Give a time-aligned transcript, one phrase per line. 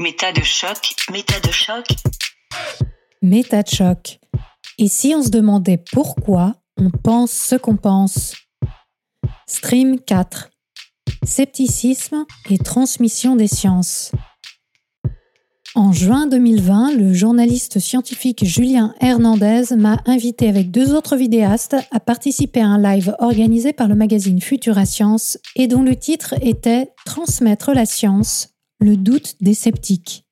[0.00, 1.84] Méta de choc, méta de choc.
[3.20, 4.20] Méta de choc.
[4.78, 8.36] Et si on se demandait pourquoi on pense ce qu'on pense
[9.48, 10.50] Stream 4.
[11.24, 14.12] Scepticisme et transmission des sciences.
[15.74, 21.98] En juin 2020, le journaliste scientifique Julien Hernandez m'a invité avec deux autres vidéastes à
[21.98, 26.92] participer à un live organisé par le magazine Futura Science et dont le titre était
[27.04, 30.24] Transmettre la science, le doute des sceptiques.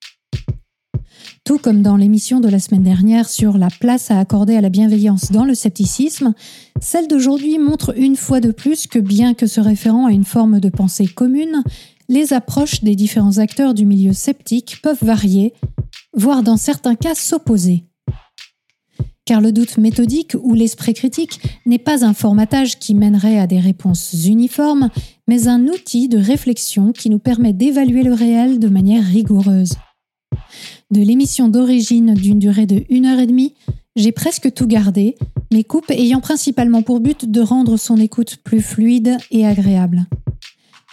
[1.44, 4.68] Tout comme dans l'émission de la semaine dernière sur la place à accorder à la
[4.68, 6.34] bienveillance dans le scepticisme,
[6.80, 10.60] celle d'aujourd'hui montre une fois de plus que bien que se référant à une forme
[10.60, 11.62] de pensée commune,
[12.08, 15.52] les approches des différents acteurs du milieu sceptique peuvent varier,
[16.14, 17.84] voire dans certains cas s'opposer.
[19.26, 23.58] Car le doute méthodique ou l'esprit critique n'est pas un formatage qui mènerait à des
[23.58, 24.88] réponses uniformes,
[25.26, 29.74] mais un outil de réflexion qui nous permet d'évaluer le réel de manière rigoureuse.
[30.92, 33.54] De l'émission d'origine d'une durée de 1 heure et demie,
[33.96, 35.16] j'ai presque tout gardé,
[35.52, 40.06] mes coupes ayant principalement pour but de rendre son écoute plus fluide et agréable.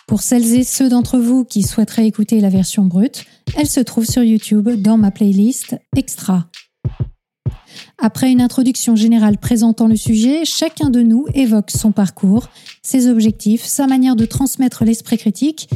[0.08, 3.26] Pour celles et ceux d'entre vous qui souhaiteraient écouter la version brute,
[3.56, 6.48] elle se trouve sur YouTube dans ma playlist Extra.
[8.00, 12.50] Après une introduction générale présentant le sujet, chacun de nous évoque son parcours,
[12.82, 15.70] ses objectifs, sa manière de transmettre l'esprit critique,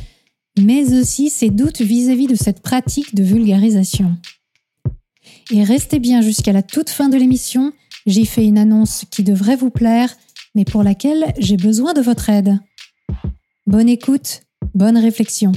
[0.60, 4.18] mais aussi ses doutes vis-à-vis de cette pratique de vulgarisation.
[5.52, 7.72] Et restez bien jusqu'à la toute fin de l'émission,
[8.06, 10.14] j'ai fait une annonce qui devrait vous plaire,
[10.56, 12.60] mais pour laquelle j'ai besoin de votre aide.
[13.68, 14.42] Bonne écoute,
[14.74, 15.52] bonne réflexion.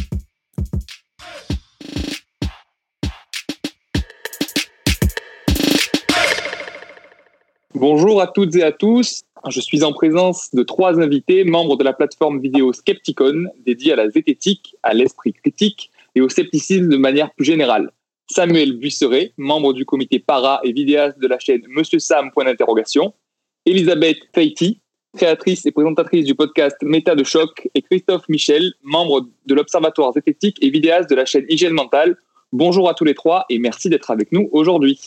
[7.74, 9.22] Bonjour à toutes et à tous.
[9.48, 13.96] Je suis en présence de trois invités, membres de la plateforme vidéo Skepticon, dédiée à
[13.96, 17.92] la zététique, à l'esprit critique et au scepticisme de manière plus générale.
[18.28, 23.14] Samuel Buisseret, membre du comité para et vidéaste de la chaîne Monsieur Sam, point d'interrogation.
[23.64, 24.80] Elisabeth Feiti,
[25.16, 30.58] créatrice et présentatrice du podcast Méta de choc, et Christophe Michel, membre de l'Observatoire zététique
[30.60, 32.16] et vidéaste de la chaîne Hygiène mentale.
[32.52, 34.98] Bonjour à tous les trois et merci d'être avec nous aujourd'hui.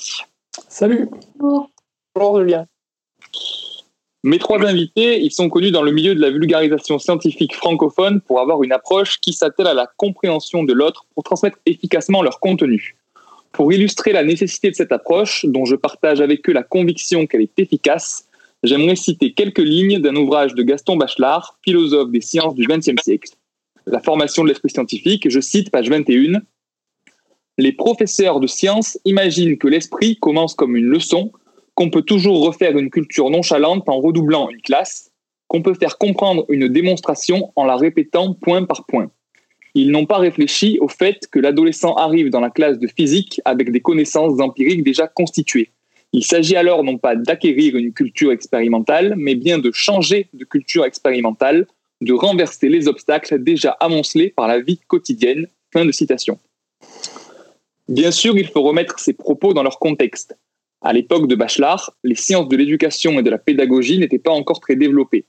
[0.69, 1.09] Salut.
[1.38, 1.72] Bonjour.
[2.16, 2.68] Bonjour Julien.
[4.24, 8.40] Mes trois invités, ils sont connus dans le milieu de la vulgarisation scientifique francophone pour
[8.40, 12.96] avoir une approche qui s'attelle à la compréhension de l'autre pour transmettre efficacement leur contenu.
[13.52, 17.41] Pour illustrer la nécessité de cette approche, dont je partage avec eux la conviction qu'elle
[17.41, 18.28] est efficace,
[18.62, 23.31] j'aimerais citer quelques lignes d'un ouvrage de Gaston Bachelard, philosophe des sciences du XXe siècle.
[23.88, 26.41] La formation de l'esprit scientifique, je cite page 21.
[27.57, 31.31] Les professeurs de sciences imaginent que l'esprit commence comme une leçon,
[31.75, 35.11] qu'on peut toujours refaire une culture nonchalante en redoublant une classe,
[35.47, 39.11] qu'on peut faire comprendre une démonstration en la répétant point par point.
[39.75, 43.72] Ils n'ont pas réfléchi au fait que l'adolescent arrive dans la classe de physique avec
[43.72, 45.72] des connaissances empiriques déjà constituées
[46.13, 50.85] il s'agit alors non pas d'acquérir une culture expérimentale, mais bien de changer de culture
[50.85, 51.66] expérimentale,
[52.01, 55.47] de renverser les obstacles déjà amoncelés par la vie quotidienne.
[55.73, 56.38] Fin de citation.
[57.90, 60.38] Bien sûr, il faut remettre ces propos dans leur contexte.
[60.85, 64.59] À l'époque de Bachelard, les sciences de l'éducation et de la pédagogie n'étaient pas encore
[64.59, 65.25] très développées.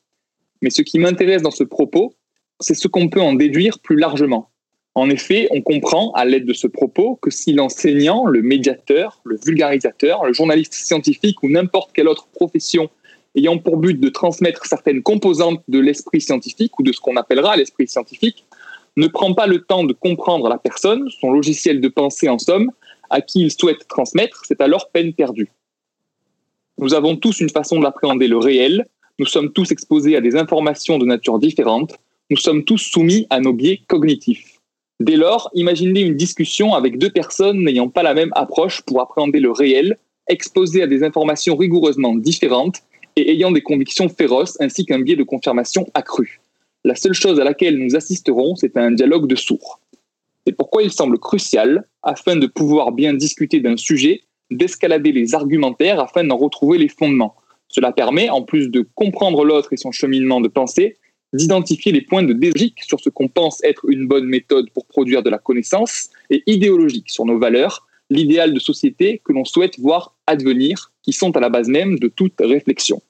[0.63, 2.15] Mais ce qui m'intéresse dans ce propos,
[2.59, 4.51] c'est ce qu'on peut en déduire plus largement.
[4.97, 9.37] En effet, on comprend à l'aide de ce propos que si l'enseignant, le médiateur, le
[9.45, 12.91] vulgarisateur, le journaliste scientifique ou n'importe quelle autre profession
[13.37, 17.57] ayant pour but de transmettre certaines composantes de l'esprit scientifique ou de ce qu'on appellera
[17.57, 18.45] l'esprit scientifique,
[18.97, 22.71] ne prend pas le temps de comprendre la personne, son logiciel de pensée en somme,
[23.15, 25.49] à qui il souhaite transmettre, c'est alors peine perdue.
[26.79, 28.87] Nous avons tous une façon d'appréhender le réel,
[29.21, 31.95] nous sommes tous exposés à des informations de nature différente,
[32.31, 34.61] nous sommes tous soumis à nos biais cognitifs.
[34.99, 39.39] Dès lors, imaginez une discussion avec deux personnes n'ayant pas la même approche pour appréhender
[39.39, 39.97] le réel,
[40.29, 42.83] exposées à des informations rigoureusement différentes
[43.15, 46.41] et ayant des convictions féroces ainsi qu'un biais de confirmation accru.
[46.83, 49.79] La seule chose à laquelle nous assisterons, c'est un dialogue de sourds.
[50.47, 56.01] C'est pourquoi il semble crucial, afin de pouvoir bien discuter d'un sujet, d'escalader les argumentaires
[56.01, 57.37] afin d'en retrouver les fondements.
[57.69, 60.99] Cela permet, en plus de comprendre l'autre et son cheminement de pensée,
[61.33, 65.23] d'identifier les points de délogique sur ce qu'on pense être une bonne méthode pour produire
[65.23, 70.15] de la connaissance et idéologique sur nos valeurs, l'idéal de société que l'on souhaite voir
[70.27, 73.03] advenir, qui sont à la base même de toute réflexion.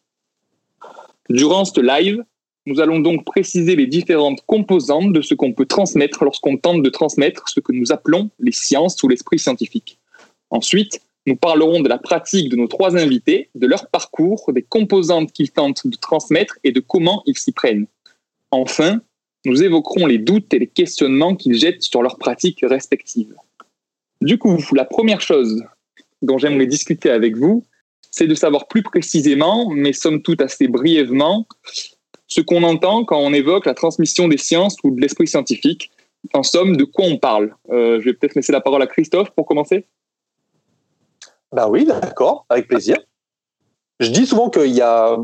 [1.28, 2.24] Durant ce live,
[2.66, 6.90] nous allons donc préciser les différentes composantes de ce qu'on peut transmettre lorsqu'on tente de
[6.90, 9.98] transmettre ce que nous appelons les sciences ou l'esprit scientifique.
[10.50, 15.32] Ensuite, nous parlerons de la pratique de nos trois invités, de leur parcours, des composantes
[15.32, 17.86] qu'ils tentent de transmettre et de comment ils s'y prennent.
[18.50, 19.00] Enfin,
[19.44, 23.34] nous évoquerons les doutes et les questionnements qu'ils jettent sur leurs pratiques respectives.
[24.20, 25.62] Du coup, la première chose
[26.22, 27.64] dont j'aimerais discuter avec vous,
[28.10, 31.46] c'est de savoir plus précisément, mais somme toute assez brièvement,
[32.34, 35.92] ce qu'on entend quand on évoque la transmission des sciences ou de l'esprit scientifique.
[36.32, 37.54] En somme, de quoi on parle?
[37.70, 39.86] Euh, Je vais peut-être laisser la parole à Christophe pour commencer.
[41.52, 42.96] Ben oui, d'accord, avec plaisir.
[44.00, 45.16] Je dis souvent qu'il y a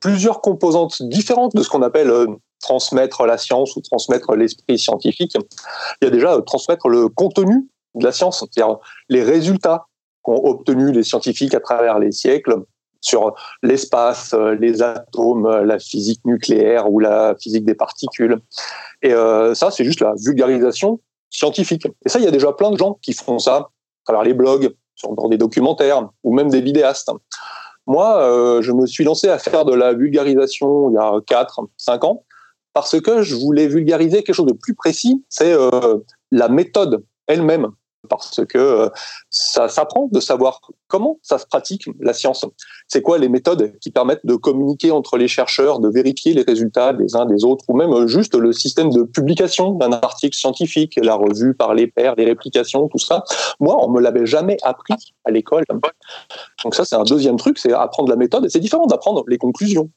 [0.00, 2.26] plusieurs composantes différentes de ce qu'on appelle euh,
[2.60, 5.34] transmettre la science ou transmettre l'esprit scientifique.
[6.02, 8.76] Il y a déjà euh, transmettre le contenu de la science, c'est-à-dire
[9.08, 9.86] les résultats
[10.20, 12.62] qu'ont obtenus les scientifiques à travers les siècles
[13.02, 18.38] sur l'espace, euh, les atomes, la physique nucléaire ou la physique des particules.
[19.02, 19.12] Et
[19.54, 21.86] ça, c'est juste la vulgarisation scientifique.
[22.06, 23.70] Et ça, il y a déjà plein de gens qui font ça à
[24.04, 27.10] travers les blogs, sur des documentaires ou même des vidéastes.
[27.86, 31.60] Moi, euh, je me suis lancé à faire de la vulgarisation il y a 4,
[31.76, 32.24] 5 ans,
[32.72, 35.98] parce que je voulais vulgariser quelque chose de plus précis, c'est euh,
[36.30, 37.68] la méthode elle-même
[38.16, 38.88] parce que euh,
[39.30, 42.44] ça s'apprend de savoir comment ça se pratique la science.
[42.88, 46.92] C'est quoi les méthodes qui permettent de communiquer entre les chercheurs, de vérifier les résultats
[46.92, 51.14] des uns des autres, ou même juste le système de publication d'un article scientifique, la
[51.14, 53.24] revue par les pairs, les réplications, tout ça.
[53.60, 54.94] Moi, on me l'avait jamais appris
[55.24, 55.64] à l'école.
[56.64, 58.48] Donc ça, c'est un deuxième truc, c'est apprendre la méthode.
[58.48, 59.90] C'est différent d'apprendre les conclusions.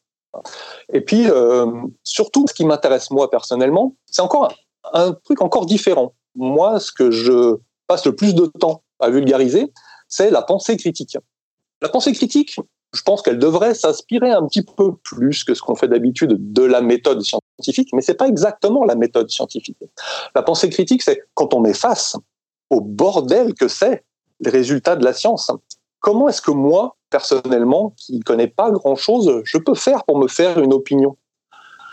[0.94, 1.66] Et puis, euh,
[2.04, 4.54] surtout, ce qui m'intéresse moi personnellement, c'est encore
[4.94, 6.14] un truc encore différent.
[6.36, 9.72] Moi, ce que je passe le plus de temps à vulgariser,
[10.08, 11.18] c'est la pensée critique.
[11.82, 12.58] La pensée critique,
[12.94, 16.64] je pense qu'elle devrait s'inspirer un petit peu plus que ce qu'on fait d'habitude de
[16.64, 19.78] la méthode scientifique, mais c'est pas exactement la méthode scientifique.
[20.34, 22.16] La pensée critique, c'est quand on est face
[22.70, 24.04] au bordel que c'est
[24.40, 25.52] les résultats de la science.
[26.00, 30.28] Comment est-ce que moi, personnellement, qui ne connais pas grand-chose, je peux faire pour me
[30.28, 31.18] faire une opinion?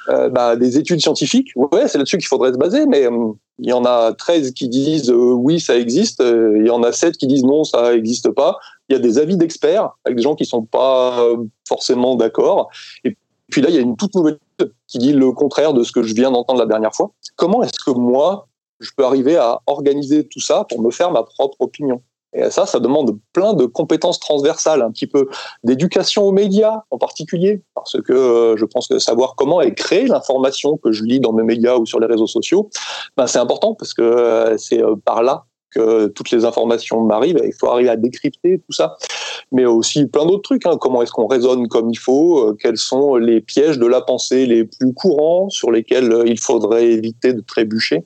[0.09, 3.69] Euh, bah, Des études scientifiques, ouais, c'est là-dessus qu'il faudrait se baser, mais euh, il
[3.69, 6.21] y en a 13 qui disent euh, oui, ça existe.
[6.21, 8.59] Euh, il y en a 7 qui disent non, ça n'existe pas.
[8.89, 11.25] Il y a des avis d'experts avec des gens qui sont pas
[11.67, 12.69] forcément d'accord.
[13.05, 13.17] Et
[13.51, 14.39] puis là, il y a une toute nouvelle
[14.87, 17.13] qui dit le contraire de ce que je viens d'entendre la dernière fois.
[17.37, 18.49] Comment est-ce que moi,
[18.81, 22.03] je peux arriver à organiser tout ça pour me faire ma propre opinion?
[22.35, 25.29] Et ça, ça demande plein de compétences transversales, un petit peu
[25.65, 30.07] d'éducation aux médias en particulier, parce que euh, je pense que savoir comment est créée
[30.07, 32.71] l'information que je lis dans mes médias ou sur les réseaux sociaux,
[33.17, 35.45] ben c'est important parce que euh, c'est euh, par là
[35.75, 37.41] que toutes les informations m'arrivent.
[37.45, 38.97] Il faut arriver à décrypter tout ça,
[39.53, 40.67] mais aussi plein d'autres trucs.
[40.67, 40.77] Hein.
[40.79, 44.65] Comment est-ce qu'on raisonne comme il faut Quels sont les pièges de la pensée les
[44.65, 48.05] plus courants sur lesquels il faudrait éviter de trébucher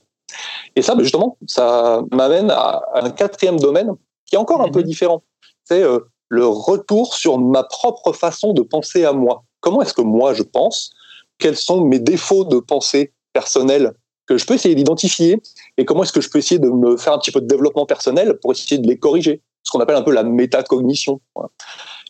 [0.76, 3.92] et ça, ben, justement, ça m'amène à un quatrième domaine
[4.26, 4.86] qui est encore un peu mhm.
[4.86, 5.22] différent.
[5.64, 9.44] C'est euh, le retour sur ma propre façon de penser à moi.
[9.60, 10.90] Comment est-ce que moi je pense?
[11.38, 13.92] Quels sont mes défauts de pensée personnelle
[14.26, 15.40] que je peux essayer d'identifier?
[15.76, 17.86] Et comment est-ce que je peux essayer de me faire un petit peu de développement
[17.86, 19.42] personnel pour essayer de les corriger?
[19.62, 21.20] Ce qu'on appelle un peu la métacognition.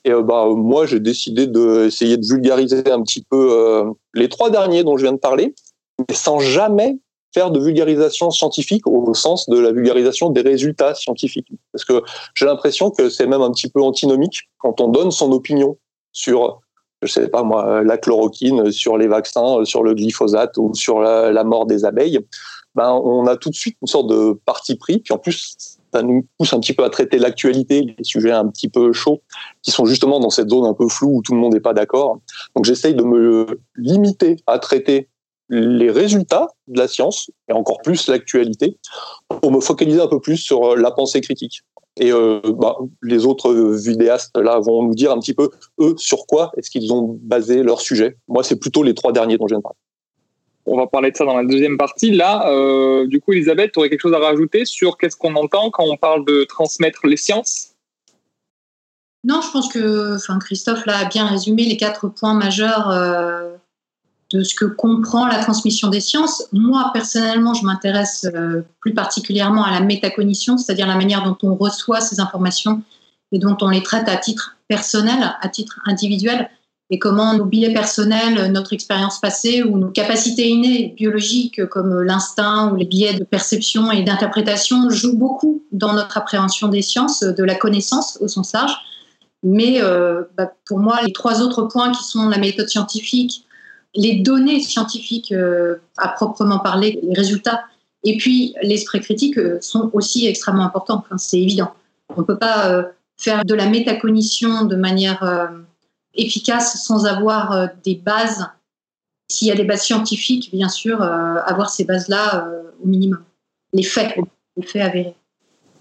[0.05, 4.51] Et euh, bah, moi, j'ai décidé d'essayer de vulgariser un petit peu euh, les trois
[4.51, 5.55] derniers dont je viens de parler,
[5.99, 6.99] mais sans jamais
[7.35, 11.49] faire de vulgarisation scientifique au sens de la vulgarisation des résultats scientifiques.
[11.73, 12.03] Parce que
[12.35, 15.77] j'ai l'impression que c'est même un petit peu antinomique quand on donne son opinion
[16.13, 16.61] sur,
[17.03, 21.45] je sais pas moi, la chloroquine, sur les vaccins, sur le glyphosate ou sur la,
[21.45, 22.21] mort des abeilles.
[22.75, 26.03] Ben, on a tout de suite une sorte de parti pris, puis en plus, ça
[26.03, 29.23] nous pousse un petit peu à traiter l'actualité, les sujets un petit peu chauds,
[29.63, 31.73] qui sont justement dans cette zone un peu floue où tout le monde n'est pas
[31.73, 32.19] d'accord.
[32.55, 35.09] Donc j'essaye de me limiter à traiter
[35.49, 38.77] les résultats de la science, et encore plus l'actualité,
[39.29, 41.63] pour me focaliser un peu plus sur euh, la pensée critique.
[41.99, 45.51] Et euh, bah, les autres vidéastes là vont nous dire un petit peu
[45.81, 48.19] eux sur quoi est-ce qu'ils ont basé leur sujet.
[48.29, 49.79] Moi, c'est plutôt les trois derniers dont je viens de parler.
[50.67, 52.11] On va parler de ça dans la deuxième partie.
[52.11, 55.71] Là, euh, du coup, Elisabeth, tu aurais quelque chose à rajouter sur qu'est-ce qu'on entend
[55.71, 57.77] quand on parle de transmettre les sciences?
[59.25, 62.91] Non, je pense que enfin, Christophe l'a bien résumé, les quatre points majeurs
[64.33, 66.49] de ce que comprend la transmission des sciences.
[66.53, 71.55] Moi, personnellement, je m'intéresse euh, plus particulièrement à la métacognition, c'est-à-dire la manière dont on
[71.55, 72.83] reçoit ces informations
[73.33, 76.51] et dont on les traite à titre personnel, à titre individuel,
[76.91, 82.71] et comment nos billets personnels, notre expérience passée ou nos capacités innées biologiques comme l'instinct
[82.71, 87.43] ou les billets de perception et d'interprétation jouent beaucoup dans notre appréhension des sciences, de
[87.43, 88.77] la connaissance au sens large.
[89.43, 93.46] Mais euh, bah, pour moi, les trois autres points qui sont la méthode scientifique,
[93.97, 97.65] les données scientifiques euh, à proprement parler, les résultats,
[98.05, 101.03] et puis l'esprit critique euh, sont aussi extrêmement importants.
[101.17, 101.73] c'est évident.
[102.15, 102.83] On ne peut pas euh,
[103.17, 105.51] faire de la métacognition de manière
[106.15, 108.47] efficace sans avoir des bases.
[109.29, 112.47] S'il y a des bases scientifiques, bien sûr, avoir ces bases-là
[112.83, 113.25] au minimum.
[113.73, 114.15] Les faits,
[114.57, 115.15] les faits avérés.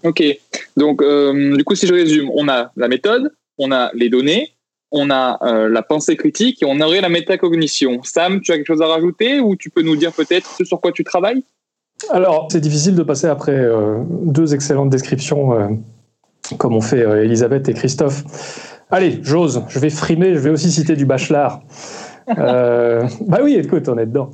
[0.02, 0.24] Ok.
[0.78, 4.55] Donc, du coup, si je résume, on a la méthode, on a les données,
[4.96, 8.00] on a euh, la pensée critique et on aurait la métacognition.
[8.02, 10.80] Sam, tu as quelque chose à rajouter ou tu peux nous dire peut-être ce sur
[10.80, 11.44] quoi tu travailles?
[12.10, 15.80] Alors, c'est difficile de passer après euh, deux excellentes descriptions
[16.58, 18.82] comme ont fait Elisabeth et Christophe.
[18.90, 21.62] Allez, j'ose, je vais frimer, je vais aussi citer du Bachelard.
[22.28, 24.30] bah oui, écoute, on est dedans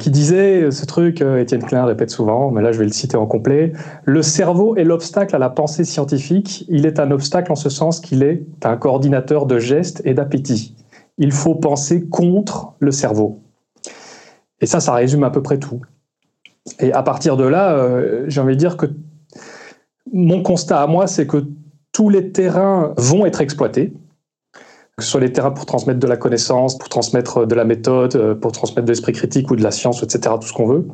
[0.00, 3.16] qui disait ce truc, euh, Étienne Klein répète souvent, mais là je vais le citer
[3.16, 3.72] en complet,
[4.04, 8.00] le cerveau est l'obstacle à la pensée scientifique, il est un obstacle en ce sens
[8.00, 10.76] qu'il est un coordinateur de gestes et d'appétit.
[11.16, 13.40] Il faut penser contre le cerveau.
[14.60, 15.80] Et ça, ça résume à peu près tout.
[16.80, 18.86] Et à partir de là, euh, j'ai envie de dire que
[20.12, 21.44] mon constat à moi, c'est que
[21.92, 23.92] tous les terrains vont être exploités
[24.96, 28.14] que ce soit les terrains pour transmettre de la connaissance, pour transmettre de la méthode,
[28.16, 30.86] euh, pour transmettre de l'esprit critique ou de la science, etc., tout ce qu'on veut.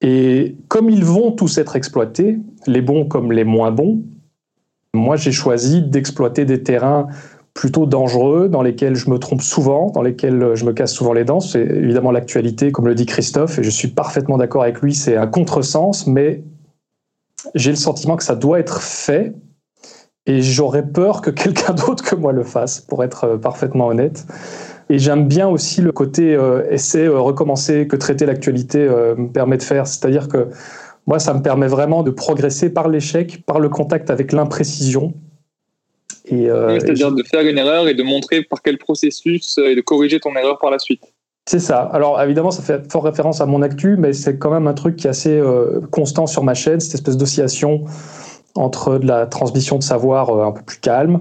[0.00, 4.02] Et comme ils vont tous être exploités, les bons comme les moins bons,
[4.92, 7.06] moi j'ai choisi d'exploiter des terrains
[7.54, 11.24] plutôt dangereux, dans lesquels je me trompe souvent, dans lesquels je me casse souvent les
[11.24, 11.40] dents.
[11.40, 15.16] C'est évidemment l'actualité, comme le dit Christophe, et je suis parfaitement d'accord avec lui, c'est
[15.16, 16.42] un contresens, mais
[17.54, 19.32] j'ai le sentiment que ça doit être fait
[20.26, 24.26] et j'aurais peur que quelqu'un d'autre que moi le fasse, pour être euh, parfaitement honnête.
[24.88, 29.56] Et j'aime bien aussi le côté euh, essai, euh, recommencer, que traiter l'actualité me permet
[29.56, 29.86] de faire.
[29.86, 30.48] C'est-à-dire que
[31.06, 35.14] moi, ça me permet vraiment de progresser par l'échec, par le contact avec l'imprécision.
[36.26, 36.48] Et,
[36.80, 40.34] C'est-à-dire de faire une erreur et de montrer par quel processus et de corriger ton
[40.34, 41.02] erreur par la suite.
[41.48, 41.78] C'est ça.
[41.92, 44.96] Alors évidemment, ça fait fort référence à mon actu, mais c'est quand même un truc
[44.96, 45.40] qui est assez
[45.92, 47.84] constant sur ma chaîne, cette espèce d'oscillation
[48.56, 51.20] entre de la transmission de savoir euh, un peu plus calme,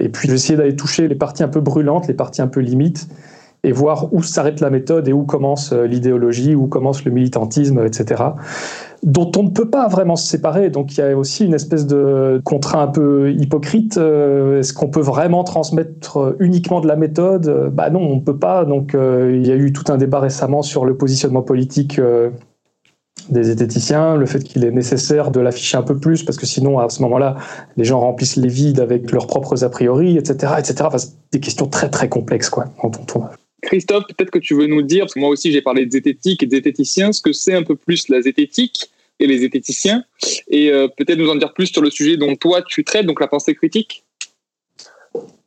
[0.00, 3.08] et puis j'essaie d'aller toucher les parties un peu brûlantes, les parties un peu limites,
[3.64, 7.84] et voir où s'arrête la méthode et où commence euh, l'idéologie, où commence le militantisme,
[7.84, 8.22] etc.,
[9.04, 10.70] dont on ne peut pas vraiment se séparer.
[10.70, 13.98] Donc il y a aussi une espèce de contrat un peu hypocrite.
[13.98, 17.70] Euh, est-ce qu'on peut vraiment transmettre uniquement de la méthode?
[17.72, 18.64] Bah non, on ne peut pas.
[18.64, 22.00] Donc il y a eu tout un débat récemment sur le positionnement politique
[23.28, 26.78] des zététiciens, le fait qu'il est nécessaire de l'afficher un peu plus, parce que sinon,
[26.78, 27.36] à ce moment-là,
[27.76, 30.54] les gens remplissent les vides avec leurs propres a priori, etc.
[30.58, 30.76] etc.
[30.82, 33.24] Enfin, c'est des questions très, très complexes, quoi, en ton
[33.62, 36.42] Christophe, peut-être que tu veux nous dire, parce que moi aussi j'ai parlé de zététique
[36.42, 40.04] et de zététicien, ce que c'est un peu plus la zététique et les zététiciens,
[40.48, 43.20] et euh, peut-être nous en dire plus sur le sujet dont toi tu traites, donc
[43.20, 44.04] la pensée critique.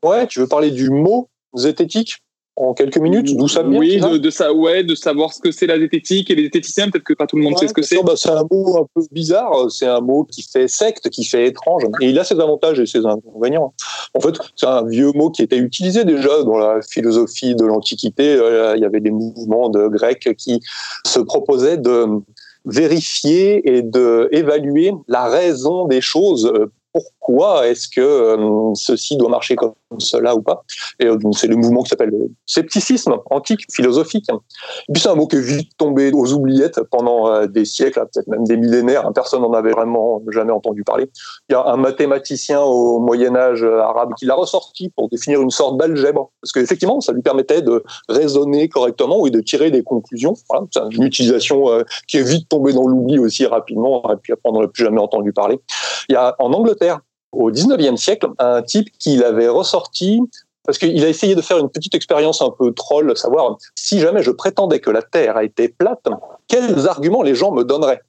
[0.01, 2.23] Ouais, tu veux parler du mot zététique?
[2.57, 5.67] En quelques minutes, d'où ça vient Oui, de, ça, ouais, de savoir ce que c'est
[5.67, 8.01] la zététique et les zététiciens, peut-être que pas tout le monde sait ce que c'est.
[8.01, 11.47] Bah, c'est un mot un peu bizarre, c'est un mot qui fait secte, qui fait
[11.47, 13.73] étrange, et il a ses avantages et ses inconvénients.
[14.13, 18.35] En fait, c'est un vieux mot qui était utilisé déjà dans la philosophie de l'Antiquité.
[18.35, 20.61] Euh, il y avait des mouvements de Grecs qui
[21.05, 22.05] se proposaient de
[22.65, 26.71] vérifier et de évaluer la raison des choses euh,
[27.25, 30.63] pourquoi est-ce que euh, ceci doit marcher comme cela ou pas.
[31.01, 34.27] Euh, c'est le mouvement qui s'appelle le scepticisme antique, philosophique.
[34.29, 38.05] Et puis c'est un mot qui est vite tombé aux oubliettes pendant euh, des siècles,
[38.13, 39.09] peut-être même des millénaires.
[39.13, 41.09] Personne n'en avait vraiment jamais entendu parler.
[41.49, 45.49] Il y a un mathématicien au Moyen Âge arabe qui l'a ressorti pour définir une
[45.49, 50.35] sorte d'algèbre, parce qu'effectivement, ça lui permettait de raisonner correctement et de tirer des conclusions.
[50.71, 54.53] C'est une utilisation qui est vite tombée dans l'oubli aussi rapidement, et puis après on
[54.53, 55.59] n'en a plus jamais entendu parler.
[56.09, 56.99] Il y a en Angleterre
[57.35, 60.21] au 19e siècle, un type qui l'avait ressorti
[60.65, 64.23] parce qu'il a essayé de faire une petite expérience un peu troll, savoir si jamais
[64.23, 66.07] je prétendais que la Terre a été plate,
[66.47, 68.01] quels arguments les gens me donneraient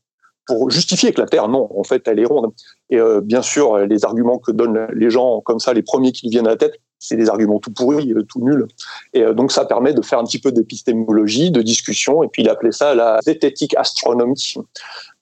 [0.46, 2.52] pour justifier que la Terre, non, en fait, elle est ronde.
[2.88, 6.28] Et euh, bien sûr, les arguments que donnent les gens comme ça, les premiers qui
[6.28, 8.66] viennent à la tête, c'est des arguments tout pourris, euh, tout nuls.
[9.12, 12.42] Et euh, donc ça permet de faire un petit peu d'épistémologie, de discussion, et puis
[12.42, 14.54] il appelait ça la zététique astronomie.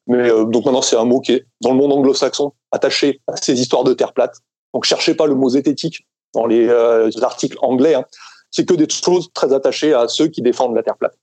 [0.06, 3.36] Mais euh, donc maintenant, c'est un mot qui est dans le monde anglo-saxon attaché à
[3.36, 4.36] ces histoires de terre plate.
[4.72, 7.94] Donc cherchez pas le mot zététique dans les euh, articles anglais.
[7.94, 8.04] Hein.
[8.50, 11.16] C'est que des choses très attachées à ceux qui défendent la terre plate.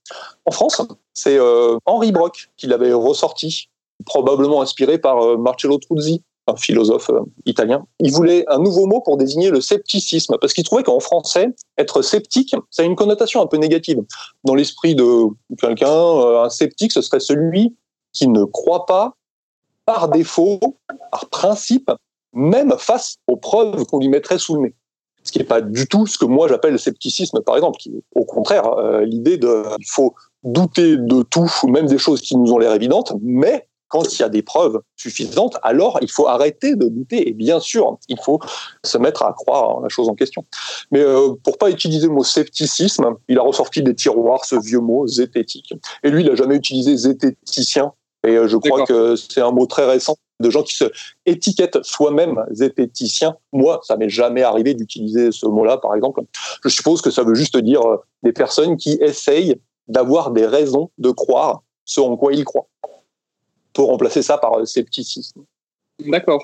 [0.44, 0.82] En France,
[1.14, 3.68] c'est euh, Henri Brock qui l'avait ressorti,
[4.04, 7.10] probablement inspiré par Marcello Truzzi, un philosophe
[7.46, 7.86] italien.
[8.00, 12.02] Il voulait un nouveau mot pour désigner le scepticisme, parce qu'il trouvait qu'en français, être
[12.02, 14.02] sceptique, ça a une connotation un peu négative.
[14.44, 17.76] Dans l'esprit de quelqu'un, un sceptique, ce serait celui
[18.12, 19.14] qui ne croit pas
[19.84, 20.60] par défaut,
[21.10, 21.90] par principe,
[22.32, 24.74] même face aux preuves qu'on lui mettrait sous le nez.
[25.24, 27.90] Ce qui n'est pas du tout ce que moi j'appelle le scepticisme, par exemple, qui
[27.90, 32.36] est au contraire euh, l'idée de il faut douter de tout, même des choses qui
[32.36, 36.26] nous ont l'air évidentes, mais quand il y a des preuves suffisantes, alors il faut
[36.26, 37.28] arrêter de douter.
[37.28, 38.40] Et bien sûr, il faut
[38.82, 40.46] se mettre à croire la chose en question.
[40.90, 44.80] Mais euh, pour pas utiliser le mot scepticisme, il a ressorti des tiroirs ce vieux
[44.80, 45.74] mot zététique.
[46.02, 47.92] Et lui, il n'a jamais utilisé zététicien
[48.24, 50.84] et euh, je crois que c'est un mot très récent de gens qui se
[51.26, 53.36] étiquettent soi-même zépéticiens.
[53.52, 56.22] Moi, ça m'est jamais arrivé d'utiliser ce mot-là, par exemple.
[56.64, 59.56] Je suppose que ça veut juste dire euh, des personnes qui essayent
[59.88, 62.68] d'avoir des raisons de croire ce en quoi ils croient.
[63.72, 65.42] Pour remplacer ça par euh, scepticisme.
[66.06, 66.42] D'accord.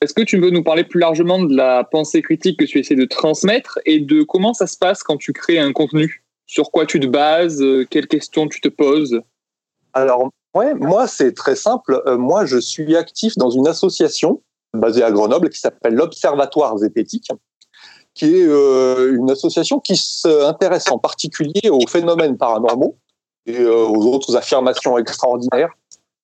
[0.00, 2.94] Est-ce que tu veux nous parler plus largement de la pensée critique que tu essaies
[2.94, 6.22] de transmettre et de comment ça se passe quand tu crées un contenu?
[6.46, 7.62] Sur quoi tu te bases?
[7.90, 9.20] Quelles questions tu te poses?
[9.94, 12.02] Alors, ouais, moi, c'est très simple.
[12.06, 14.42] Euh, moi, je suis actif dans une association
[14.76, 17.30] basée à Grenoble qui s'appelle l'Observatoire Zépétique,
[18.12, 22.96] qui est euh, une association qui s'intéresse en particulier aux phénomènes paranormaux
[23.46, 25.70] et aux autres affirmations extraordinaires.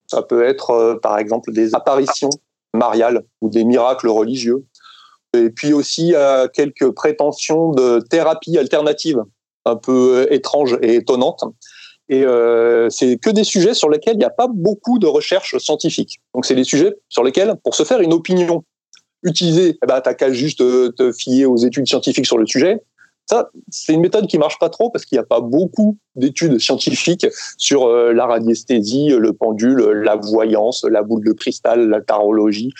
[0.09, 2.31] Ça peut être, par exemple, des apparitions
[2.75, 4.65] mariales ou des miracles religieux.
[5.33, 6.15] Et puis aussi
[6.55, 9.23] quelques prétentions de thérapie alternative
[9.67, 11.45] un peu étranges et étonnantes.
[12.11, 15.57] Et euh, c'est que des sujets sur lesquels il n'y a pas beaucoup de recherches
[15.59, 16.21] scientifiques.
[16.35, 18.65] Donc c'est des sujets sur lesquels, pour se faire une opinion,
[19.23, 22.83] utiliser, eh ben, t'as qu'à juste te fier aux études scientifiques sur le sujet.
[23.27, 26.59] Ça, c'est une méthode qui marche pas trop parce qu'il n'y a pas beaucoup d'études
[26.59, 32.73] scientifiques sur euh, la radiesthésie, le pendule, la voyance, la boule de cristal, la tarologie,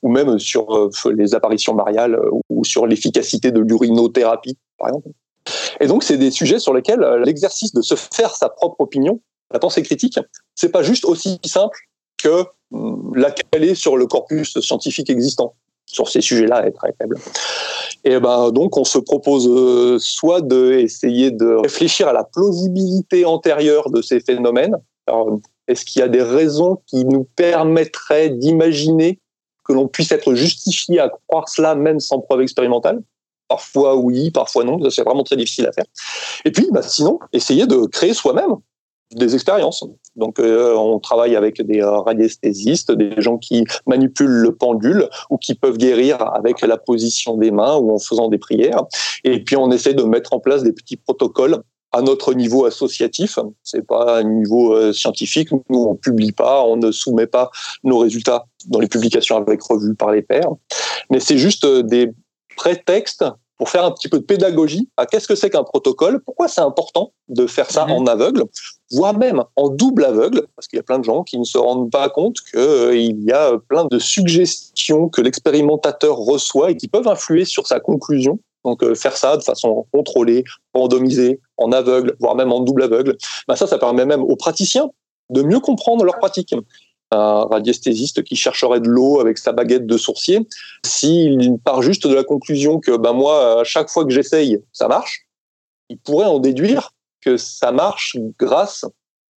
[0.00, 5.10] ou même sur euh, les apparitions mariales ou sur l'efficacité de l'urinothérapie, par exemple.
[5.82, 9.20] Et donc, c'est des sujets sur lesquels euh, l'exercice de se faire sa propre opinion,
[9.52, 10.18] la pensée critique,
[10.54, 11.76] c'est pas juste aussi simple
[12.22, 15.54] que hum, la caler sur le corpus scientifique existant.
[15.84, 17.18] Sur ces sujets-là, est très faible.
[18.04, 23.90] Et ben donc on se propose euh, soit d'essayer de réfléchir à la plausibilité antérieure
[23.90, 24.76] de ces phénomènes.
[25.68, 29.18] Est-ce qu'il y a des raisons qui nous permettraient d'imaginer
[29.64, 33.02] que l'on puisse être justifié à croire cela même sans preuve expérimentale?
[33.52, 34.78] Parfois oui, parfois non.
[34.88, 35.84] C'est vraiment très difficile à faire.
[36.46, 38.56] Et puis, bah, sinon, essayer de créer soi-même
[39.14, 39.84] des expériences.
[40.16, 45.54] Donc, euh, on travaille avec des radiesthésistes, des gens qui manipulent le pendule ou qui
[45.54, 48.84] peuvent guérir avec la position des mains ou en faisant des prières.
[49.22, 51.62] Et puis, on essaie de mettre en place des petits protocoles
[51.92, 53.38] à notre niveau associatif.
[53.62, 55.50] C'est pas un niveau euh, scientifique.
[55.52, 57.50] Nous, on publie pas, on ne soumet pas
[57.84, 60.48] nos résultats dans les publications avec revues par les pairs.
[61.10, 62.10] Mais c'est juste euh, des
[62.56, 63.24] prétextes
[63.58, 66.60] pour faire un petit peu de pédagogie à qu'est-ce que c'est qu'un protocole, pourquoi c'est
[66.60, 67.92] important de faire ça mhm.
[67.92, 68.44] en aveugle,
[68.90, 71.58] voire même en double aveugle, parce qu'il y a plein de gens qui ne se
[71.58, 76.88] rendent pas compte qu'il euh, y a plein de suggestions que l'expérimentateur reçoit et qui
[76.88, 78.38] peuvent influer sur sa conclusion.
[78.64, 83.16] Donc euh, faire ça de façon contrôlée, randomisée, en aveugle, voire même en double aveugle,
[83.48, 84.90] ben ça, ça permet même aux praticiens
[85.30, 86.54] de mieux comprendre leur pratique
[87.12, 90.46] un radiesthésiste qui chercherait de l'eau avec sa baguette de sourcier,
[90.84, 94.88] s'il part juste de la conclusion que ben moi, à chaque fois que j'essaye, ça
[94.88, 95.26] marche,
[95.88, 98.84] il pourrait en déduire que ça marche grâce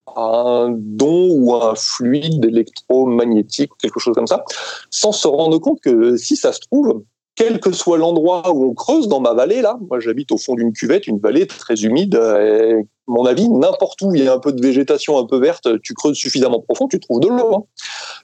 [0.07, 4.43] à un don ou à un fluide électromagnétique, quelque chose comme ça,
[4.89, 7.03] sans se rendre compte que si ça se trouve,
[7.35, 10.55] quel que soit l'endroit où on creuse dans ma vallée, là, moi j'habite au fond
[10.55, 12.73] d'une cuvette, une vallée très humide, et,
[13.07, 15.81] à mon avis, n'importe où il y a un peu de végétation un peu verte,
[15.81, 17.55] tu creuses suffisamment profond, tu trouves de l'eau.
[17.55, 17.63] Hein.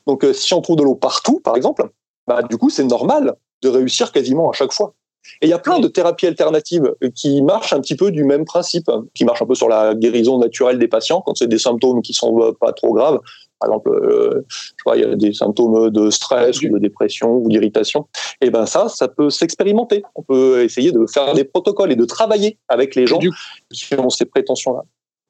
[0.08, 1.90] Donc euh, si on trouve de l'eau partout, par exemple,
[2.28, 4.96] bah, du coup c'est normal de réussir quasiment à chaque fois.
[5.42, 8.44] Et il y a plein de thérapies alternatives qui marchent un petit peu du même
[8.44, 12.02] principe, qui marchent un peu sur la guérison naturelle des patients quand c'est des symptômes
[12.02, 13.20] qui sont euh, pas trop graves.
[13.62, 14.44] Par exemple, euh,
[14.76, 18.08] je vois, il y a des symptômes de stress ou de dépression ou d'irritation.
[18.42, 20.04] Et ben ça, ça peut s'expérimenter.
[20.16, 24.10] On peut essayer de faire des protocoles et de travailler avec les gens qui ont
[24.10, 24.82] ces prétentions-là.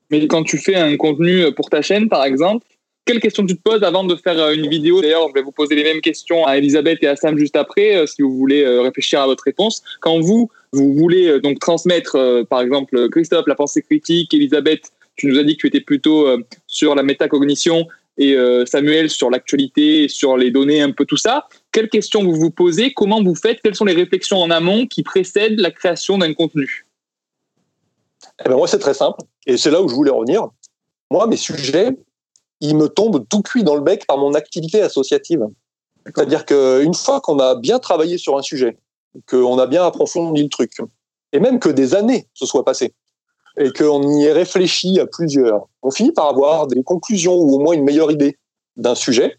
[0.10, 2.66] Mais quand tu fais un contenu pour ta chaîne, par exemple,
[3.04, 5.02] quelles questions tu te poses avant de faire euh, une vidéo?
[5.02, 7.98] D'ailleurs, je vais vous poser les mêmes questions à Elisabeth et à Sam juste après,
[7.98, 9.84] euh, si vous voulez réfléchir à votre réponse.
[10.00, 15.38] Quand vous, vous voulez donc transmettre, par exemple, Christophe, la pensée critique, Elisabeth, tu nous
[15.38, 16.28] as dit que tu étais plutôt
[16.68, 21.48] sur la métacognition et euh, Samuel sur l'actualité, sur les données, un peu tout ça.
[21.72, 22.94] Quelles questions vous vous posez?
[22.94, 23.62] Comment vous faites?
[23.62, 26.86] Quelles sont les réflexions en amont qui précèdent la création d'un contenu?
[28.46, 29.22] Eh ben Moi, c'est très simple.
[29.48, 30.50] Et c'est là où je voulais revenir.
[31.10, 31.90] Moi, mes sujets,
[32.60, 35.46] ils me tombent tout cuit dans le bec par mon activité associative.
[36.06, 38.78] C'est-à-dire qu'une fois qu'on a bien travaillé sur un sujet,
[39.28, 40.72] qu'on a bien approfondi le truc,
[41.32, 42.94] et même que des années se soient passées,
[43.58, 47.60] et qu'on y ait réfléchi à plusieurs, on finit par avoir des conclusions ou au
[47.60, 48.38] moins une meilleure idée
[48.78, 49.38] d'un sujet.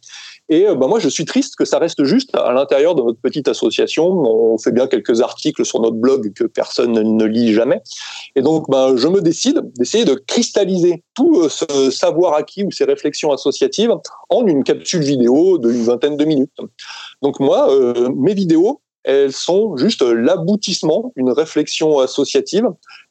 [0.49, 3.49] Et ben moi, je suis triste que ça reste juste à l'intérieur de notre petite
[3.49, 4.07] association.
[4.07, 7.81] On fait bien quelques articles sur notre blog que personne ne lit jamais.
[8.37, 12.71] Et donc, ben, je me décide d'essayer de cristalliser tout euh, ce savoir acquis ou
[12.71, 13.93] ces réflexions associatives
[14.29, 16.53] en une capsule vidéo d'une vingtaine de minutes.
[17.23, 22.67] Donc moi, euh, mes vidéos, elles sont juste l'aboutissement d'une réflexion associative.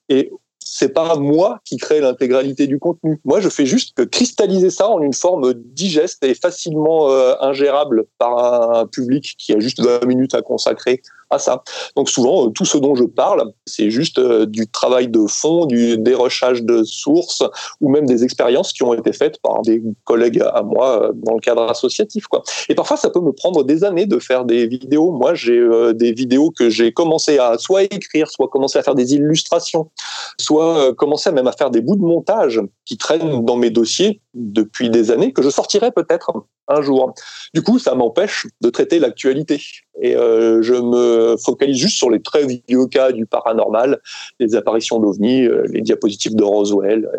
[0.09, 0.31] Et
[0.73, 3.19] c'est pas moi qui crée l'intégralité du contenu.
[3.25, 8.05] Moi, je fais juste que cristalliser ça en une forme digeste et facilement euh, ingérable
[8.17, 11.63] par un public qui a juste 20 minutes à consacrer à ça.
[11.97, 15.65] Donc souvent, euh, tout ce dont je parle, c'est juste euh, du travail de fond,
[15.65, 17.43] du dérochage de sources
[17.81, 21.39] ou même des expériences qui ont été faites par des collègues à moi dans le
[21.39, 22.25] cadre associatif.
[22.69, 25.11] Et parfois, ça peut me prendre des années de faire des vidéos.
[25.11, 25.61] Moi, j'ai
[25.93, 29.89] des vidéos que j'ai commencé à soit écrire, soit commencer à faire des illustrations,
[30.37, 30.60] soit
[30.97, 35.11] commencer même à faire des bouts de montage qui traînent dans mes dossiers depuis des
[35.11, 36.31] années, que je sortirai peut-être
[36.67, 37.13] un jour.
[37.53, 39.61] Du coup, ça m'empêche de traiter l'actualité.
[39.99, 44.01] Et euh, je me focalise juste sur les très vieux cas du paranormal,
[44.39, 47.17] les apparitions d'ovnis, euh, les diapositives de Roswell, euh,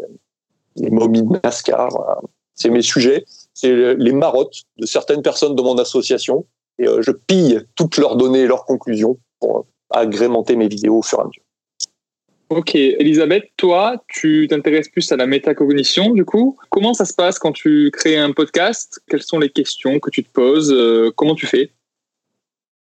[0.77, 1.91] les momies de Nascar.
[2.55, 3.25] C'est mes sujets,
[3.55, 6.47] c'est les marottes de certaines personnes de mon association.
[6.79, 11.19] Et je pille toutes leurs données et leurs conclusions pour agrémenter mes vidéos au fur
[11.19, 11.43] et à mesure.
[12.55, 16.59] Ok, Elisabeth, toi, tu t'intéresses plus à la métacognition, du coup.
[16.69, 19.01] Comment ça se passe quand tu crées un podcast?
[19.09, 20.71] Quelles sont les questions que tu te poses?
[20.71, 21.73] Euh, Comment tu fais?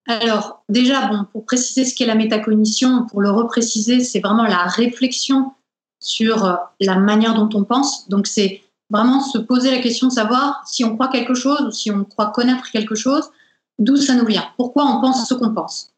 [0.06, 4.65] Alors, déjà, bon, pour préciser ce qu'est la métacognition, pour le repréciser, c'est vraiment la
[4.65, 5.54] réflexion
[5.99, 8.08] sur euh, la manière dont on pense.
[8.08, 11.71] Donc, c'est vraiment se poser la question de savoir si on croit quelque chose ou
[11.71, 13.32] si on croit connaître quelque chose,
[13.80, 15.91] d'où ça nous vient, pourquoi on pense ce qu'on pense.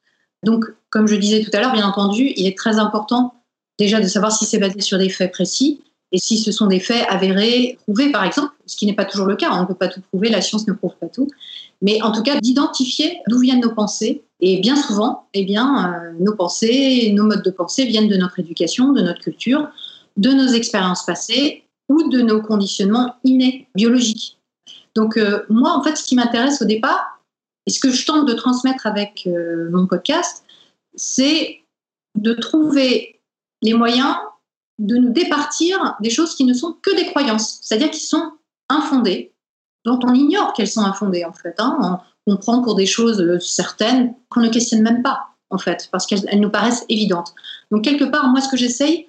[0.43, 3.33] Donc, comme je disais tout à l'heure, bien entendu, il est très important
[3.77, 6.79] déjà de savoir si c'est basé sur des faits précis et si ce sont des
[6.79, 9.75] faits avérés, prouvés par exemple, ce qui n'est pas toujours le cas, on ne peut
[9.75, 11.27] pas tout prouver, la science ne prouve pas tout,
[11.81, 14.23] mais en tout cas d'identifier d'où viennent nos pensées.
[14.39, 18.39] Et bien souvent, eh bien, euh, nos pensées, nos modes de pensée viennent de notre
[18.39, 19.67] éducation, de notre culture,
[20.15, 24.37] de nos expériences passées ou de nos conditionnements innés, biologiques.
[24.95, 27.19] Donc euh, moi, en fait, ce qui m'intéresse au départ,
[27.65, 30.45] et ce que je tente de transmettre avec euh, mon podcast,
[30.95, 31.59] c'est
[32.15, 33.16] de trouver
[33.61, 34.15] les moyens
[34.79, 38.31] de nous départir des choses qui ne sont que des croyances, c'est-à-dire qui sont
[38.69, 39.33] infondées,
[39.85, 41.55] dont on ignore qu'elles sont infondées en fait.
[41.59, 41.99] Hein.
[42.27, 46.05] On, prend pour des choses euh, certaines qu'on ne questionne même pas en fait, parce
[46.05, 47.33] qu'elles nous paraissent évidentes.
[47.71, 49.07] Donc quelque part, moi, ce que j'essaye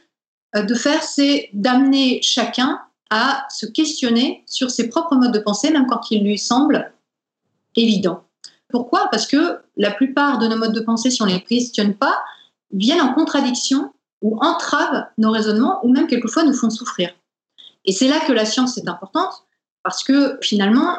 [0.57, 2.81] euh, de faire, c'est d'amener chacun
[3.11, 6.93] à se questionner sur ses propres modes de pensée, même quand ils lui semblent
[7.75, 8.25] évidents.
[8.69, 9.09] Pourquoi?
[9.11, 12.19] Parce que la plupart de nos modes de pensée, si on ne les questionne pas,
[12.71, 17.11] viennent en contradiction ou entravent nos raisonnements ou même quelquefois nous font souffrir.
[17.85, 19.45] Et c'est là que la science est importante
[19.83, 20.99] parce que finalement,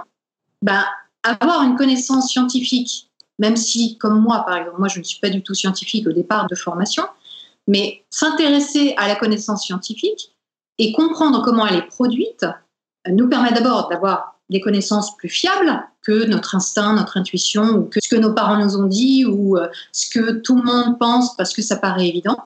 [0.62, 0.84] ben,
[1.24, 5.30] avoir une connaissance scientifique, même si, comme moi par exemple, moi je ne suis pas
[5.30, 7.04] du tout scientifique au départ de formation,
[7.68, 10.34] mais s'intéresser à la connaissance scientifique
[10.78, 12.46] et comprendre comment elle est produite
[13.08, 18.00] nous permet d'abord d'avoir des connaissances plus fiables que notre instinct, notre intuition, ou que
[18.02, 21.36] ce que nos parents nous ont dit, ou euh, ce que tout le monde pense
[21.38, 22.38] parce que ça paraît évident.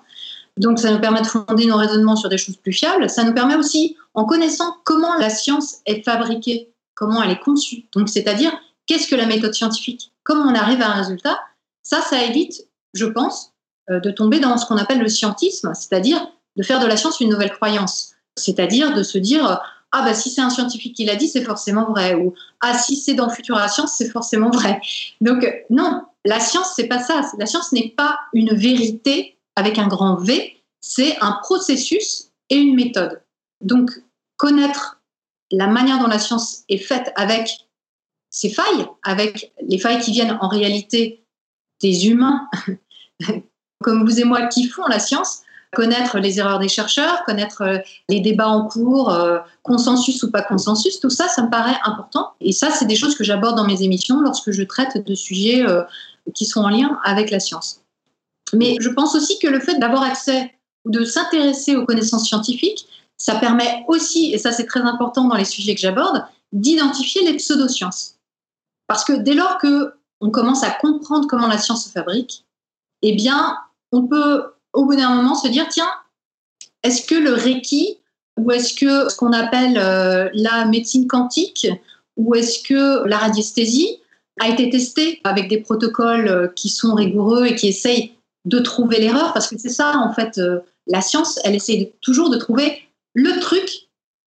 [0.58, 3.10] Donc ça nous permet de fonder nos raisonnements sur des choses plus fiables.
[3.10, 7.86] Ça nous permet aussi, en connaissant comment la science est fabriquée, comment elle est conçue,
[7.94, 8.52] donc c'est-à-dire
[8.86, 11.40] qu'est-ce que la méthode scientifique, comment on arrive à un résultat,
[11.82, 13.52] ça, ça évite, je pense,
[13.90, 17.20] euh, de tomber dans ce qu'on appelle le scientisme, c'est-à-dire de faire de la science
[17.20, 19.60] une nouvelle croyance, c'est-à-dire de se dire
[19.92, 22.96] ah bah si c'est un scientifique qui l'a dit, c'est forcément vrai, ou ah si
[22.96, 24.82] c'est dans Futura Science, c'est forcément vrai.
[25.22, 27.22] Donc non, la science c'est pas ça.
[27.38, 32.76] La science n'est pas une vérité avec un grand V, c'est un processus et une
[32.76, 33.22] méthode.
[33.62, 33.92] Donc,
[34.38, 35.02] connaître
[35.52, 37.68] la manière dont la science est faite avec
[38.30, 41.24] ses failles, avec les failles qui viennent en réalité
[41.82, 42.50] des humains,
[43.84, 47.78] comme vous et moi, qui font la science, connaître les erreurs des chercheurs, connaître euh,
[48.10, 52.34] les débats en cours, euh, consensus ou pas consensus, tout ça, ça me paraît important.
[52.42, 55.66] Et ça, c'est des choses que j'aborde dans mes émissions lorsque je traite de sujets
[55.66, 55.84] euh,
[56.34, 57.83] qui sont en lien avec la science.
[58.54, 60.54] Mais je pense aussi que le fait d'avoir accès
[60.86, 62.88] ou de s'intéresser aux connaissances scientifiques,
[63.18, 67.38] ça permet aussi, et ça c'est très important dans les sujets que j'aborde, d'identifier les
[67.38, 68.16] pseudosciences.
[68.88, 72.46] Parce que dès lors que on commence à comprendre comment la science se fabrique,
[73.02, 73.58] eh bien,
[73.92, 75.92] on peut au bout d'un moment se dire tiens,
[76.84, 77.98] est-ce que le Reiki
[78.38, 81.68] ou est-ce que ce qu'on appelle euh, la médecine quantique
[82.18, 84.00] ou est-ce que la radiesthésie
[84.40, 88.14] a été testé avec des protocoles euh, qui sont rigoureux et qui essayent
[88.46, 92.30] de trouver l'erreur, parce que c'est ça, en fait, euh, la science, elle essaie toujours
[92.30, 92.82] de trouver
[93.14, 93.88] le truc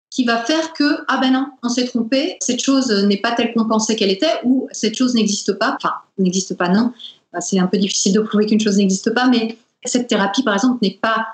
[0.09, 3.53] qui va faire que, ah ben non, on s'est trompé, cette chose n'est pas telle
[3.53, 6.93] qu'on pensait qu'elle était, ou cette chose n'existe pas, enfin, n'existe pas, non,
[7.39, 10.79] c'est un peu difficile de prouver qu'une chose n'existe pas, mais cette thérapie, par exemple,
[10.81, 11.27] n'est pas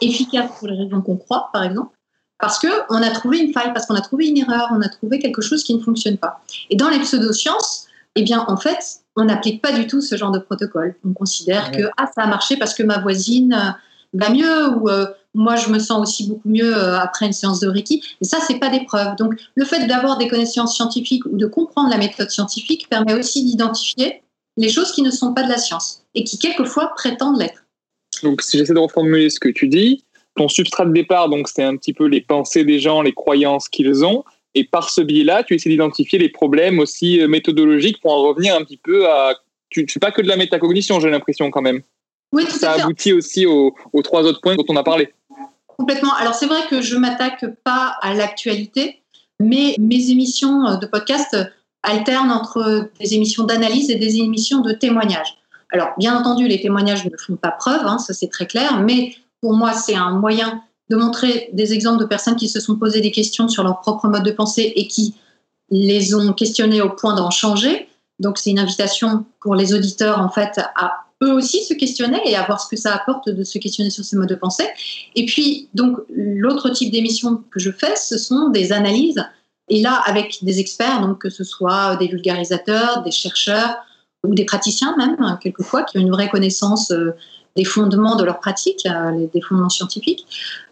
[0.00, 1.90] efficace pour les raisons qu'on croit, par exemple,
[2.38, 5.18] parce qu'on a trouvé une faille, parce qu'on a trouvé une erreur, on a trouvé
[5.18, 6.40] quelque chose qui ne fonctionne pas.
[6.70, 10.30] Et dans les pseudosciences, eh bien, en fait, on n'applique pas du tout ce genre
[10.30, 10.94] de protocole.
[11.04, 13.70] On considère que ah, ça a marché parce que ma voisine euh,
[14.14, 17.60] va mieux ou euh, moi, je me sens aussi beaucoup mieux euh, après une séance
[17.60, 18.02] de Reiki.
[18.20, 19.16] Et ça, c'est pas des preuves.
[19.16, 23.44] Donc, le fait d'avoir des connaissances scientifiques ou de comprendre la méthode scientifique permet aussi
[23.44, 24.22] d'identifier
[24.56, 27.64] les choses qui ne sont pas de la science et qui, quelquefois, prétendent l'être.
[28.22, 30.04] Donc, si j'essaie de reformuler ce que tu dis,
[30.36, 33.68] ton substrat de départ, donc, c'est un petit peu les pensées des gens, les croyances
[33.68, 34.24] qu'ils ont.
[34.58, 38.56] Et par ce biais-là, tu essaies d'identifier les problèmes aussi euh, méthodologiques pour en revenir
[38.56, 39.36] un petit peu à.
[39.70, 41.82] Tu ne fais pas que de la métacognition, j'ai l'impression, quand même.
[42.32, 42.80] Oui, tout Ça à fait.
[42.82, 45.12] aboutit aussi aux, aux trois autres points dont on a parlé.
[45.66, 46.12] Complètement.
[46.14, 49.00] Alors c'est vrai que je m'attaque pas à l'actualité,
[49.38, 51.36] mais mes émissions de podcast
[51.84, 55.38] alternent entre des émissions d'analyse et des émissions de témoignage.
[55.72, 59.14] Alors bien entendu, les témoignages ne font pas preuve, hein, ça c'est très clair, mais
[59.40, 63.00] pour moi c'est un moyen de montrer des exemples de personnes qui se sont posées
[63.00, 65.14] des questions sur leur propre mode de pensée et qui
[65.70, 67.88] les ont questionnées au point d'en changer.
[68.18, 72.36] Donc c'est une invitation pour les auditeurs en fait à eux aussi se questionner et
[72.36, 74.68] à voir ce que ça apporte de se questionner sur ces modes de pensée.
[75.14, 79.24] Et puis, donc, l'autre type d'émission que je fais, ce sont des analyses.
[79.68, 83.76] Et là, avec des experts, donc que ce soit des vulgarisateurs, des chercheurs
[84.24, 87.12] ou des praticiens même, hein, quelquefois, qui ont une vraie connaissance euh,
[87.56, 90.26] des fondements de leur pratique, euh, des fondements scientifiques.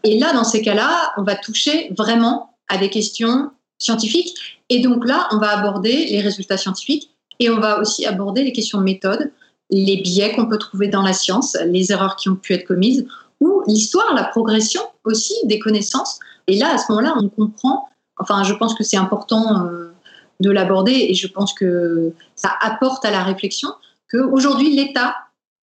[0.05, 4.35] Et là, dans ces cas-là, on va toucher vraiment à des questions scientifiques.
[4.69, 8.53] Et donc là, on va aborder les résultats scientifiques et on va aussi aborder les
[8.53, 9.31] questions de méthode
[9.71, 13.07] les biais qu'on peut trouver dans la science, les erreurs qui ont pu être commises,
[13.41, 16.19] ou l'histoire, la progression aussi des connaissances.
[16.47, 19.93] Et là, à ce moment-là, on comprend, enfin, je pense que c'est important euh,
[20.41, 23.71] de l'aborder et je pense que ça apporte à la réflexion
[24.11, 25.17] qu'aujourd'hui, l'état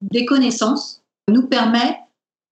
[0.01, 1.99] des connaissances nous permet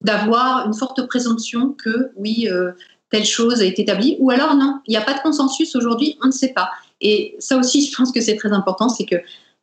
[0.02, 2.72] d'avoir une forte présomption que oui, euh,
[3.10, 6.18] telle chose a été établie, ou alors non, il n'y a pas de consensus aujourd'hui,
[6.22, 6.70] on ne sait pas.
[7.00, 9.16] Et ça aussi, je pense que c'est très important, c'est que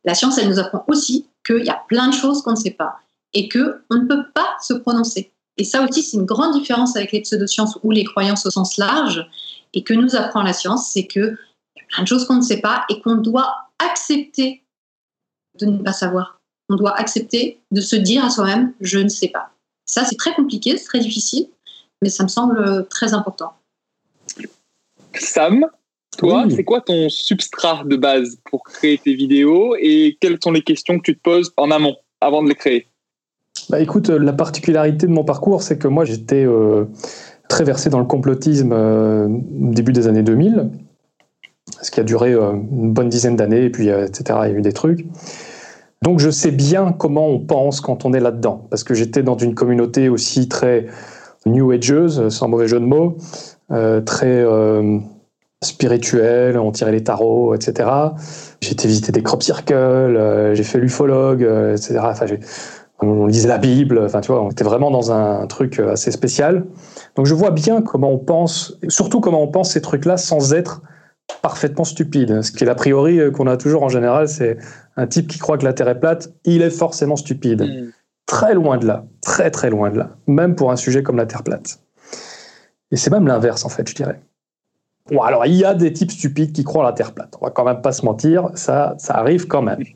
[0.04, 2.70] la science, elle nous apprend aussi qu'il y a plein de choses qu'on ne sait
[2.70, 2.96] pas
[3.32, 5.32] et qu'on ne peut pas se prononcer.
[5.56, 8.76] Et ça aussi, c'est une grande différence avec les pseudosciences ou les croyances au sens
[8.76, 9.26] large.
[9.72, 11.36] Et que nous apprend la science, c'est qu'il
[11.76, 14.64] y a plein de choses qu'on ne sait pas et qu'on doit accepter
[15.58, 16.40] de ne pas savoir.
[16.68, 19.50] On doit accepter de se dire à soi-même, je ne sais pas.
[19.86, 21.48] Ça, c'est très compliqué, c'est très difficile,
[22.02, 23.52] mais ça me semble très important.
[25.18, 25.66] Sam,
[26.16, 26.54] toi, Oui.
[26.54, 30.98] c'est quoi ton substrat de base pour créer tes vidéos et quelles sont les questions
[30.98, 32.86] que tu te poses en amont avant de les créer?
[33.68, 36.84] Bah écoute, euh, la particularité de mon parcours, c'est que moi j'étais euh,
[37.48, 40.70] très versé dans le complotisme euh, au début des années 2000,
[41.80, 44.38] ce qui a duré euh, une bonne dizaine d'années, et puis euh, etc.
[44.44, 45.06] Il y a eu des trucs.
[46.04, 49.38] Donc je sais bien comment on pense quand on est là-dedans, parce que j'étais dans
[49.38, 50.84] une communauté aussi très
[51.46, 53.16] new ageuse, sans mauvais jeu de mots,
[53.70, 54.98] euh, très euh,
[55.62, 57.88] spirituelle, on tirait les tarots, etc.
[58.60, 61.40] J'ai été visiter des crop circles, euh, j'ai fait l'ufologue,
[61.72, 62.00] etc.
[63.00, 66.10] On lisait la Bible, enfin tu vois, on était vraiment dans un truc euh, assez
[66.10, 66.66] spécial.
[67.16, 70.82] Donc je vois bien comment on pense, surtout comment on pense ces trucs-là sans être
[71.40, 72.42] parfaitement stupide.
[72.42, 74.58] Ce qui est l'a priori qu'on a toujours en général, c'est
[74.96, 77.92] un type qui croit que la Terre est plate, il est forcément stupide.
[78.26, 81.26] Très loin de là, très très loin de là, même pour un sujet comme la
[81.26, 81.80] Terre plate.
[82.90, 84.20] Et c'est même l'inverse en fait, je dirais.
[85.10, 87.36] Bon, alors il y a des types stupides qui croient à la Terre plate.
[87.40, 89.84] On va quand même pas se mentir, ça, ça arrive quand même.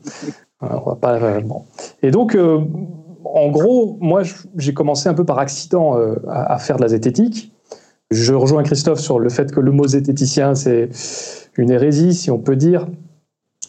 [0.61, 1.63] Euh, On va pas, bon.
[2.03, 2.59] Et donc, euh,
[3.23, 4.23] en gros, moi,
[4.57, 7.53] j'ai commencé un peu par accident euh, à, à faire de la zététique.
[8.11, 10.89] Je rejoins Christophe sur le fait que le mot zététicien, c'est
[11.55, 12.87] une hérésie, si on peut dire.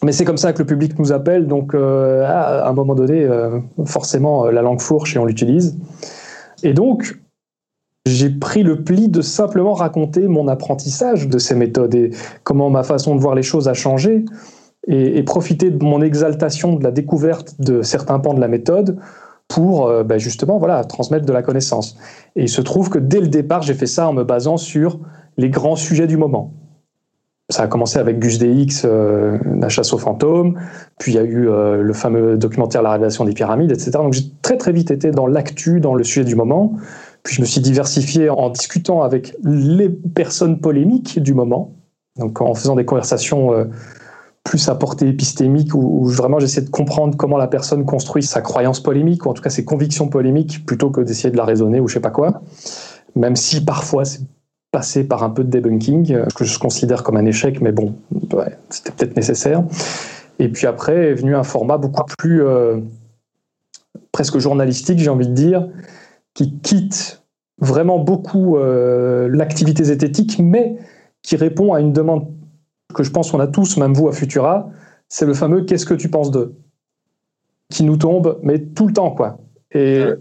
[0.03, 3.23] Mais c'est comme ça que le public nous appelle, donc euh, à un moment donné,
[3.23, 5.77] euh, forcément, euh, la langue fourche et on l'utilise.
[6.63, 7.19] Et donc,
[8.07, 12.11] j'ai pris le pli de simplement raconter mon apprentissage de ces méthodes et
[12.45, 14.25] comment ma façon de voir les choses a changé
[14.87, 18.99] et, profiter de mon exaltation de la découverte de certains pans de la méthode
[19.49, 21.99] pour bah, justement voilà, transmettre de la connaissance.
[22.37, 24.99] Et il se trouve que dès le départ, j'ai fait ça en me basant sur
[25.37, 26.55] les grands sujets du moment.
[27.51, 30.59] Ça a commencé avec Gus DX, euh, La chasse aux fantômes,
[30.99, 33.91] puis il y a eu euh, le fameux documentaire La révélation des pyramides, etc.
[33.95, 36.77] Donc j'ai très très vite été dans l'actu, dans le sujet du moment.
[37.25, 41.75] Puis je me suis diversifié en discutant avec les personnes polémiques du moment,
[42.17, 43.65] donc en faisant des conversations euh,
[44.45, 48.41] plus à portée épistémique, où, où vraiment j'essaie de comprendre comment la personne construit sa
[48.43, 51.81] croyance polémique, ou en tout cas ses convictions polémiques, plutôt que d'essayer de la raisonner
[51.81, 52.43] ou je sais pas quoi.
[53.17, 54.21] Même si parfois c'est
[54.71, 57.95] passé par un peu de debunking, euh, que je considère comme un échec, mais bon,
[58.33, 59.65] ouais, c'était peut-être nécessaire.
[60.39, 62.79] Et puis après est venu un format beaucoup plus euh,
[64.13, 65.69] presque journalistique, j'ai envie de dire,
[66.35, 67.23] qui quitte
[67.59, 70.77] vraiment beaucoup euh, l'activité zététique, mais
[71.23, 72.29] qui répond à une demande
[72.95, 74.71] que je pense qu'on a tous, même vous à Futura,
[75.09, 76.55] c'est le fameux qu'est-ce que tu penses d'eux?
[77.71, 79.39] qui nous tombe, mais tout le temps, quoi.
[79.73, 80.17] Et Ouais.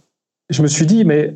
[0.49, 1.35] je me suis dit, mais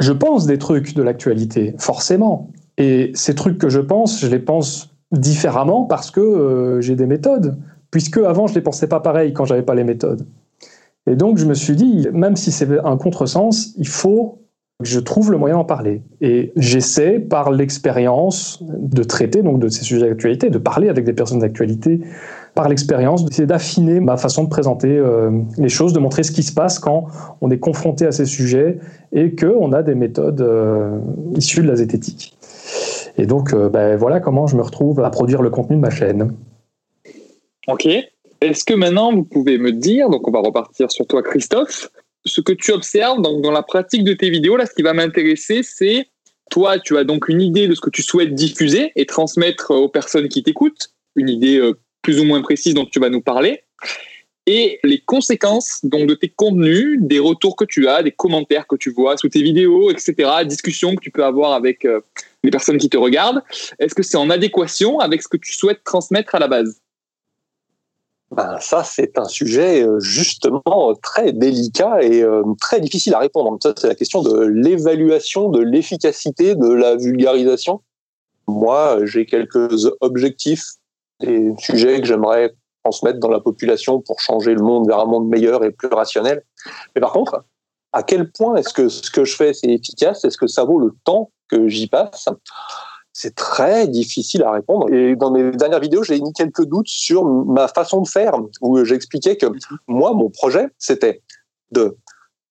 [0.00, 2.50] je pense des trucs de l'actualité, forcément.
[2.78, 7.06] Et ces trucs que je pense, je les pense différemment parce que euh, j'ai des
[7.06, 7.58] méthodes.
[7.90, 10.26] Puisque avant, je ne les pensais pas pareil quand j'avais pas les méthodes.
[11.06, 14.38] Et donc, je me suis dit, même si c'est un contresens, il faut
[14.78, 16.02] que je trouve le moyen d'en parler.
[16.20, 21.12] Et j'essaie, par l'expérience, de traiter donc de ces sujets d'actualité, de parler avec des
[21.12, 22.00] personnes d'actualité,
[22.54, 26.42] par l'expérience, d'essayer d'affiner ma façon de présenter euh, les choses, de montrer ce qui
[26.42, 27.06] se passe quand
[27.40, 28.78] on est confronté à ces sujets
[29.12, 30.98] et qu'on a des méthodes euh,
[31.36, 32.36] issues de la zététique.
[33.16, 35.90] Et donc, euh, ben, voilà comment je me retrouve à produire le contenu de ma
[35.90, 36.32] chaîne.
[37.68, 37.86] Ok.
[38.40, 41.90] Est-ce que maintenant vous pouvez me dire, donc on va repartir sur toi Christophe,
[42.24, 44.94] ce que tu observes dans, dans la pratique de tes vidéos, là ce qui va
[44.94, 46.06] m'intéresser c'est,
[46.50, 49.90] toi tu as donc une idée de ce que tu souhaites diffuser et transmettre aux
[49.90, 51.60] personnes qui t'écoutent, une idée
[52.02, 53.62] plus ou moins précise dont tu vas nous parler,
[54.46, 58.76] et les conséquences donc de tes contenus, des retours que tu as, des commentaires que
[58.76, 62.00] tu vois sous tes vidéos, etc., discussions que tu peux avoir avec euh,
[62.42, 63.42] les personnes qui te regardent.
[63.78, 66.80] Est-ce que c'est en adéquation avec ce que tu souhaites transmettre à la base?
[68.30, 70.62] Ben, ça, c'est un sujet euh, justement
[71.02, 73.58] très délicat et euh, très difficile à répondre.
[73.62, 77.82] Ça, c'est la question de l'évaluation de l'efficacité de la vulgarisation.
[78.46, 80.64] Moi, j'ai quelques objectifs,
[81.20, 85.28] des sujets que j'aimerais transmettre dans la population pour changer le monde vers un monde
[85.28, 86.42] meilleur et plus rationnel.
[86.94, 87.44] Mais par contre,
[87.92, 90.24] à quel point est-ce que ce que je fais, c'est efficace?
[90.24, 92.28] Est-ce que ça vaut le temps que j'y passe?
[93.12, 94.92] C'est très difficile à répondre.
[94.92, 98.82] Et dans mes dernières vidéos, j'ai mis quelques doutes sur ma façon de faire, où
[98.84, 99.46] j'expliquais que
[99.88, 101.22] moi, mon projet, c'était
[101.72, 101.96] de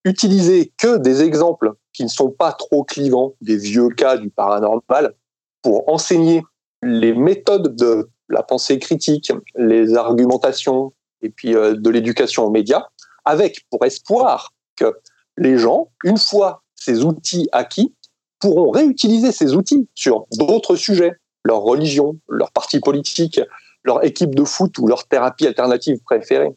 [0.05, 5.13] utiliser que des exemples qui ne sont pas trop clivants, des vieux cas du paranormal,
[5.61, 6.43] pour enseigner
[6.83, 12.85] les méthodes de la pensée critique, les argumentations et puis euh, de l'éducation aux médias,
[13.25, 14.95] avec pour espoir que
[15.37, 17.93] les gens, une fois ces outils acquis,
[18.39, 21.13] pourront réutiliser ces outils sur d'autres sujets,
[21.43, 23.41] leur religion, leur parti politique,
[23.83, 26.51] leur équipe de foot ou leur thérapie alternative préférée.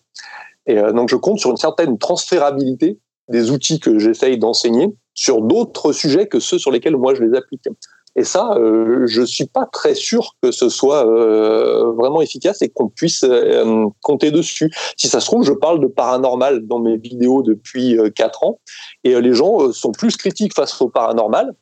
[0.66, 5.42] Et euh, donc je compte sur une certaine transférabilité des outils que j'essaye d'enseigner sur
[5.42, 7.66] d'autres sujets que ceux sur lesquels moi je les applique.
[8.14, 12.68] Et ça, euh, je suis pas très sûr que ce soit euh, vraiment efficace et
[12.68, 14.70] qu'on puisse euh, compter dessus.
[14.96, 18.61] Si ça se trouve, je parle de paranormal dans mes vidéos depuis quatre ans,
[19.05, 21.55] et les gens sont plus critiques face au paranormal,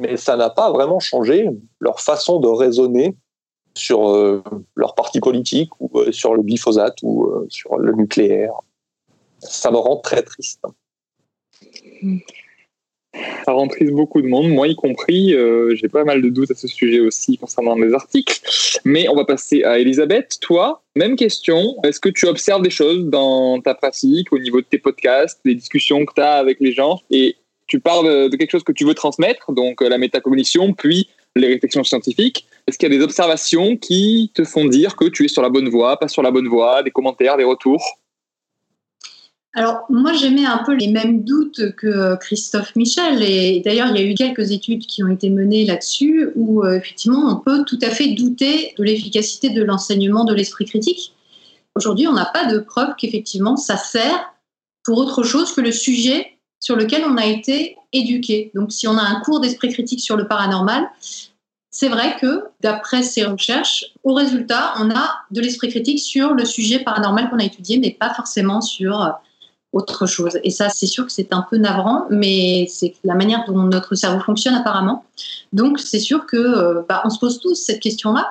[0.00, 1.48] mais ça n'a pas vraiment changé
[1.80, 3.16] leur façon de raisonner
[3.78, 4.42] sur euh,
[4.74, 8.52] leur parti politique ou euh, sur le glyphosate ou euh, sur le nucléaire.
[9.38, 10.62] Ça me rend très triste.
[13.44, 15.34] Ça rend triste beaucoup de monde, moi y compris.
[15.74, 18.40] J'ai pas mal de doutes à ce sujet aussi concernant mes articles.
[18.84, 20.38] Mais on va passer à Elisabeth.
[20.40, 21.76] Toi, même question.
[21.84, 25.54] Est-ce que tu observes des choses dans ta pratique, au niveau de tes podcasts, des
[25.54, 27.00] discussions que tu as avec les gens?
[27.10, 27.36] Et
[27.68, 31.48] tu parles de quelque chose que tu veux transmettre, donc euh, la métacognition, puis les
[31.48, 32.46] réflexions scientifiques.
[32.66, 35.50] Est-ce qu'il y a des observations qui te font dire que tu es sur la
[35.50, 38.00] bonne voie, pas sur la bonne voie, des commentaires, des retours?
[39.54, 43.22] Alors, moi, j'aimais un peu les mêmes doutes que Christophe Michel.
[43.22, 46.76] Et d'ailleurs, il y a eu quelques études qui ont été menées là-dessus où, euh,
[46.76, 51.14] effectivement, on peut tout à fait douter de l'efficacité de l'enseignement de l'esprit critique.
[51.74, 54.32] Aujourd'hui, on n'a pas de preuve qu'effectivement, ça sert
[54.84, 58.50] pour autre chose que le sujet sur lequel on a été éduqué.
[58.54, 60.88] Donc, si on a un cours d'esprit critique sur le paranormal,
[61.70, 66.44] c'est vrai que, d'après ces recherches, au résultat, on a de l'esprit critique sur le
[66.44, 69.10] sujet paranormal qu'on a étudié, mais pas forcément sur euh,
[69.72, 70.38] autre chose.
[70.44, 73.94] Et ça, c'est sûr que c'est un peu navrant, mais c'est la manière dont notre
[73.94, 75.04] cerveau fonctionne apparemment.
[75.52, 78.28] Donc, c'est sûr que euh, bah, on se pose tous cette question-là.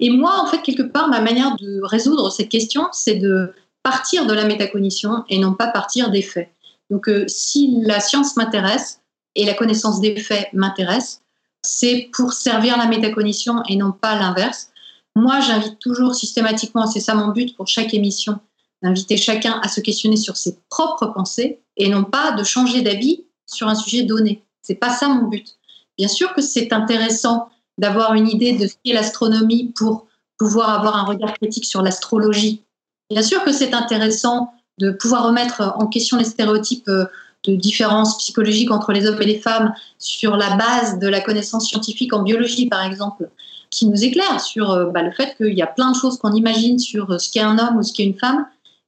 [0.00, 4.26] Et moi, en fait, quelque part, ma manière de résoudre cette question, c'est de partir
[4.26, 6.50] de la métacognition et non pas partir des faits.
[6.90, 9.00] Donc, euh, si la science m'intéresse
[9.34, 11.22] et la connaissance des faits m'intéresse,
[11.62, 14.70] c'est pour servir la métacognition et non pas l'inverse.
[15.14, 18.38] Moi, j'invite toujours systématiquement, c'est ça mon but pour chaque émission,
[18.82, 23.24] d'inviter chacun à se questionner sur ses propres pensées et non pas de changer d'avis
[23.46, 24.42] sur un sujet donné.
[24.62, 25.56] C'est pas ça mon but.
[25.98, 27.48] Bien sûr que c'est intéressant
[27.78, 30.06] d'avoir une idée de ce qu'est l'astronomie pour
[30.38, 32.62] pouvoir avoir un regard critique sur l'astrologie.
[33.10, 37.06] Bien sûr que c'est intéressant de pouvoir remettre en question les stéréotypes euh,
[37.44, 41.68] de différences psychologiques entre les hommes et les femmes sur la base de la connaissance
[41.68, 43.30] scientifique en biologie, par exemple,
[43.70, 46.32] qui nous éclaire sur euh, bah, le fait qu'il y a plein de choses qu'on
[46.32, 48.46] imagine sur euh, ce qu'est un homme ou ce qu'est une femme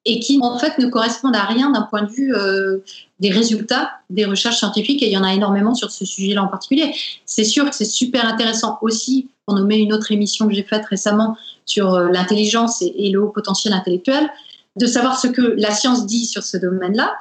[0.09, 2.35] et qui en fait ne correspondent à rien d'un point de vue
[3.21, 6.49] des résultats des recherches scientifiques et il y en a énormément sur ce sujet-là en
[6.49, 6.95] particulier.
[7.27, 10.87] C'est sûr que c'est super intéressant aussi pour nommer une autre émission que j'ai faite
[10.87, 11.37] récemment
[11.67, 14.29] sur l'intelligence et, le haut potentiel intellectuel
[14.77, 17.13] de savoir ce que la science dit sur ce domaine-là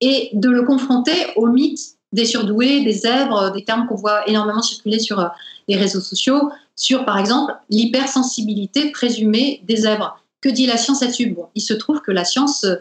[0.00, 4.62] et de le confronter aux mythes des surdoués, des zèbres, des termes qu'on voit énormément
[4.62, 5.28] circuler sur euh,
[5.68, 10.21] les réseaux sociaux, sur par exemple l'hypersensibilité présumée des zèbres.
[10.42, 12.76] Que dit la science là-dessus Bon, il se trouve que la science euh,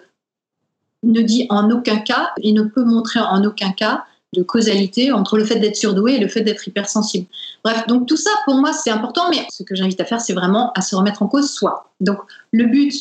[1.03, 5.37] ne dit en aucun cas et ne peut montrer en aucun cas de causalité entre
[5.37, 7.27] le fait d'être surdoué et le fait d'être hypersensible.
[7.63, 10.33] Bref, donc tout ça pour moi c'est important, mais ce que j'invite à faire c'est
[10.33, 11.91] vraiment à se remettre en cause soi.
[11.99, 12.19] Donc
[12.51, 12.93] le but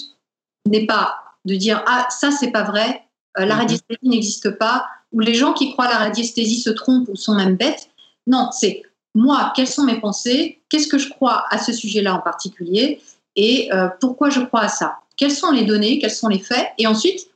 [0.66, 3.04] n'est pas de dire ah ça c'est pas vrai,
[3.38, 3.60] euh, la mhm.
[3.60, 7.34] radiesthésie n'existe pas, ou les gens qui croient à la radiesthésie se trompent ou sont
[7.34, 7.90] même bêtes.
[8.26, 8.82] Non, c'est
[9.14, 13.00] moi, quelles sont mes pensées, qu'est-ce que je crois à ce sujet-là en particulier,
[13.42, 14.98] et euh, pourquoi je crois à ça?
[15.16, 17.30] Quelles sont les données, quels sont les faits, et ensuite,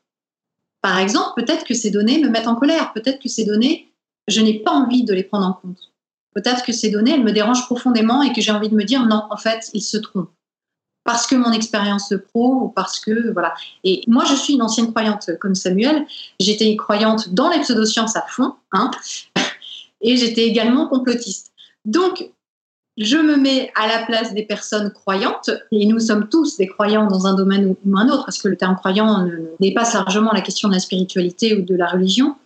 [0.83, 3.89] par exemple, peut-être que ces données me mettent en colère, peut-être que ces données,
[4.29, 5.93] je n'ai pas envie de les prendre en compte.
[6.35, 9.07] Peut-être que ces données, elles me dérangent profondément et que j'ai envie de me dire
[9.07, 10.31] non, en fait, ils se trompent
[11.05, 13.55] parce que mon expérience pro ou parce que voilà.
[13.83, 16.07] Et moi, je suis une ancienne croyante comme Samuel.
[16.39, 18.91] J'étais croyante dans les pseudosciences à fond, hein,
[20.03, 21.53] et j'étais également complotiste.
[21.87, 22.31] Donc,
[22.97, 27.07] je me mets à la place des personnes croyantes, et nous sommes tous des croyants
[27.07, 29.27] dans un domaine ou un autre, parce que le terme croyant
[29.61, 32.37] dépasse largement la question de la spiritualité ou de la religion.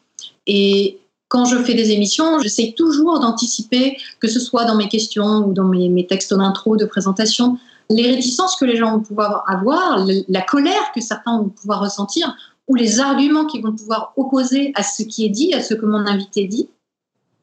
[0.47, 5.47] Et quand je fais des émissions, j'essaie toujours d'anticiper, que ce soit dans mes questions
[5.47, 7.59] ou dans mes, mes textes d'intro, de présentation,
[7.91, 12.35] les réticences que les gens vont pouvoir avoir, la colère que certains vont pouvoir ressentir,
[12.67, 15.87] ou les arguments qui vont pouvoir opposer à ce qui est dit, à ce que
[15.87, 16.69] mon invité dit.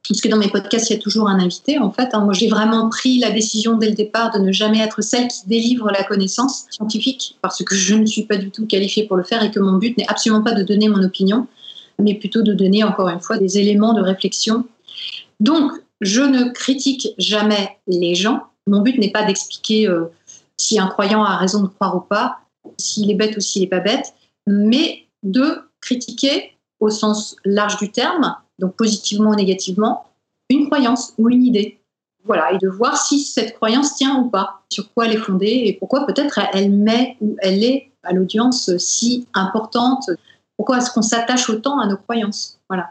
[0.05, 2.13] Puisque dans mes podcasts, il y a toujours un invité, en fait.
[2.13, 2.21] Hein.
[2.21, 5.47] Moi, j'ai vraiment pris la décision dès le départ de ne jamais être celle qui
[5.47, 9.23] délivre la connaissance scientifique, parce que je ne suis pas du tout qualifiée pour le
[9.23, 11.47] faire et que mon but n'est absolument pas de donner mon opinion,
[11.99, 14.65] mais plutôt de donner, encore une fois, des éléments de réflexion.
[15.39, 18.43] Donc, je ne critique jamais les gens.
[18.67, 20.05] Mon but n'est pas d'expliquer euh,
[20.57, 22.37] si un croyant a raison de croire ou pas,
[22.77, 24.13] s'il est bête ou s'il n'est pas bête,
[24.45, 30.05] mais de critiquer au sens large du terme, donc positivement ou négativement,
[30.49, 31.79] une croyance ou une idée.
[32.23, 35.63] Voilà, et de voir si cette croyance tient ou pas, sur quoi elle est fondée
[35.65, 40.09] et pourquoi peut-être elle met ou elle est à l'audience si importante,
[40.57, 42.59] pourquoi est-ce qu'on s'attache autant à nos croyances?
[42.67, 42.89] Voilà.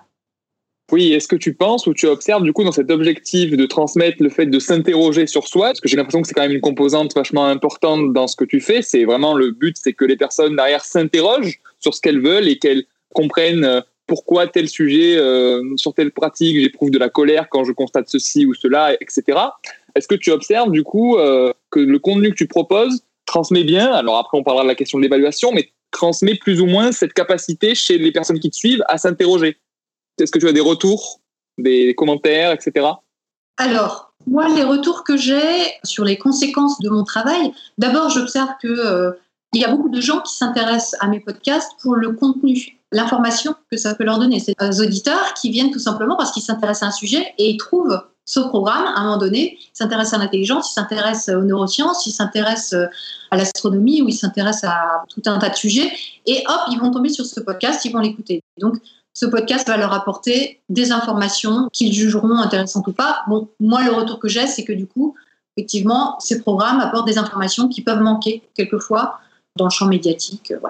[0.92, 4.22] Oui, est-ce que tu penses ou tu observes du coup dans cet objectif de transmettre
[4.22, 6.60] le fait de s'interroger sur soi, parce que j'ai l'impression que c'est quand même une
[6.60, 10.16] composante vachement importante dans ce que tu fais, c'est vraiment le but, c'est que les
[10.16, 12.84] personnes derrière s'interrogent sur ce qu'elles veulent et qu'elles
[13.14, 17.72] comprennent euh, pourquoi tel sujet, euh, sur telle pratique, j'éprouve de la colère quand je
[17.72, 19.38] constate ceci ou cela, etc.
[19.94, 23.90] Est-ce que tu observes du coup euh, que le contenu que tu proposes transmet bien,
[23.92, 27.14] alors après on parlera de la question de l'évaluation, mais transmet plus ou moins cette
[27.14, 29.57] capacité chez les personnes qui te suivent à s'interroger
[30.20, 31.20] est-ce que tu as des retours,
[31.59, 32.86] des commentaires, etc.
[33.57, 35.42] Alors, moi, les retours que j'ai
[35.82, 39.12] sur les conséquences de mon travail, d'abord, j'observe que euh,
[39.52, 43.55] il y a beaucoup de gens qui s'intéressent à mes podcasts pour le contenu, l'information
[43.70, 44.40] que ça peut leur donner.
[44.40, 47.57] C'est des auditeurs qui viennent tout simplement parce qu'ils s'intéressent à un sujet et ils
[47.57, 49.59] trouvent ce programme à un moment donné.
[49.61, 52.86] Ils s'intéressent à l'intelligence, ils s'intéressent aux neurosciences, ils s'intéressent euh,
[53.30, 55.92] à l'astronomie ou ils s'intéressent à tout un tas de sujets.
[56.26, 58.42] Et hop, ils vont tomber sur ce podcast, ils vont l'écouter.
[58.59, 58.76] Donc,
[59.12, 63.22] ce podcast va leur apporter des informations qu'ils jugeront intéressantes ou pas.
[63.28, 65.14] Bon, moi, le retour que j'ai, c'est que du coup,
[65.57, 69.20] effectivement, ces programmes apportent des informations qui peuvent manquer quelquefois
[69.57, 70.53] dans le champ médiatique.
[70.53, 70.68] Euh.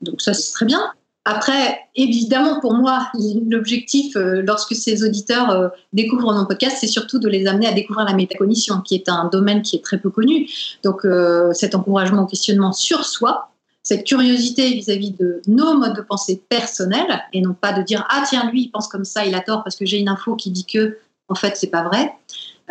[0.00, 0.92] Donc ça, c'est très bien.
[1.30, 3.08] Après, évidemment, pour moi,
[3.50, 7.72] l'objectif, euh, lorsque ces auditeurs euh, découvrent mon podcast, c'est surtout de les amener à
[7.72, 10.48] découvrir la métacognition, qui est un domaine qui est très peu connu.
[10.82, 11.06] Donc,
[11.52, 13.50] cet encouragement au questionnement sur soi,
[13.82, 18.24] cette curiosité vis-à-vis de nos modes de pensée personnels et non pas de dire ah
[18.28, 20.50] tiens lui il pense comme ça il a tort parce que j'ai une info qui
[20.50, 20.98] dit que
[21.28, 22.12] en fait c'est pas vrai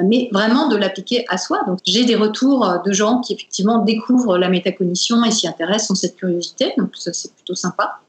[0.04, 1.64] mais vraiment de l'appliquer à soi.
[1.66, 5.96] Donc j'ai des retours de gens qui effectivement découvrent la métacognition et s'y intéressent ont
[5.96, 6.74] cette curiosité.
[6.78, 8.00] Donc ça c'est plutôt sympa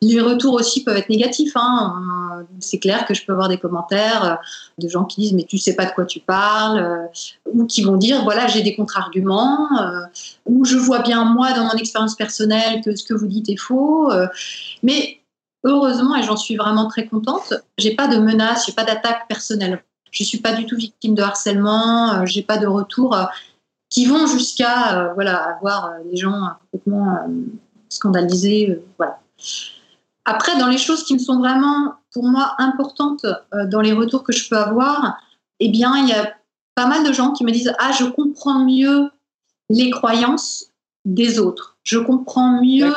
[0.00, 1.52] les retours aussi peuvent être négatifs.
[1.56, 2.44] Hein.
[2.60, 4.34] C'est clair que je peux avoir des commentaires euh,
[4.78, 7.06] de gens qui disent mais tu sais pas de quoi tu parles, euh,
[7.52, 10.00] ou qui vont dire voilà j'ai des contre-arguments, euh,
[10.46, 13.56] ou je vois bien moi dans mon expérience personnelle que ce que vous dites est
[13.56, 14.10] faux.
[14.82, 15.20] mais
[15.64, 19.82] heureusement et j'en suis vraiment très contente, j'ai pas de menaces, j'ai pas d'attaque personnelle.
[20.10, 23.16] Je suis pas du tout victime de harcèlement, j'ai pas de retours
[23.90, 27.18] qui vont jusqu'à voilà avoir des gens complètement
[27.90, 28.80] scandalisés.
[30.24, 34.24] Après, dans les choses qui me sont vraiment, pour moi, importantes euh, dans les retours
[34.24, 35.16] que je peux avoir,
[35.60, 36.34] eh bien, il y a
[36.74, 39.10] pas mal de gens qui me disent Ah, je comprends mieux
[39.70, 40.66] les croyances
[41.04, 41.76] des autres.
[41.82, 42.92] Je comprends mieux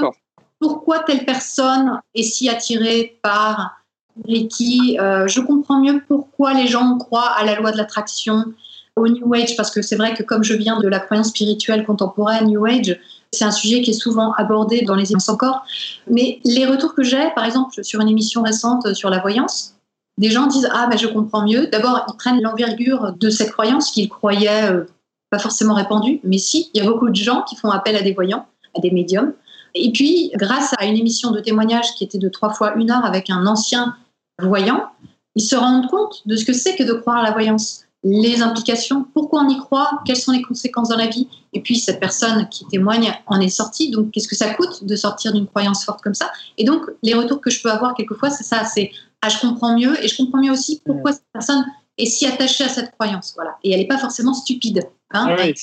[0.60, 3.82] pourquoi telle personne est si attirée par
[4.28, 4.98] Reiki.
[5.00, 8.54] Euh, je comprends mieux pourquoi les gens croient à la loi de l'attraction,
[8.96, 11.86] au New Age, parce que c'est vrai que comme je viens de la croyance spirituelle
[11.86, 13.00] contemporaine, New Age,
[13.34, 15.63] c'est un sujet qui est souvent abordé dans les émissions encore.
[16.09, 19.75] Mais les retours que j'ai, par exemple, sur une émission récente sur la voyance,
[20.17, 21.67] des gens disent ah ben je comprends mieux.
[21.67, 24.84] D'abord, ils prennent l'envergure de cette croyance qu'ils croyaient euh,
[25.29, 28.01] pas forcément répandue, mais si, il y a beaucoup de gens qui font appel à
[28.01, 29.34] des voyants, à des médiums.
[29.73, 33.05] Et puis, grâce à une émission de témoignage qui était de trois fois une heure
[33.05, 33.95] avec un ancien
[34.41, 34.89] voyant,
[35.36, 38.41] ils se rendent compte de ce que c'est que de croire à la voyance, les
[38.41, 41.28] implications, pourquoi on y croit, quelles sont les conséquences dans la vie.
[41.54, 43.91] Et puis, cette personne qui témoigne en est sortie.
[43.91, 47.14] Donc, qu'est-ce que ça coûte de sortir d'une croyance forte comme ça Et donc, les
[47.14, 48.91] retours que je peux avoir quelquefois, c'est ça c'est
[49.22, 51.64] ah, je comprends mieux et je comprends mieux aussi pourquoi cette personne
[51.97, 53.34] est si attachée à cette croyance.
[53.36, 53.56] Voilà.
[53.64, 54.89] Et elle n'est pas forcément stupide.
[55.12, 55.36] Hein.
[55.38, 55.54] Oui.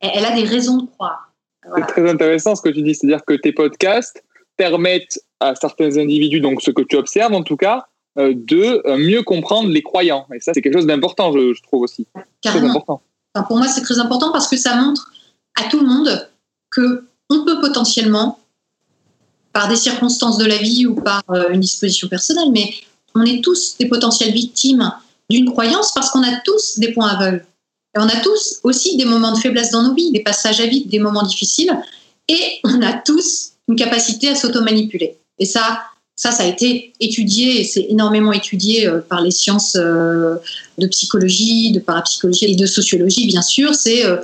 [0.00, 1.32] elle, elle a des raisons de croire.
[1.66, 1.86] Voilà.
[1.86, 4.22] C'est très intéressant ce que tu dis, c'est-à-dire que tes podcasts
[4.58, 7.86] permettent à certains individus, donc ce que tu observes en tout cas,
[8.16, 10.26] de euh, mieux comprendre les croyants.
[10.34, 12.06] Et ça, c'est quelque chose d'important, je, je trouve aussi.
[12.40, 12.70] Carrément.
[12.70, 13.02] important.
[13.34, 15.12] Enfin, pour moi, c'est très important parce que ça montre
[15.54, 16.28] à tout le monde
[16.70, 18.38] que on peut potentiellement,
[19.52, 22.74] par des circonstances de la vie ou par euh, une disposition personnelle, mais
[23.14, 24.92] on est tous des potentielles victimes
[25.28, 27.44] d'une croyance parce qu'on a tous des points aveugles.
[27.96, 30.66] Et on a tous aussi des moments de faiblesse dans nos vies, des passages à
[30.66, 31.76] vide, des moments difficiles,
[32.28, 35.18] et on a tous une capacité à s'auto-manipuler.
[35.38, 35.82] Et ça,
[36.16, 40.36] ça, ça a été étudié, et c'est énormément étudié euh, par les sciences euh,
[40.78, 43.74] de psychologie, de parapsychologie et de sociologie, bien sûr.
[43.74, 44.16] C'est euh,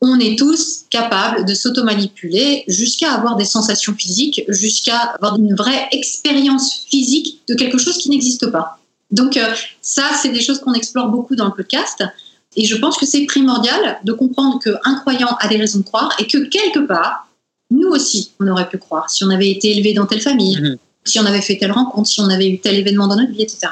[0.00, 5.88] on est tous capables de s'auto-manipuler jusqu'à avoir des sensations physiques, jusqu'à avoir une vraie
[5.92, 8.78] expérience physique de quelque chose qui n'existe pas.
[9.10, 9.38] Donc
[9.80, 12.04] ça, c'est des choses qu'on explore beaucoup dans le podcast.
[12.56, 16.14] Et je pense que c'est primordial de comprendre qu'un croyant a des raisons de croire
[16.18, 17.28] et que quelque part,
[17.70, 20.76] nous aussi, on aurait pu croire si on avait été élevé dans telle famille, Mhm.
[21.06, 23.42] Si on avait fait telle rencontre, si on avait eu tel événement dans notre vie,
[23.42, 23.68] etc.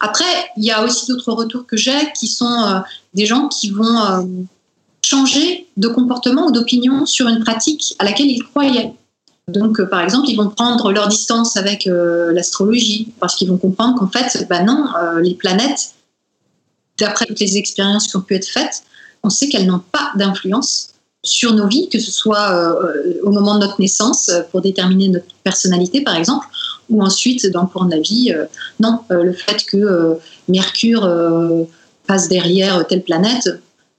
[0.00, 0.24] Après,
[0.56, 2.80] il y a aussi d'autres retours que j'ai qui sont euh,
[3.14, 4.22] des gens qui vont euh,
[5.04, 8.92] changer de comportement ou d'opinion sur une pratique à laquelle ils croyaient.
[9.48, 13.98] Donc, euh, par exemple, ils vont prendre leur distance avec l'astrologie parce qu'ils vont comprendre
[13.98, 14.86] qu'en fait, bah non,
[15.20, 15.94] les planètes,
[16.98, 18.84] d'après toutes les expériences qui ont pu être faites,
[19.22, 20.92] on sait qu'elles n'ont pas d'influence
[21.24, 25.08] sur nos vies, que ce soit euh, au moment de notre naissance euh, pour déterminer
[25.08, 26.46] notre personnalité, par exemple,
[26.90, 28.32] ou ensuite dans le cours de la vie.
[28.34, 28.46] euh,
[28.80, 30.18] non, le fait que
[30.48, 31.08] Mercure
[32.06, 33.48] passe derrière telle planète,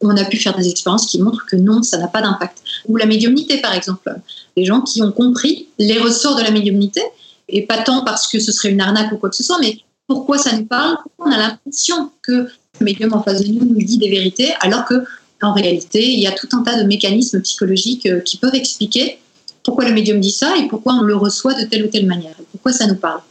[0.01, 2.57] on a pu faire des expériences qui montrent que non, ça n'a pas d'impact.
[2.87, 4.13] Ou la médiumnité, par exemple.
[4.57, 7.01] Des gens qui ont compris les ressorts de la médiumnité,
[7.47, 9.79] et pas tant parce que ce serait une arnaque ou quoi que ce soit, mais
[10.07, 12.47] pourquoi ça nous parle, pourquoi on a l'impression que
[12.79, 15.05] le médium en face de nous nous dit des vérités, alors que
[15.43, 19.19] en réalité, il y a tout un tas de mécanismes psychologiques euh, qui peuvent expliquer
[19.63, 22.35] pourquoi le médium dit ça et pourquoi on le reçoit de telle ou telle manière,
[22.51, 23.21] pourquoi ça nous parle.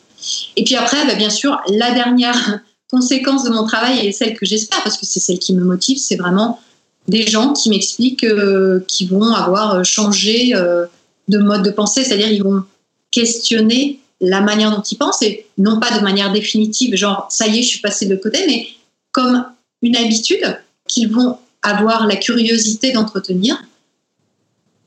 [0.57, 2.61] Et puis après, bah, bien sûr, la dernière
[2.91, 5.99] conséquence de mon travail et celle que j'espère, parce que c'est celle qui me motive,
[5.99, 6.61] c'est vraiment
[7.09, 10.87] des gens qui m'expliquent euh, qu'ils vont avoir changé euh,
[11.29, 12.63] de mode de pensée, c'est-à-dire ils vont
[13.11, 17.59] questionner la manière dont ils pensent, et non pas de manière définitive, genre ça y
[17.59, 18.69] est, je suis passé de côté, mais
[19.11, 19.45] comme
[19.83, 23.63] une habitude qu'ils vont avoir la curiosité d'entretenir.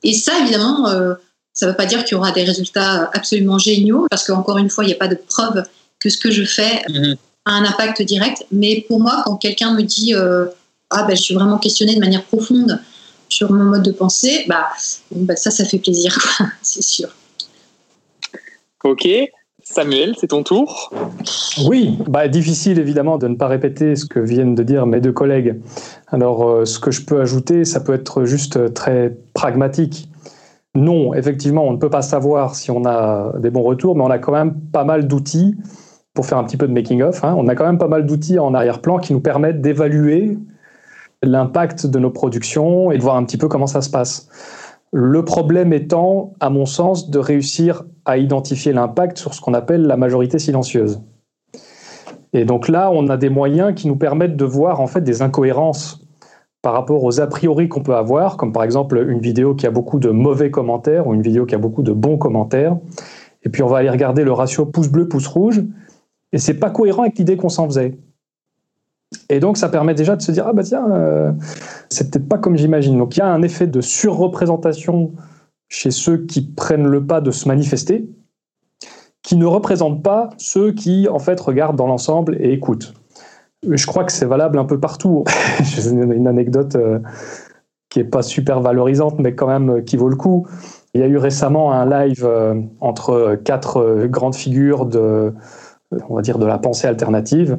[0.03, 1.15] Et ça, évidemment, euh,
[1.53, 4.69] ça ne veut pas dire qu'il y aura des résultats absolument géniaux, parce qu'encore une
[4.69, 5.63] fois, il n'y a pas de preuve
[5.99, 7.15] que ce que je fais Mhm.
[7.45, 8.45] a un impact direct.
[8.51, 10.45] Mais pour moi, quand quelqu'un me dit euh,
[10.91, 12.79] Ah, ben, je suis vraiment questionné de manière profonde
[13.27, 14.67] sur mon mode de pensée, bah,
[15.11, 16.15] bah, ça, ça fait plaisir,
[16.61, 17.09] c'est sûr.
[18.83, 19.07] Ok.
[19.75, 20.89] Samuel, c'est ton tour.
[21.67, 25.11] Oui, bah, difficile évidemment de ne pas répéter ce que viennent de dire mes deux
[25.11, 25.59] collègues.
[26.07, 30.07] Alors, euh, ce que je peux ajouter, ça peut être juste très pragmatique.
[30.75, 34.09] Non, effectivement, on ne peut pas savoir si on a des bons retours, mais on
[34.09, 35.57] a quand même pas mal d'outils
[36.13, 37.21] pour faire un petit peu de making-of.
[37.25, 37.35] hein.
[37.37, 40.37] On a quand même pas mal d'outils en arrière-plan qui nous permettent d'évaluer
[41.21, 44.29] l'impact de nos productions et de voir un petit peu comment ça se passe.
[44.97, 49.81] Le problème étant, à mon sens, de réussir à identifier l'impact sur ce qu'on appelle
[49.81, 51.01] la majorité silencieuse.
[52.31, 55.21] Et donc là, on a des moyens qui nous permettent de voir en fait des
[55.21, 56.01] incohérences
[56.61, 59.69] par rapport aux a priori qu'on peut avoir, comme par exemple une vidéo qui a
[59.69, 62.77] beaucoup de mauvais commentaires ou une vidéo qui a beaucoup de bons commentaires.
[63.43, 65.61] Et puis on va aller regarder le ratio pouce bleu, pouce rouge,
[66.31, 67.97] et c'est pas cohérent avec l'idée qu'on s'en faisait.
[69.29, 71.31] Et donc ça permet déjà de se dire ah bah tiens, euh,
[71.89, 72.97] c'est peut-être pas comme j'imagine.
[72.97, 75.13] Donc il y a un effet de surreprésentation
[75.67, 78.07] chez ceux qui prennent le pas de se manifester,
[79.23, 82.93] qui ne représentent pas ceux qui en fait regardent dans l'ensemble et écoutent.
[83.67, 85.23] Je crois que c'est valable un peu partout.
[85.63, 86.99] J'ai une anecdote euh,
[87.89, 90.47] qui est pas super valorisante, mais quand même euh, qui vaut le coup.
[90.93, 95.33] Il y a eu récemment un live euh, entre quatre grandes figures de,
[96.09, 97.57] on va dire, de la pensée alternative.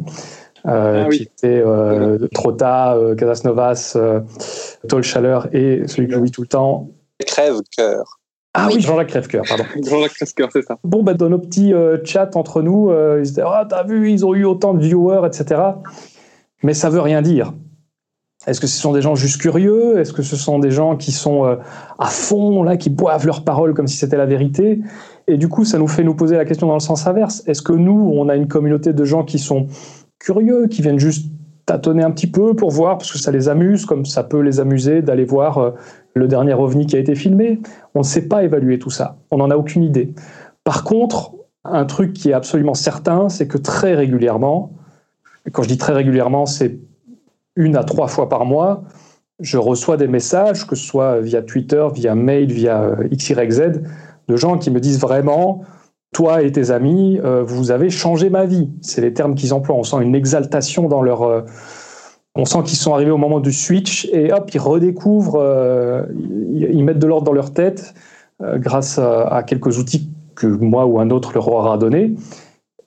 [0.67, 1.19] Euh, Ah oui.
[1.19, 4.21] qui étaient euh, Trotta, euh, Casasnovas, euh,
[4.89, 6.89] Tol Chaleur et celui que j'oublie tout le temps,
[7.25, 8.19] Crève-cœur.
[8.59, 9.65] Ah oui, Jean-Jacques Crèvecoeur, pardon.
[9.85, 10.79] Jean-Jacques Crèvecoeur, c'est ça.
[10.83, 13.85] Bon, bah, dans nos petits euh, chats entre nous, euh, ils se disaient Ah, t'as
[13.85, 15.61] vu, ils ont eu autant de viewers, etc.
[16.63, 17.53] Mais ça veut rien dire.
[18.47, 19.99] Est-ce que ce sont des gens juste curieux?
[19.99, 21.57] Est-ce que ce sont des gens qui sont euh,
[21.99, 24.81] à fond, là, qui boivent leurs paroles comme si c'était la vérité?
[25.27, 27.43] Et du coup, ça nous fait nous poser la question dans le sens inverse.
[27.47, 29.67] Est-ce que nous, on a une communauté de gens qui sont
[30.27, 31.31] curieux, qui viennent juste
[31.67, 34.59] tâtonner un petit peu pour voir, parce que ça les amuse, comme ça peut les
[34.59, 35.71] amuser d'aller voir euh,
[36.15, 37.61] le dernier ovni qui a été filmé
[37.95, 39.19] On ne sait pas évaluer tout ça.
[39.31, 40.13] On n'en a aucune idée.
[40.65, 41.33] Par contre,
[41.65, 44.73] un truc qui est absolument certain, c'est que très régulièrement,
[45.53, 46.77] quand je dis très régulièrement, c'est
[47.55, 48.83] une à trois fois par mois,
[49.39, 53.81] je reçois des messages, que ce soit via Twitter, via mail, via euh, XYZ,
[54.27, 55.63] de gens qui me disent vraiment,
[56.17, 58.71] toi et tes amis, euh, vous avez changé ma vie.
[58.81, 59.77] C'est les termes qu'ils emploient.
[59.77, 61.23] On sent une exaltation dans leur...
[61.25, 61.43] euh,
[62.35, 66.07] on sent qu'ils sont arrivés au moment du switch et hop, ils redécouvrent, euh,
[66.55, 67.93] ils, mettent de l'ordre dans leur tête
[68.41, 72.15] grâce à, à quelques outils que moi ou un autre leur aura donné.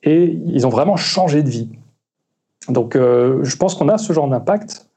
[0.01, 1.69] Et ils ont vraiment changé de vie.
[2.67, 4.88] Donc, je pense qu'on a ce genre d'impact.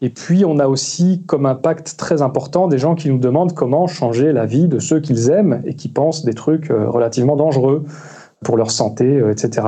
[0.00, 3.86] Et puis, on a aussi comme impact très important des gens qui nous demandent comment
[3.86, 7.84] changer la vie de ceux qu'ils aiment et qui pensent des trucs euh, relativement dangereux
[8.42, 9.66] pour leur santé, euh, etc.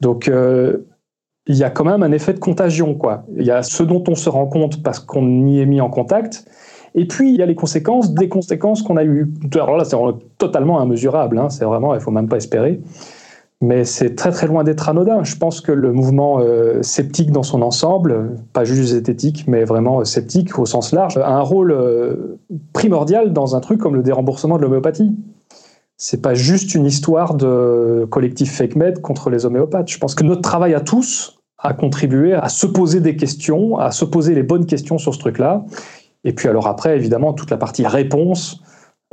[0.00, 0.86] Donc, euh,
[1.46, 2.94] il y a quand même un effet de contagion.
[2.94, 3.24] Quoi.
[3.36, 5.90] Il y a ce dont on se rend compte parce qu'on y est mis en
[5.90, 6.44] contact.
[6.94, 9.32] Et puis, il y a les conséquences des conséquences qu'on a eues.
[9.54, 9.96] Alors là, c'est
[10.38, 11.38] totalement immesurable.
[11.38, 11.48] Hein.
[11.48, 12.80] C'est vraiment, il faut même pas espérer
[13.62, 15.22] mais c'est très très loin d'être anodin.
[15.22, 20.00] Je pense que le mouvement euh, sceptique dans son ensemble, pas juste zététique, mais vraiment
[20.00, 22.40] euh, sceptique au sens large, a un rôle euh,
[22.72, 25.16] primordial dans un truc comme le déremboursement de l'homéopathie.
[25.96, 29.88] C'est pas juste une histoire de collectif fake med contre les homéopathes.
[29.88, 33.92] Je pense que notre travail à tous a contribué à se poser des questions, à
[33.92, 35.64] se poser les bonnes questions sur ce truc-là.
[36.24, 38.60] Et puis alors après, évidemment, toute la partie réponse,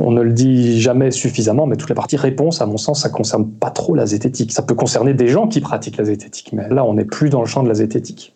[0.01, 3.09] on ne le dit jamais suffisamment, mais toute la partie réponse, à mon sens, ça
[3.09, 4.53] concerne pas trop la zététique.
[4.53, 7.41] Ça peut concerner des gens qui pratiquent la zététique, mais là, on n'est plus dans
[7.41, 8.33] le champ de la zététique.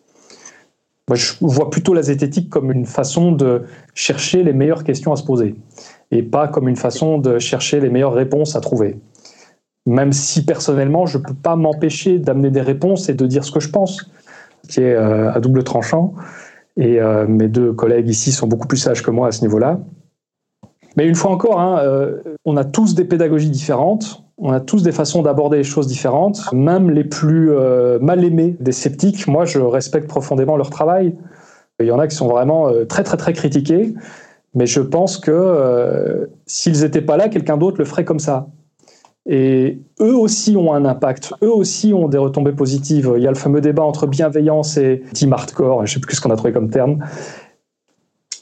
[1.10, 3.62] Je vois plutôt la zététique comme une façon de
[3.94, 5.54] chercher les meilleures questions à se poser,
[6.10, 8.98] et pas comme une façon de chercher les meilleures réponses à trouver.
[9.86, 13.52] Même si personnellement, je ne peux pas m'empêcher d'amener des réponses et de dire ce
[13.52, 14.10] que je pense,
[14.68, 16.14] qui est euh, à double tranchant.
[16.76, 19.80] Et euh, mes deux collègues ici sont beaucoup plus sages que moi à ce niveau-là.
[20.96, 24.82] Mais une fois encore, hein, euh, on a tous des pédagogies différentes, on a tous
[24.82, 29.26] des façons d'aborder les choses différentes, même les plus euh, mal aimés des sceptiques.
[29.26, 31.14] Moi, je respecte profondément leur travail.
[31.80, 33.94] Il y en a qui sont vraiment euh, très, très, très critiqués,
[34.54, 38.48] mais je pense que s'ils n'étaient pas là, quelqu'un d'autre le ferait comme ça.
[39.26, 43.14] Et eux aussi ont un impact, eux aussi ont des retombées positives.
[43.16, 46.16] Il y a le fameux débat entre bienveillance et team hardcore, je ne sais plus
[46.16, 46.98] ce qu'on a trouvé comme terme.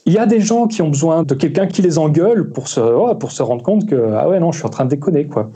[0.05, 2.81] Il y a des gens qui ont besoin de quelqu'un qui les engueule pour se,
[2.81, 5.27] oh, pour se rendre compte que ah ouais non je suis en train de déconner
[5.27, 5.49] quoi.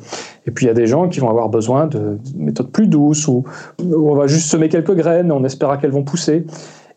[0.46, 2.88] Et puis il y a des gens qui vont avoir besoin de, de méthodes plus
[2.88, 3.44] douces ou
[3.80, 6.46] on va juste semer quelques graines, on espérera qu'elles vont pousser.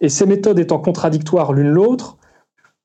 [0.00, 2.16] Et ces méthodes étant contradictoires l'une l'autre,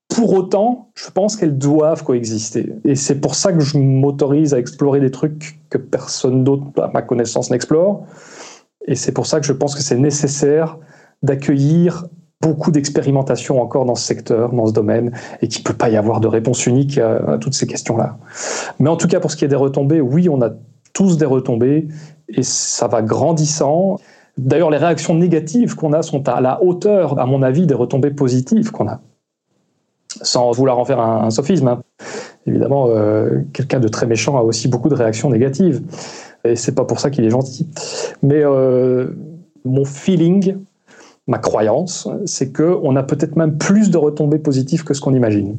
[0.10, 2.74] pour autant, je pense qu'elles doivent coexister.
[2.84, 6.90] Et c'est pour ça que je m'autorise à explorer des trucs que personne d'autre, à
[6.94, 8.06] ma connaissance, n'explore.
[8.88, 10.78] Et c'est pour ça que je pense que c'est nécessaire
[11.24, 12.06] d'accueillir
[12.42, 15.12] beaucoup d'expérimentation encore dans ce secteur, dans ce domaine,
[15.42, 18.18] et qu'il ne peut pas y avoir de réponse unique à, toutes ces questions-là.
[18.80, 20.52] Mais en tout cas, pour ce qui est des retombées, oui, on a
[20.94, 21.88] tous des retombées,
[22.30, 23.98] et ça va grandissant.
[24.38, 28.12] D'ailleurs, les réactions négatives qu'on a sont à la hauteur, à mon avis, des retombées
[28.12, 29.00] positives qu'on a.
[30.22, 31.68] Sans vouloir en faire un, un sophisme.
[31.68, 31.82] Hein.
[32.48, 35.82] Évidemment, euh, quelqu'un de très méchant a aussi beaucoup de réactions négatives.
[36.44, 37.68] Et c'est pas pour ça qu'il est gentil.
[38.22, 39.10] Mais euh,
[39.64, 40.58] mon feeling,
[41.28, 45.58] ma croyance, c'est qu'on a peut-être même plus de retombées positives que ce qu'on imagine.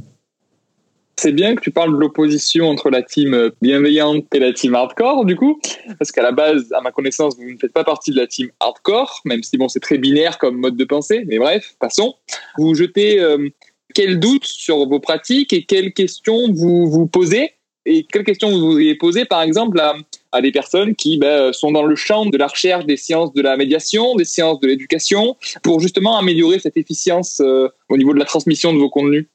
[1.18, 5.24] C'est bien que tu parles de l'opposition entre la team bienveillante et la team hardcore,
[5.24, 5.58] du coup,
[5.98, 8.50] parce qu'à la base, à ma connaissance, vous ne faites pas partie de la team
[8.60, 12.14] hardcore, même si bon, c'est très binaire comme mode de pensée, mais bref, passons.
[12.58, 13.48] Vous jetez euh,
[13.94, 17.55] quels doutes sur vos pratiques et quelles questions vous vous posez
[17.86, 19.94] et quelles questions vous voudriez poser, par exemple, à,
[20.32, 23.40] à des personnes qui ben, sont dans le champ de la recherche des sciences de
[23.40, 28.18] la médiation, des sciences de l'éducation, pour justement améliorer cette efficience euh, au niveau de
[28.18, 29.26] la transmission de vos contenus?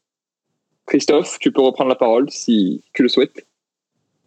[0.85, 3.45] Christophe, tu peux reprendre la parole si tu le souhaites.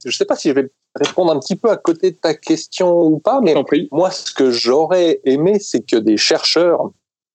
[0.03, 2.35] Je ne sais pas si je vais répondre un petit peu à côté de ta
[2.35, 3.55] question ou pas, mais
[3.93, 6.91] moi, ce que j'aurais aimé, c'est que des chercheurs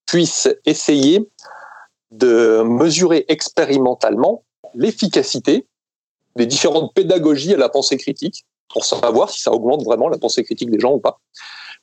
[0.08, 1.30] puissent essayer
[2.10, 5.66] de mesurer expérimentalement l'efficacité
[6.40, 10.44] des différentes pédagogies à la pensée critique pour savoir si ça augmente vraiment la pensée
[10.44, 11.20] critique des gens ou pas.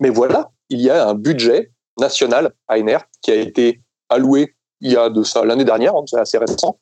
[0.01, 4.97] Mais voilà, il y a un budget national ANR qui a été alloué il y
[4.97, 6.79] a de ça l'année dernière, hein, c'est assez récent,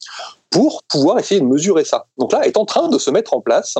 [0.51, 2.07] pour pouvoir essayer de mesurer ça.
[2.18, 3.77] Donc là, est en train de se mettre en place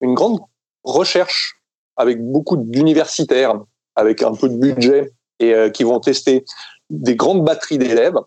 [0.00, 0.38] une grande
[0.84, 1.60] recherche
[1.96, 3.54] avec beaucoup d'universitaires,
[3.96, 6.44] avec un peu de budget, et euh, qui vont tester
[6.90, 8.18] des grandes batteries d'élèves,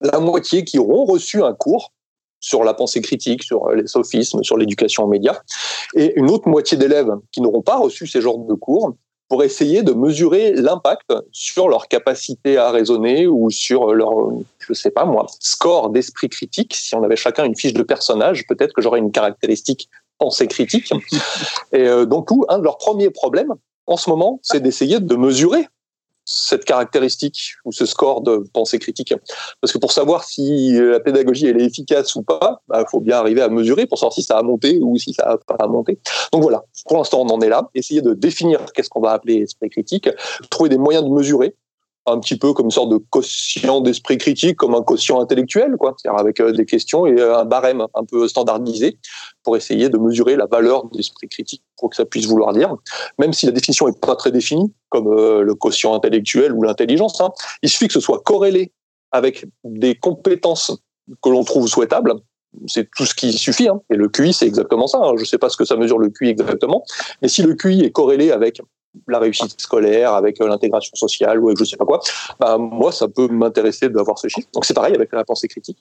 [0.00, 1.92] la moitié qui auront reçu un cours
[2.42, 5.40] sur la pensée critique, sur les sophismes, sur l'éducation aux médias,
[5.94, 8.94] et une autre moitié d'élèves qui n'auront pas reçu ces genres de cours
[9.28, 14.12] pour essayer de mesurer l'impact sur leur capacité à raisonner ou sur leur,
[14.58, 16.74] je sais pas moi, score d'esprit critique.
[16.74, 19.88] Si on avait chacun une fiche de personnage, peut-être que j'aurais une caractéristique
[20.18, 20.92] pensée critique.
[21.72, 23.54] Et euh, donc, tout, un de leurs premiers problèmes
[23.86, 25.66] en ce moment, c'est d'essayer de mesurer
[26.24, 29.14] cette caractéristique ou ce score de pensée critique.
[29.60, 33.00] Parce que pour savoir si la pédagogie elle est efficace ou pas, il bah, faut
[33.00, 35.66] bien arriver à mesurer pour savoir si ça a monté ou si ça a pas
[35.66, 35.98] monté.
[36.32, 37.68] Donc voilà, pour l'instant on en est là.
[37.74, 40.08] Essayer de définir qu'est-ce qu'on va appeler esprit critique,
[40.50, 41.56] trouver des moyens de mesurer
[42.06, 45.94] un petit peu comme une sorte de quotient d'esprit critique, comme un quotient intellectuel, quoi,
[45.96, 48.98] c'est-à-dire avec euh, des questions et euh, un barème un peu standardisé
[49.44, 52.74] pour essayer de mesurer la valeur d'esprit critique, pour que ça puisse vouloir dire,
[53.18, 57.20] même si la définition est pas très définie, comme euh, le quotient intellectuel ou l'intelligence.
[57.20, 57.30] Hein,
[57.62, 58.72] il suffit que ce soit corrélé
[59.12, 60.72] avec des compétences
[61.22, 62.14] que l'on trouve souhaitables,
[62.66, 63.68] c'est tout ce qui suffit.
[63.68, 63.80] Hein.
[63.90, 64.98] Et le QI, c'est exactement ça.
[64.98, 65.12] Hein.
[65.16, 66.84] Je ne sais pas ce que ça mesure le QI exactement,
[67.20, 68.60] mais si le QI est corrélé avec
[69.08, 72.00] la réussite scolaire, avec euh, l'intégration sociale ou avec je sais pas quoi,
[72.38, 74.48] bah, moi, ça peut m'intéresser d'avoir ce chiffre.
[74.52, 75.78] Donc c'est pareil avec la pensée critique.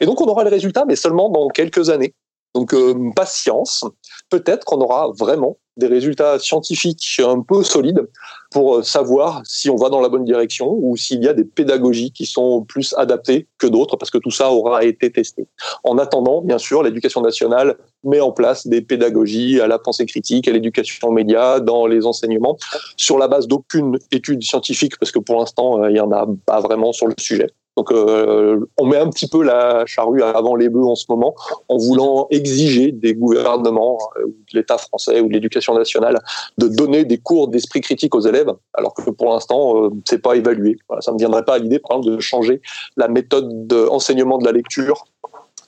[0.00, 2.14] Et donc on aura le résultat, mais seulement dans quelques années.
[2.54, 3.84] Donc euh, patience.
[4.30, 8.06] Peut-être qu'on aura vraiment des résultats scientifiques un peu solides
[8.50, 11.44] pour euh, savoir si on va dans la bonne direction ou s'il y a des
[11.44, 15.46] pédagogies qui sont plus adaptées que d'autres, parce que tout ça aura été testé.
[15.84, 20.48] En attendant, bien sûr, l'éducation nationale met en place des pédagogies à la pensée critique,
[20.48, 22.56] à l'éducation aux médias, dans les enseignements,
[22.96, 26.26] sur la base d'aucune étude scientifique, parce que pour l'instant, euh, il n'y en a
[26.46, 27.48] pas vraiment sur le sujet.
[27.78, 31.36] Donc euh, on met un petit peu la charrue avant les bœufs en ce moment
[31.68, 36.18] en voulant exiger des gouvernements, euh, de l'État français ou de l'éducation nationale,
[36.58, 40.34] de donner des cours d'esprit critique aux élèves, alors que pour l'instant euh, c'est pas
[40.34, 40.76] évalué.
[40.98, 42.60] Ça ne viendrait pas à l'idée, par exemple, de changer
[42.96, 45.04] la méthode d'enseignement de la lecture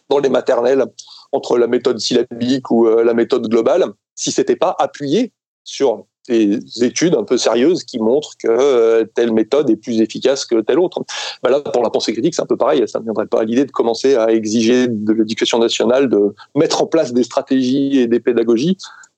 [0.09, 0.87] dans les maternelles
[1.31, 3.85] entre la méthode syllabique ou la méthode globale,
[4.17, 5.31] si c'était pas appuyé
[5.63, 10.45] sur des études un peu sérieuses qui montrent que euh, telle méthode est plus efficace
[10.45, 11.03] que telle autre.
[11.43, 12.83] Bah là, pour la pensée critique, c'est un peu pareil.
[12.87, 16.83] Ça ne viendrait pas à l'idée de commencer à exiger de l'éducation nationale de mettre
[16.83, 18.77] en place des stratégies et des pédagogies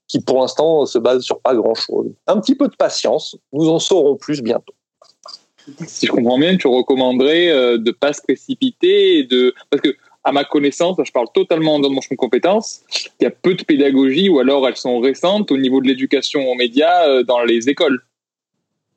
[0.09, 2.11] qui, pour l'instant, se basent sur pas grand-chose.
[2.27, 4.75] Un petit peu de patience, nous en saurons plus bientôt.
[5.87, 10.33] Si je comprends bien, tu recommanderais euh, de pas se précipiter de parce que à
[10.33, 12.83] ma connaissance, je parle totalement dans mon champ de compétences,
[13.21, 16.49] il y a peu de pédagogie ou alors elles sont récentes au niveau de l'éducation
[16.49, 18.03] aux médias euh, dans les écoles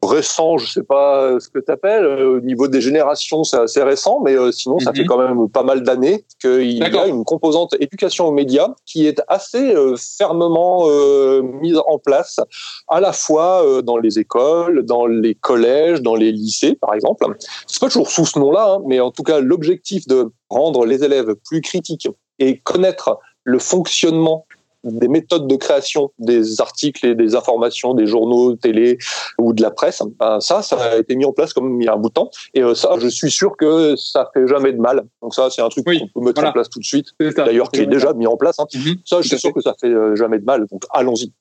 [0.06, 2.06] récent, je sais pas ce que tu appelles.
[2.06, 5.08] Au niveau des générations, c'est assez récent, mais euh, sinon, ça fait mhm.
[5.08, 9.22] quand même pas mal d'années qu'il y a une composante éducation aux médias qui est
[9.28, 12.40] assez euh, fermement euh, mise en place,
[12.88, 17.26] à la fois dans les écoles, dans les collèges, dans les lycées, par exemple.
[17.68, 21.04] C'est pas toujours sous ce nom-là, hein, mais en tout cas, l'objectif de rendre les
[21.04, 22.08] élèves plus critiques
[22.40, 24.46] et connaître le fonctionnement
[24.86, 28.98] des méthodes de création des articles et des informations des journaux, télé
[29.38, 30.02] ou de la presse.
[30.20, 32.14] Ben, ça, ça a été mis en place comme il y a un bout de
[32.14, 32.30] temps.
[32.54, 35.04] Et euh, ça, je suis sûr que ça fait jamais de mal.
[35.22, 37.08] Donc ça, c'est un truc qu'on peut mettre en place tout de suite.
[37.20, 38.60] D'ailleurs, qui est déjà mis en place.
[38.60, 38.66] Hein.
[38.74, 38.96] Mhm.
[39.06, 40.68] ça, je suis sûr que ça fait euh, jamais de mal.
[40.72, 41.32] Donc allons-y.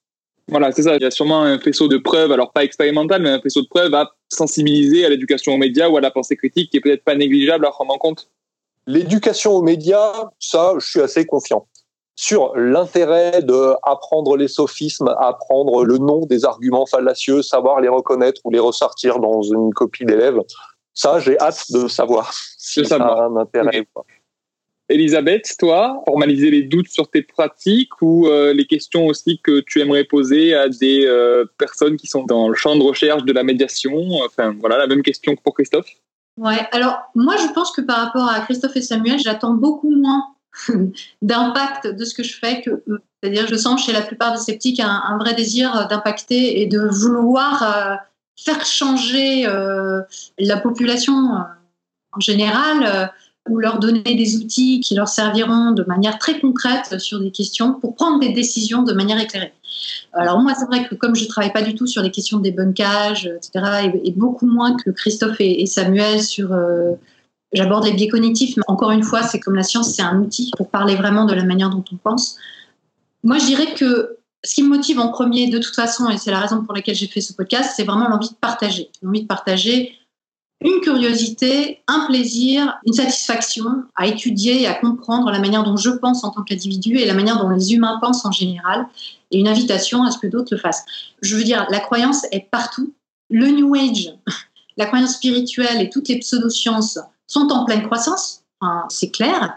[0.49, 0.97] Voilà, c'est ça.
[0.97, 3.69] Il y a sûrement un faisceau de preuves, alors pas expérimental, mais un faisceau de
[3.69, 7.05] preuves à sensibiliser à l'éducation aux médias ou à la pensée critique qui est peut-être
[7.05, 8.29] pas négligeable à prendre en compte.
[8.87, 11.67] L'éducation aux médias, ça, je suis assez confiant
[12.17, 18.41] sur l'intérêt de apprendre les sophismes, apprendre le nom des arguments fallacieux, savoir les reconnaître
[18.45, 20.39] ou les ressortir dans une copie d'élève.
[20.93, 24.05] Ça, j'ai hâte de savoir si ça a un intérêt ou pas.
[24.91, 29.81] Elisabeth, toi, formaliser les doutes sur tes pratiques ou euh, les questions aussi que tu
[29.81, 33.43] aimerais poser à des euh, personnes qui sont dans le champ de recherche de la
[33.43, 33.97] médiation?
[34.27, 35.89] Enfin, voilà, la même question que pour Christophe.
[36.37, 40.34] Ouais, alors moi je pense que par rapport à Christophe et Samuel, j'attends beaucoup moins
[41.23, 43.01] d'impact de ce que je fais que eux.
[43.23, 47.63] C'est-à-dire, je sens chez la plupart des sceptiques un, vrai désir d'impacter et de vouloir
[47.63, 47.95] euh,
[48.37, 50.03] faire changer euh,
[50.39, 51.39] la population euh,
[52.13, 53.11] en général
[53.49, 57.75] ou leur donner des outils qui leur serviront de manière très concrète sur des questions
[57.75, 59.53] pour prendre des décisions de manière éclairée.
[60.13, 62.53] Alors moi, c'est vrai que comme je travaille pas du tout sur les questions des
[62.53, 66.55] débunkage, etc., et, beaucoup moins que Christophe et, Samuel sur
[67.55, 70.51] J'aborde les biais cognitifs, mais encore une fois, c'est comme la science, c'est un outil
[70.57, 72.37] pour parler vraiment de la manière dont on pense.
[73.23, 76.33] Moi, je dirais que ce qui me motive en premier, de toute façon, et c'est
[76.33, 78.91] la raison pour laquelle j'ai fait ce podcast, c'est vraiment l'envie de partager.
[79.03, 79.95] L'envie de partager
[80.61, 85.91] une curiosité, un plaisir, une satisfaction à étudier et à comprendre la manière dont je
[85.91, 88.87] pense en tant qu'individu et la manière dont les humains pensent en général,
[89.31, 90.85] et une invitation à ce que d'autres le fassent.
[91.23, 92.93] Je veux dire, la croyance est partout.
[93.31, 94.15] Le New Age,
[94.77, 98.43] la croyance spirituelle et toutes les pseudosciences sont en pleine croissance,
[98.89, 99.55] c'est clair,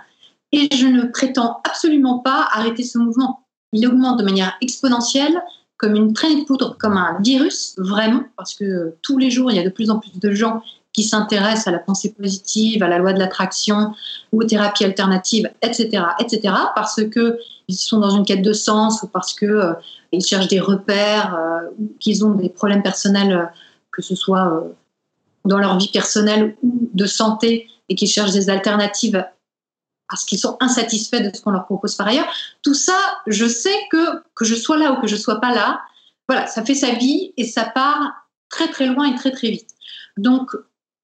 [0.52, 3.46] et je ne prétends absolument pas arrêter ce mouvement.
[3.74, 5.42] Il augmente de manière exponentielle,
[5.78, 9.58] comme une traînée de poudre, comme un virus, vraiment, parce que tous les jours, il
[9.58, 10.64] y a de plus en plus de gens
[10.94, 13.94] qui s'intéressent à la pensée positive, à la loi de l'attraction
[14.32, 17.38] ou aux thérapies alternatives, etc., etc., parce que
[17.68, 19.74] ils sont dans une quête de sens ou parce que euh,
[20.12, 23.46] ils cherchent des repères euh, ou qu'ils ont des problèmes personnels, euh,
[23.92, 24.64] que ce soit
[25.46, 29.26] dans leur vie personnelle ou de santé, et qu'ils cherchent des alternatives
[30.10, 32.28] parce qu'ils sont insatisfaits de ce qu'on leur propose par ailleurs.
[32.62, 35.82] Tout ça, je sais que que je sois là ou que je sois pas là,
[36.28, 39.70] voilà, ça fait sa vie et ça part très très loin et très très vite.
[40.18, 40.52] Donc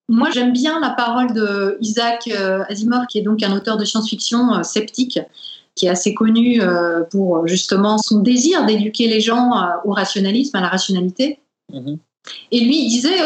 [0.10, 3.86] moi, j'aime bien la parole de Isaac euh, Asimov, qui est donc un auteur de
[3.86, 5.20] science-fiction euh, sceptique,
[5.76, 9.54] qui est assez connu euh, pour justement son désir d'éduquer les gens
[9.86, 11.40] au rationalisme, à la rationalité.
[11.72, 11.98] Mhm.
[12.52, 13.18] Et lui, il disait,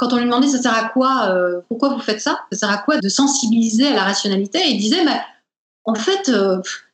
[0.00, 1.32] quand on lui demandait ça sert à quoi,
[1.68, 5.04] pourquoi vous faites ça, ça sert à quoi de sensibiliser à la rationalité, il disait,
[5.04, 5.20] mais,
[5.84, 6.32] en fait,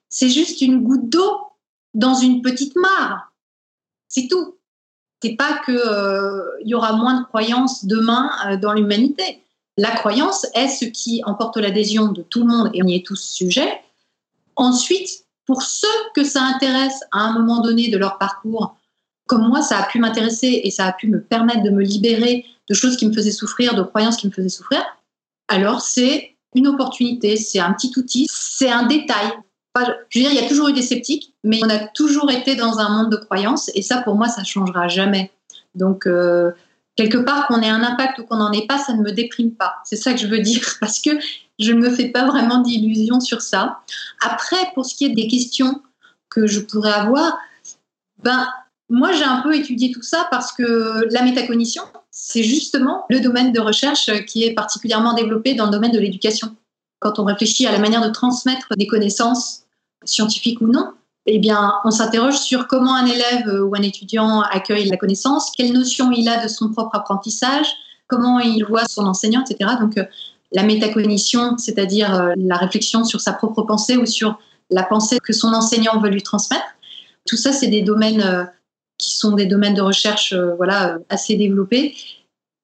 [0.09, 1.38] c'est juste une goutte d'eau
[1.94, 3.32] dans une petite mare.
[4.09, 4.57] C'est tout
[5.22, 9.42] c'est pas qu'il euh, y aura moins de croyances demain euh, dans l'humanité.
[9.76, 13.07] La croyance est ce qui emporte l'adhésion de tout le monde et on y est
[13.07, 13.80] tous sujets.
[14.57, 18.76] Ensuite, pour ceux que ça intéresse à un moment donné de leur parcours,
[19.27, 22.45] comme moi, ça a pu m'intéresser et ça a pu me permettre de me libérer
[22.68, 24.83] de choses qui me faisaient souffrir, de croyances qui me faisaient souffrir,
[25.49, 29.33] alors c'est une opportunité, c'est un petit outil, c'est un détail
[30.11, 32.57] je veux dire, il y a toujours eu des sceptiques, mais on a toujours été
[32.57, 35.31] dans un monde de croyances, et ça, pour moi, ça changera jamais.
[35.74, 36.53] Donc, euh,
[36.97, 39.53] quelque part, qu'on ait un impact ou qu'on n'en ait pas, ça ne me déprime
[39.53, 39.77] pas.
[39.85, 41.11] C'est ça que je veux dire, parce que
[41.59, 43.81] je ne me fais pas vraiment d'illusions sur ça.
[44.22, 45.83] Après, pour ce qui est des questions
[46.29, 47.39] que je pourrais avoir,
[48.22, 48.49] ben,
[48.89, 53.53] moi, j'ai un peu étudié tout ça parce que la métacognition, c'est justement le domaine
[53.53, 56.55] de recherche qui est particulièrement développé dans le domaine de l'éducation.
[57.01, 59.62] Quand on réfléchit à la manière de transmettre des connaissances
[60.05, 60.93] scientifique ou non,
[61.26, 65.72] eh bien, on s'interroge sur comment un élève ou un étudiant accueille la connaissance, quelle
[65.72, 67.66] notion il a de son propre apprentissage,
[68.07, 69.72] comment il voit son enseignant, etc.
[69.80, 69.99] Donc,
[70.53, 74.39] la métacognition, c'est-à-dire euh, la réflexion sur sa propre pensée ou sur
[74.70, 76.64] la pensée que son enseignant veut lui transmettre,
[77.26, 78.45] tout ça, c'est des domaines euh,
[78.99, 81.94] qui sont des domaines de recherche voilà, assez développés.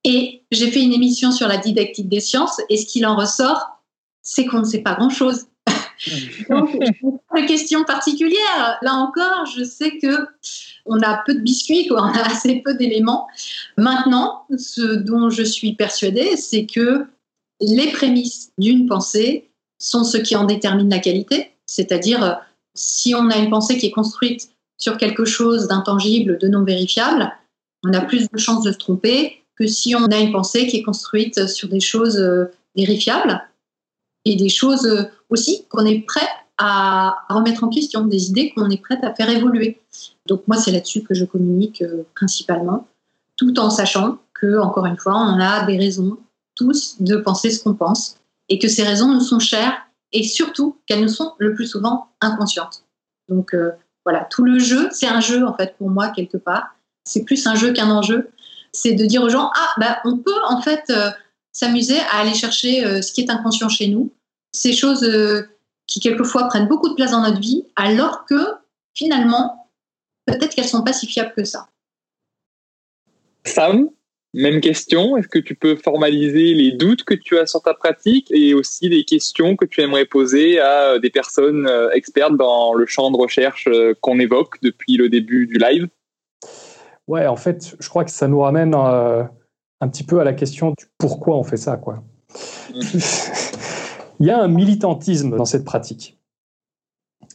[0.04, 3.80] Et j'ai fait une émission sur la didactique des sciences, et ce qu'il en ressort,
[4.22, 5.46] c'est qu'on ne sait pas grand-chose.
[6.50, 6.76] Donc,
[7.36, 8.78] une question particulière.
[8.82, 10.26] Là encore, je sais que
[10.84, 12.02] on a peu de biscuits, quoi.
[12.02, 13.28] on a assez peu d'éléments.
[13.76, 17.06] Maintenant, ce dont je suis persuadée, c'est que
[17.60, 21.52] les prémices d'une pensée sont ce qui en détermine la qualité.
[21.66, 22.40] C'est-à-dire,
[22.74, 24.50] si on a une pensée qui est construite
[24.82, 27.32] sur quelque chose d'intangible, de non vérifiable,
[27.84, 30.78] on a plus de chances de se tromper que si on a une pensée qui
[30.78, 33.40] est construite sur des choses euh, vérifiables
[34.24, 36.26] et des choses euh, aussi qu'on est prêt
[36.58, 39.80] à remettre en question, des idées qu'on est prêt à faire évoluer.
[40.26, 42.88] Donc moi, c'est là-dessus que je communique euh, principalement,
[43.36, 46.18] tout en sachant que, encore une fois, on a des raisons
[46.56, 48.16] tous de penser ce qu'on pense
[48.48, 49.76] et que ces raisons nous sont chères
[50.10, 52.82] et surtout qu'elles nous sont le plus souvent inconscientes.
[53.28, 53.54] Donc
[54.04, 56.74] voilà, tout le jeu, c'est un jeu en fait pour moi quelque part.
[57.04, 58.30] C'est plus un jeu qu'un enjeu.
[58.72, 60.92] C'est de dire aux gens ah bah on peut en fait
[61.52, 64.10] s'amuser à aller chercher ce qui est inconscient chez nous
[64.52, 65.48] ces choses euh,
[65.86, 68.54] qui quelquefois prennent beaucoup de place dans notre vie, alors que
[68.94, 69.68] finalement,
[70.26, 71.68] peut-être qu'elles sont pas si fiables que ça.
[73.44, 73.90] Sam,
[74.34, 75.16] même question.
[75.16, 78.88] Est-ce que tu peux formaliser les doutes que tu as sur ta pratique et aussi
[78.88, 83.16] des questions que tu aimerais poser à des personnes euh, expertes dans le champ de
[83.16, 85.88] recherche euh, qu'on évoque depuis le début du live?
[87.08, 90.70] Ouais, en fait, je crois que ça nous ramène un petit peu à la question
[90.70, 92.02] du pourquoi on fait ça, quoi.
[92.74, 92.80] Mmh.
[94.20, 96.16] Il y a un militantisme dans cette pratique.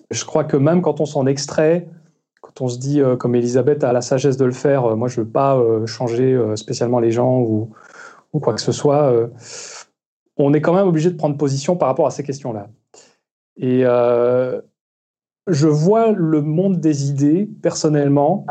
[0.10, 1.88] Je crois que même quand on s'en extrait,
[2.42, 5.08] quand on se dit, euh, comme Elisabeth a la sagesse de le faire, euh, moi
[5.08, 7.70] je ne veux pas euh, changer spécialement les gens ou,
[8.40, 9.12] quoi que ce soit,
[10.36, 12.68] on est quand même obligé de prendre position par rapport à ces questions-là.
[13.58, 18.46] Et je vois le monde des idées, personnellement,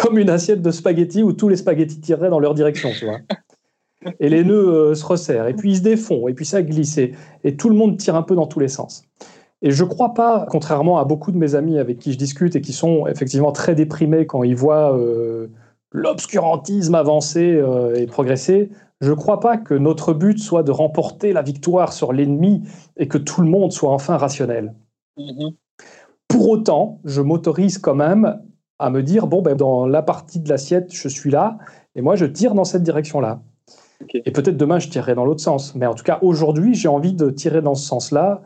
[0.00, 3.18] comme une assiette de spaghettis où tous les spaghettis tireraient dans leur direction, tu vois.
[4.20, 7.56] Et les nœuds se resserrent, et puis ils se défont, et puis ça glisse, et,
[7.56, 9.02] tout le monde tire un peu dans tous les sens.
[9.62, 12.56] Et je ne crois pas, contrairement à beaucoup de mes amis avec qui je discute
[12.56, 15.48] et qui sont effectivement très déprimés quand ils voient euh,
[15.92, 21.32] l'obscurantisme avancer euh, et progresser, je ne crois pas que notre but soit de remporter
[21.32, 22.62] la victoire sur l'ennemi
[22.96, 24.74] et que tout le monde soit enfin rationnel.
[25.16, 25.52] Mhm.
[26.28, 28.40] Pour autant, je m'autorise quand même
[28.78, 31.58] à me dire, bon, ben, dans la partie de l'assiette, je suis là,
[31.94, 33.42] et moi, je tire dans cette direction-là.
[34.14, 35.74] Et peut-être demain, je tirerai dans l'autre sens.
[35.74, 38.42] Mais en tout cas, aujourd'hui, j'ai envie de tirer dans ce sens-là,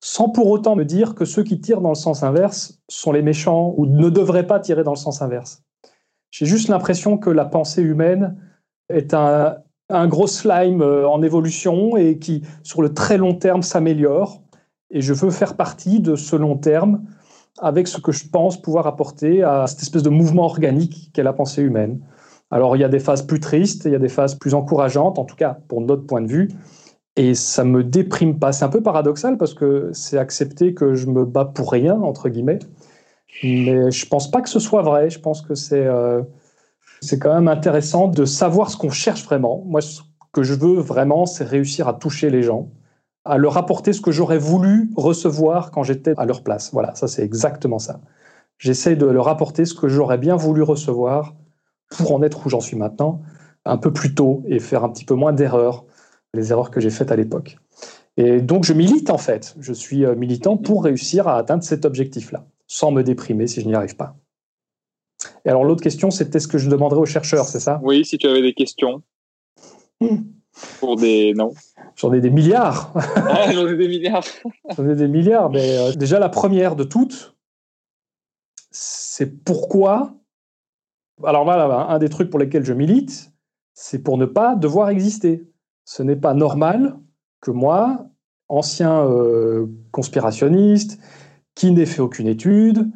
[0.00, 3.22] sans pour autant me dire que ceux qui tirent dans le sens inverse sont les
[3.22, 5.62] méchants ou ne devraient pas tirer dans le sens inverse.
[6.30, 8.36] J'ai juste l'impression que la pensée humaine
[8.88, 9.56] est un,
[9.90, 14.42] gros slime euh, en évolution et qui, sur le très long terme, s'améliore.
[14.90, 17.04] Et je veux faire partie de ce long terme
[17.58, 21.32] avec ce que je pense pouvoir apporter à cette espèce de mouvement organique qu'est la
[21.32, 22.00] pensée humaine.
[22.50, 25.18] Alors, il y a des phases plus tristes, il y a des phases plus encourageantes,
[25.18, 26.48] en tout cas pour notre point de vue,
[27.16, 28.52] et ça me déprime pas.
[28.52, 32.28] C'est un peu paradoxal parce que c'est accepter que je me bats pour rien, entre
[32.28, 32.58] guillemets,
[33.42, 35.10] mais je pense pas que ce soit vrai.
[35.10, 36.22] Je pense que c'est euh,
[37.00, 39.62] c'est quand même intéressant de savoir ce qu'on cherche vraiment.
[39.66, 40.00] Moi, ce
[40.32, 42.70] que je veux vraiment, c'est réussir à toucher les gens,
[43.24, 46.70] à leur apporter ce que j'aurais voulu recevoir quand j'étais à leur place.
[46.72, 48.00] Voilà, ça c'est exactement ça.
[48.58, 51.34] J'essaie de leur apporter ce que j'aurais bien voulu recevoir
[51.90, 53.22] pour en être où j'en suis maintenant,
[53.64, 55.84] un peu plus tôt et faire un petit peu moins d'erreurs,
[56.36, 57.58] les erreurs que j'ai faites à l'époque.
[58.16, 61.84] Et donc je milite en fait, je suis euh, militant pour réussir à atteindre cet
[61.84, 64.16] objectif-là, sans me déprimer si je n'y arrive pas.
[65.44, 67.80] Et alors l'autre question, c'était ce que je demanderais aux chercheurs, c'est ça?
[67.82, 69.02] Oui, si tu avais des questions.
[70.00, 70.18] Hmm.
[70.80, 71.34] Pour des.
[71.34, 71.52] Non.
[71.96, 72.92] J'en ai des milliards.
[73.16, 74.24] Ah, j'en ai des milliards.
[74.76, 77.36] J'en ai des milliards, mais euh, déjà la première de toutes,
[78.70, 80.14] c'est pourquoi.
[81.24, 83.32] Alors voilà, un des trucs pour lesquels je milite,
[83.74, 85.46] c'est pour ne pas devoir exister.
[85.86, 86.98] Ce n'est pas normal
[87.40, 88.06] que moi,
[88.48, 91.00] ancien euh, conspirationniste,
[91.54, 92.90] qui n'ai fait aucune étude,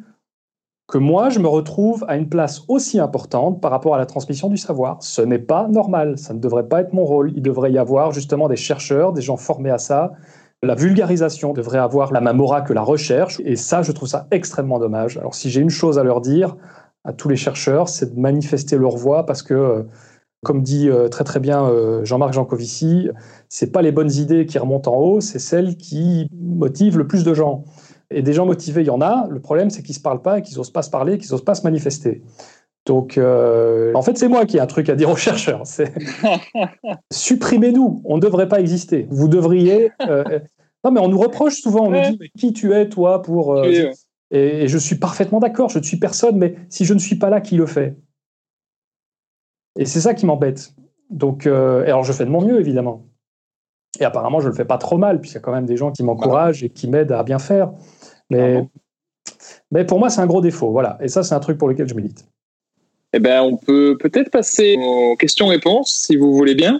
[0.87, 4.49] que moi, je me retrouve à une place aussi importante par rapport à la transmission
[4.49, 5.01] du savoir.
[5.01, 7.31] Ce n'est pas normal, ça ne devrait pas être mon rôle.
[7.33, 10.11] Il devrait y avoir justement des chercheurs, des gens formés à ça.
[10.61, 14.27] La vulgarisation devrait avoir la même aura que la recherche, et ça, je trouve ça
[14.31, 15.17] extrêmement dommage.
[15.17, 16.57] Alors si j'ai une chose à leur dire,
[17.05, 19.83] à tous les chercheurs, c'est de manifester leur voix, parce que, euh,
[20.43, 23.09] comme dit euh, très très bien euh, Jean-Marc Jancovici,
[23.49, 27.23] c'est pas les bonnes idées qui remontent en haut, c'est celles qui motivent le plus
[27.23, 27.63] de gens.
[28.09, 29.27] Et des gens motivés, il y en a.
[29.29, 31.45] Le problème, c'est qu'ils ne se parlent pas, qu'ils n'osent pas se parler, qu'ils n'osent
[31.45, 32.21] pas se manifester.
[32.85, 35.61] Donc, euh, en fait, c'est moi qui ai un truc à dire aux chercheurs.
[35.65, 35.93] C'est
[37.11, 38.01] supprimez-nous.
[38.05, 39.07] On ne devrait pas exister.
[39.09, 39.91] Vous devriez.
[40.07, 40.39] euh,
[40.83, 41.85] Non, mais on nous reproche souvent.
[41.87, 43.53] On nous dit mais qui tu es toi pour.
[43.53, 43.91] euh, ouais.
[44.31, 45.69] Et je suis parfaitement d'accord.
[45.69, 47.95] Je ne suis personne, mais si je ne suis pas là, qui le fait?
[49.77, 50.73] Et c'est ça qui m'embête.
[51.09, 53.05] Donc, euh, alors, je fais de mon mieux, évidemment.
[53.99, 55.77] Et apparemment, je ne le fais pas trop mal, puisqu'il y a quand même des
[55.77, 57.71] gens qui m'encouragent et qui m'aident à bien faire.
[58.29, 58.63] Mais,
[59.71, 60.71] mais pour moi, c'est un gros défaut.
[60.71, 60.97] Voilà.
[61.01, 62.25] Et ça, c'est un truc pour lequel je milite.
[63.13, 66.79] Eh ben, on peut peut-être passer aux questions-réponses, si vous voulez bien.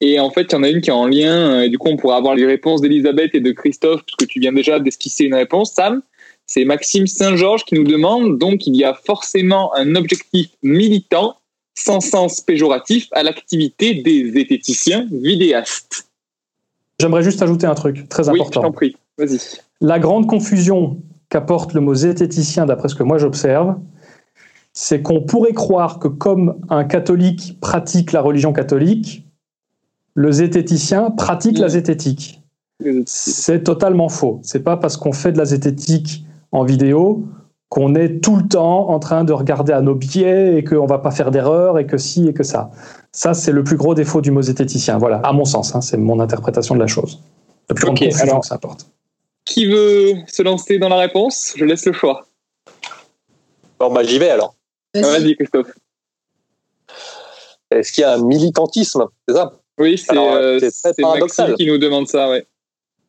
[0.00, 1.78] Et en fait, il y en a une qui est en lien, euh, et du
[1.78, 5.24] coup, on pourrait avoir les réponses d'Elisabeth et de Christophe, puisque tu viens déjà d'esquisser
[5.24, 6.02] une réponse, Sam.
[6.46, 11.36] C'est Maxime Saint-Georges qui nous demande, donc, il y a forcément un objectif militant,
[11.76, 16.08] sans sens péjoratif, à l'activité des zététiciens vidéastes.
[17.00, 18.62] J'aimerais juste ajouter un truc très Oui, je important.
[18.62, 18.96] t'en prie.
[19.18, 19.38] Vas-y.
[19.80, 20.98] La grande confusion
[21.28, 23.76] qu'apporte le mot zététicien, d'après ce que moi j'observe,
[24.72, 29.24] c'est qu'on pourrait croire que comme un catholique pratique la religion catholique,
[30.14, 31.70] le zététicien pratique la Mm.
[31.70, 32.40] zététique.
[33.06, 34.40] C'est totalement faux.
[34.42, 37.26] C'est pas parce qu'on fait de la zététique en vidéo
[37.68, 40.98] qu'on est tout le temps en train de regarder à nos biais et qu'on va
[40.98, 42.70] pas faire d'erreur et que si et que ça.
[43.12, 44.98] Ça, c'est le plus gros défaut du mot zététicien.
[44.98, 47.20] Voilà, à mon sens, hein, c'est mon interprétation de la chose.
[47.68, 48.86] La plus grande Ok, confusion alors- que ça apporte.
[49.44, 51.54] Qui veut se lancer dans la réponse?
[51.56, 52.26] Je laisse le choix.
[53.78, 54.54] Bon, bah, j'y vais alors.
[54.94, 55.72] Ah, Vas-y, Christophe.
[57.70, 59.04] Est-ce qu'il y a un militantisme?
[59.28, 59.52] C'est ça?
[59.78, 60.58] Oui, c'est euh,
[61.00, 61.50] paradoxal.
[61.50, 62.46] Maxime qui nous demande ça, ouais.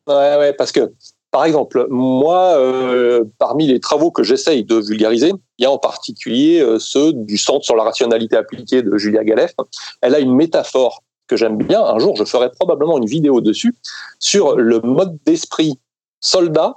[0.06, 0.92] Ouais, ouais, parce que,
[1.30, 5.78] par exemple, moi, euh, parmi les travaux que j'essaye de vulgariser, il y a en
[5.78, 9.54] particulier euh, ceux du Centre sur la rationalité appliquée de Julia Galef.
[10.00, 11.84] Elle a une métaphore que j'aime bien.
[11.84, 13.74] Un jour, je ferai probablement une vidéo dessus
[14.18, 15.78] sur le mode d'esprit
[16.20, 16.76] soldat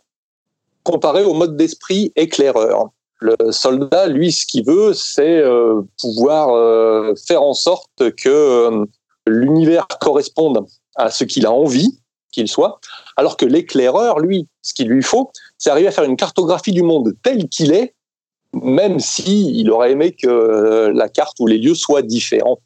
[0.84, 2.90] comparé au mode d'esprit éclaireur.
[3.20, 8.86] Le soldat, lui, ce qu'il veut, c'est euh, pouvoir faire en sorte que
[9.28, 12.00] l'univers corresponde à ce qu'il a envie
[12.32, 12.80] qu'il soit,
[13.22, 16.82] alors que l'éclaireur, lui, ce qu'il lui faut, c'est arriver à faire une cartographie du
[16.82, 17.94] monde tel qu'il est,
[18.54, 22.58] même si il aurait aimé que euh, la carte ou les lieux soient différents.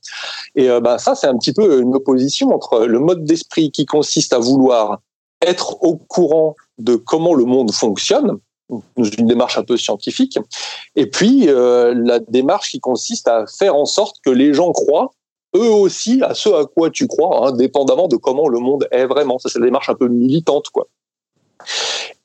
[0.56, 4.32] Et ben, ça, c'est un petit peu une opposition entre le mode d'esprit qui consiste
[4.32, 5.01] à vouloir
[5.41, 8.39] être au courant de comment le monde fonctionne,
[8.95, 10.39] une démarche un peu scientifique.
[10.95, 15.12] Et puis, euh, la démarche qui consiste à faire en sorte que les gens croient,
[15.56, 19.39] eux aussi, à ce à quoi tu crois, indépendamment de comment le monde est vraiment.
[19.39, 20.88] Ça, c'est la démarche un peu militante, quoi.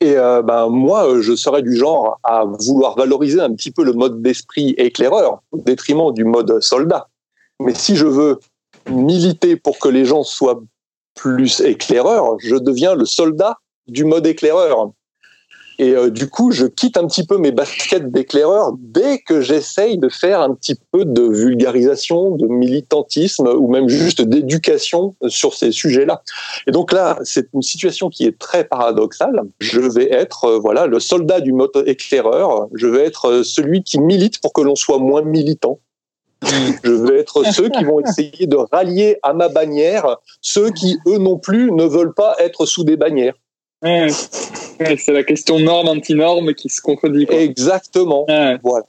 [0.01, 3.93] Et euh, ben moi, je serais du genre à vouloir valoriser un petit peu le
[3.93, 7.07] mode d'esprit éclaireur au détriment du mode soldat.
[7.59, 8.39] Mais si je veux
[8.89, 10.61] militer pour que les gens soient
[11.15, 13.57] plus éclaireurs, je deviens le soldat
[13.87, 14.91] du mode éclaireur.
[15.79, 19.97] Et euh, du coup, je quitte un petit peu mes baskets d'éclaireur dès que j'essaye
[19.97, 25.71] de faire un petit peu de vulgarisation, de militantisme ou même juste d'éducation sur ces
[25.71, 26.21] sujets-là.
[26.67, 29.41] Et donc là, c'est une situation qui est très paradoxale.
[29.59, 32.67] Je vais être euh, voilà le soldat du mode éclaireur.
[32.73, 35.79] Je vais être euh, celui qui milite pour que l'on soit moins militant.
[36.83, 41.19] Je vais être ceux qui vont essayer de rallier à ma bannière ceux qui, eux
[41.19, 43.35] non plus, ne veulent pas être sous des bannières
[44.97, 47.27] c'est la question norme-anti-norme qui se contredit.
[47.29, 48.25] Exactement.
[48.63, 48.85] Voilà.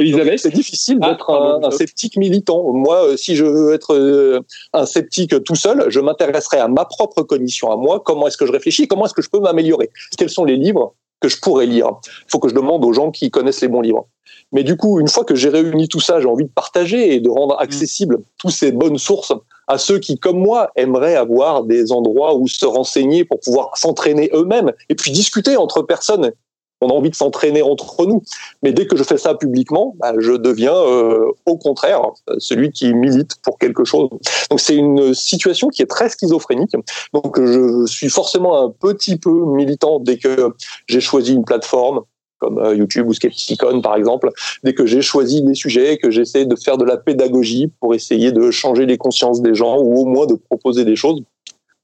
[0.00, 2.72] Elisabeth C'est difficile ah, d'être un, sceptique militant.
[2.72, 4.40] Moi, euh, si je veux être euh,
[4.72, 8.00] un sceptique tout seul, je m'intéresserai à ma propre cognition, à moi.
[8.04, 8.88] Comment est-ce que je réfléchis?
[8.88, 9.90] Comment est-ce que je peux m'améliorer?
[10.16, 11.90] Quels sont les livres que je pourrais lire?
[12.06, 14.06] Il faut que je demande aux gens qui connaissent les bons livres.
[14.52, 17.20] Mais du coup, une fois que j'ai réuni tout ça, j'ai envie de partager et
[17.20, 19.32] de rendre accessibles toutes ces bonnes sources
[19.70, 24.28] à ceux qui, comme moi, aimeraient avoir des endroits où se renseigner pour pouvoir s'entraîner
[24.34, 26.32] eux-mêmes et puis discuter entre personnes.
[26.80, 28.20] On a envie de s'entraîner entre nous.
[28.64, 32.02] Mais dès que je fais ça publiquement, bah, je deviens euh, au contraire
[32.38, 34.08] celui qui milite pour quelque chose.
[34.50, 36.72] Donc c'est une situation qui est très schizophrénique.
[37.14, 40.52] Donc je suis forcément un petit peu militant dès que
[40.88, 42.00] j'ai choisi une plateforme,
[42.40, 44.30] comme euh, YouTube ou Skepticon par exemple,
[44.64, 48.32] dès que j'ai choisi des sujets, que j'essaie de faire de la pédagogie pour essayer
[48.32, 51.22] de changer les consciences des gens ou au moins de proposer des choses.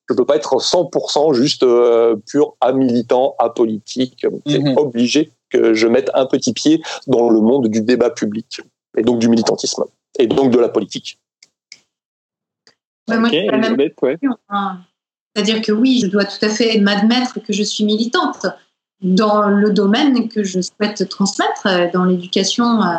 [0.08, 4.26] Je peux pas être 100% juste euh, pur à militant, à politique.
[4.46, 4.76] C'est mhm.
[4.76, 8.60] obligé que je mette un petit pied dans le monde du débat public
[8.96, 9.84] et donc du militantisme
[10.18, 11.18] et donc de la politique.
[14.48, 14.78] Hein.
[15.34, 18.46] C'est-à-dire que oui, je dois tout à fait m'admettre que je suis militante
[19.02, 22.96] dans le domaine que je souhaite transmettre, euh, dans l'éducation euh,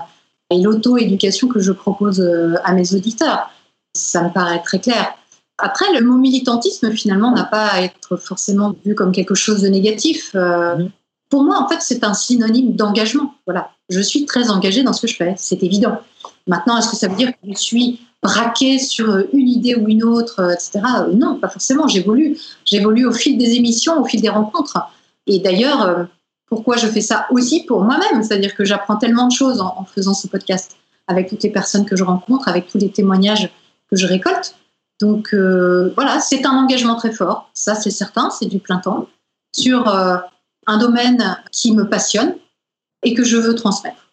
[0.52, 3.50] et l'auto-éducation que je propose euh, à mes auditeurs.
[3.96, 5.16] Ça me paraît très clair.
[5.58, 9.68] Après, le mot militantisme, finalement, n'a pas à être forcément vu comme quelque chose de
[9.68, 10.36] négatif.
[10.36, 10.92] Mhm.
[11.32, 13.34] Pour moi, en fait, c'est un synonyme d'engagement.
[13.46, 13.72] Voilà.
[13.90, 16.00] Je suis très engagée dans ce que je fais, c'est évident.
[16.46, 20.04] Maintenant, est-ce que ça veut dire que je suis braquée sur une idée ou une
[20.04, 20.80] autre, etc.
[21.14, 21.88] Non, pas forcément.
[21.88, 22.38] J'évolue.
[22.64, 24.78] J'évolue au fil des émissions, au fil des rencontres.
[25.28, 26.04] Et d'ailleurs, euh,
[26.48, 28.24] pourquoi je fais ça aussi pour moi-même?
[28.24, 31.96] C'est-à-dire que j'apprends tellement de choses en, faisant ce podcast, avec toutes les personnes que
[31.96, 33.50] je rencontre, avec tous les témoignages
[33.92, 34.56] que je récolte.
[35.00, 39.08] Donc euh, voilà, c'est un engagement très fort, ça c'est certain, c'est du plein temps,
[39.56, 40.18] sur euh,
[40.66, 42.36] un domaine qui me passionne
[43.04, 44.10] et que je veux transmettre.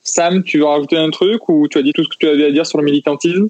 [0.00, 2.44] Sam, tu veux rajouter un truc ou tu as dit tout ce que tu avais
[2.44, 3.48] à dire sur le militantisme?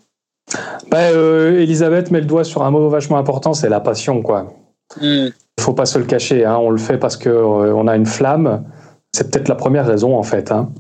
[0.90, 4.22] Bah, Elisabeth met le doigt sur un mot vachement important, c'est la passion.
[4.22, 4.55] quoi.
[5.00, 5.28] Hmm.
[5.59, 6.59] Il faut pas se le cacher, hein.
[6.59, 8.64] on le fait parce qu'on euh, a une flamme.
[9.12, 10.50] C'est peut-être la première raison en fait.
[10.50, 10.70] Hein.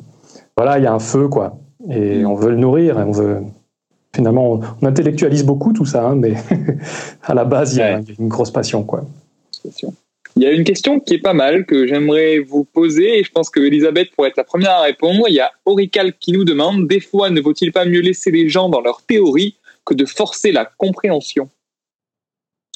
[0.56, 1.58] Voilà, il y a un feu quoi,
[1.90, 2.26] et mm.
[2.26, 2.96] on veut le nourrir.
[2.98, 3.38] on veut.
[4.14, 6.34] Finalement, on, intellectualise beaucoup tout ça, hein, mais
[7.22, 9.04] à la base, il y, a, une grosse passion quoi.
[10.36, 13.30] Il y a une question qui est pas mal que j'aimerais vous poser et je
[13.30, 15.24] pense que Elisabeth pourrait être la première à répondre.
[15.28, 18.48] Il y a Orical qui nous demande des fois ne vaut-il pas mieux laisser les
[18.48, 21.48] gens dans leur théorie que de forcer la compréhension?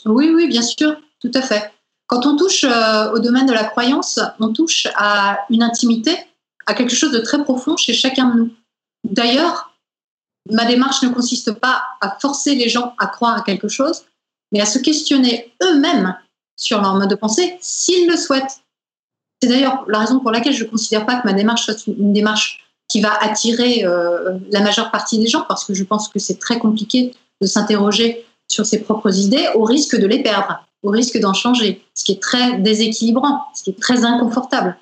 [0.05, 1.71] Oui, oui, bien sûr, tout à fait.
[2.09, 6.17] Quand on touche euh, au domaine de la croyance, on touche à une intimité,
[6.67, 8.51] à quelque chose de très profond chez chacun de nous.
[9.05, 9.75] D'ailleurs,
[10.51, 14.05] ma démarche ne consiste pas à forcer les gens à croire à quelque chose,
[14.53, 16.17] mais à se questionner eux-mêmes
[16.57, 18.63] sur leur mode de pensée s'ils le souhaitent.
[19.43, 22.15] C'est d'ailleurs la raison pour laquelle je ne considère pas que ma démarche soit une
[22.15, 26.19] démarche qui va attirer euh, la majeure partie des gens, parce que je pense que
[26.19, 30.91] c'est très compliqué de s'interroger sur ses propres idées au risque de les perdre au
[30.91, 34.77] risque d'en changer, ce qui est très déséquilibrant, ce qui est très inconfortable.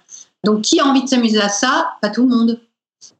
[0.44, 1.90] Donc, qui a envie de s'amuser à ça?
[2.02, 2.60] Pas tout le monde.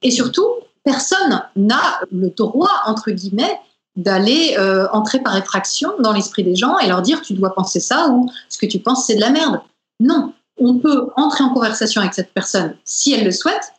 [0.02, 0.46] Et surtout,
[0.84, 3.58] personne n'a le droit, entre guillemets,
[3.96, 7.80] d'aller euh, entrer par effraction dans l'esprit des gens et leur dire tu dois penser
[7.80, 9.60] ça ou ce que tu penses c'est de la merde.
[10.00, 13.72] Non, on peut entrer en conversation avec cette personne si elle le souhaite.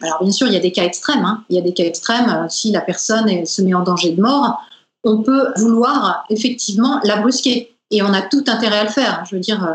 [0.00, 1.24] Alors bien sûr, il y a des cas extrêmes.
[1.24, 1.44] Hein.
[1.50, 2.30] Il y a des cas extrêmes.
[2.30, 4.60] Euh, si la personne se met en danger de mort,
[5.04, 7.76] on peut vouloir effectivement la brusquer.
[7.90, 9.24] Et on a tout intérêt à le faire.
[9.28, 9.74] Je veux dire, euh,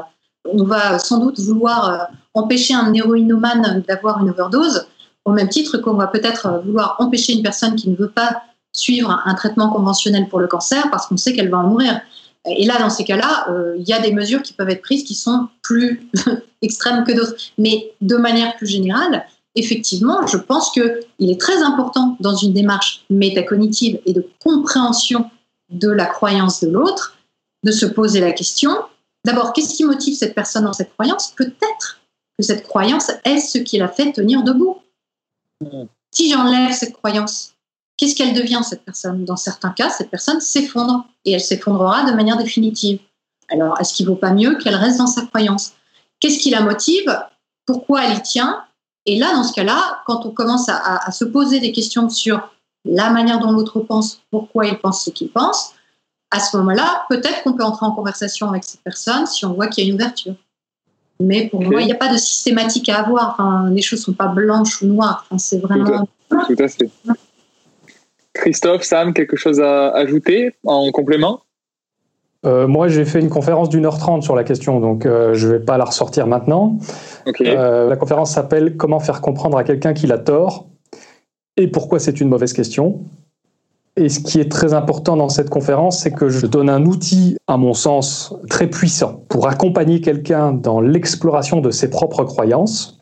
[0.52, 1.98] on va sans doute vouloir euh,
[2.34, 4.88] empêcher un héroïnomane d'avoir une overdose,
[5.26, 8.44] au même titre qu'on va peut-être euh, vouloir empêcher une personne qui ne veut pas
[8.74, 12.02] suivre un traitement conventionnel pour le cancer parce qu'on sait qu'elle va en mourir.
[12.46, 15.16] Et là, dans ces cas-là, il y a des mesures qui peuvent être prises qui
[15.16, 16.10] sont plus
[16.62, 17.36] extrêmes que d'autres.
[17.58, 19.26] Mais de manière plus générale,
[19.56, 25.30] effectivement, je pense qu'il est très important dans une démarche métacognitive et de compréhension
[25.70, 27.16] de la croyance de l'autre,
[27.64, 28.72] de se poser la question,
[29.26, 31.34] d'abord, qu'est-ce qui motive cette personne dans cette croyance?
[31.36, 32.02] Peut-être
[32.38, 34.78] que cette croyance est ce qui l'a fait tenir debout.
[35.62, 35.86] Hmm.
[36.12, 37.54] Si j'enlève cette croyance,
[37.98, 39.26] qu'est-ce qu'elle devient, cette personne?
[39.26, 43.00] Dans certains cas, cette personne s'effondre et elle s'effondrera de manière définitive.
[43.50, 45.74] Alors, est-ce qu'il ne vaut pas mieux qu'elle reste dans sa croyance?
[46.20, 47.20] Qu'est-ce qui la motive?
[47.66, 48.64] Pourquoi elle y tient?
[49.06, 52.50] Et là, dans ce cas-là, quand on commence à, se poser des questions sur
[52.86, 55.74] la manière dont l'autre pense, pourquoi il pense ce qu'il pense,
[56.34, 59.68] à ce moment-là, peut-être qu'on peut entrer en conversation avec cette personne si on voit
[59.68, 60.36] qu'il y a une ouverture.
[61.20, 63.36] Mais pour moi, il n'y a pas de systématique à avoir.
[63.38, 65.26] Enfin, les choses ne sont pas blanches ou noires.
[65.26, 66.08] Enfin, c'est vraiment.
[66.30, 66.90] Tout à, fait.
[68.34, 71.42] Christophe, Sam, quelque chose à ajouter en complément?
[72.46, 75.48] Euh, moi, j'ai fait une conférence d'une heure trente sur la question, donc euh, je
[75.48, 76.78] ne vais pas la ressortir maintenant.
[77.42, 80.66] Euh, la conférence s'appelle Comment faire comprendre à quelqu'un qu'il a tort
[81.56, 83.02] et pourquoi c'est une mauvaise question.
[83.96, 87.38] Et ce qui est très important dans cette conférence, c'est que je donne un outil,
[87.46, 93.00] à mon sens, très puissant pour accompagner quelqu'un dans l'exploration de ses propres croyances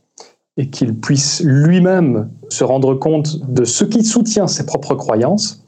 [0.57, 5.63] et qu'il puisse lui-même se rendre compte de ce qui soutient ses propres croyances.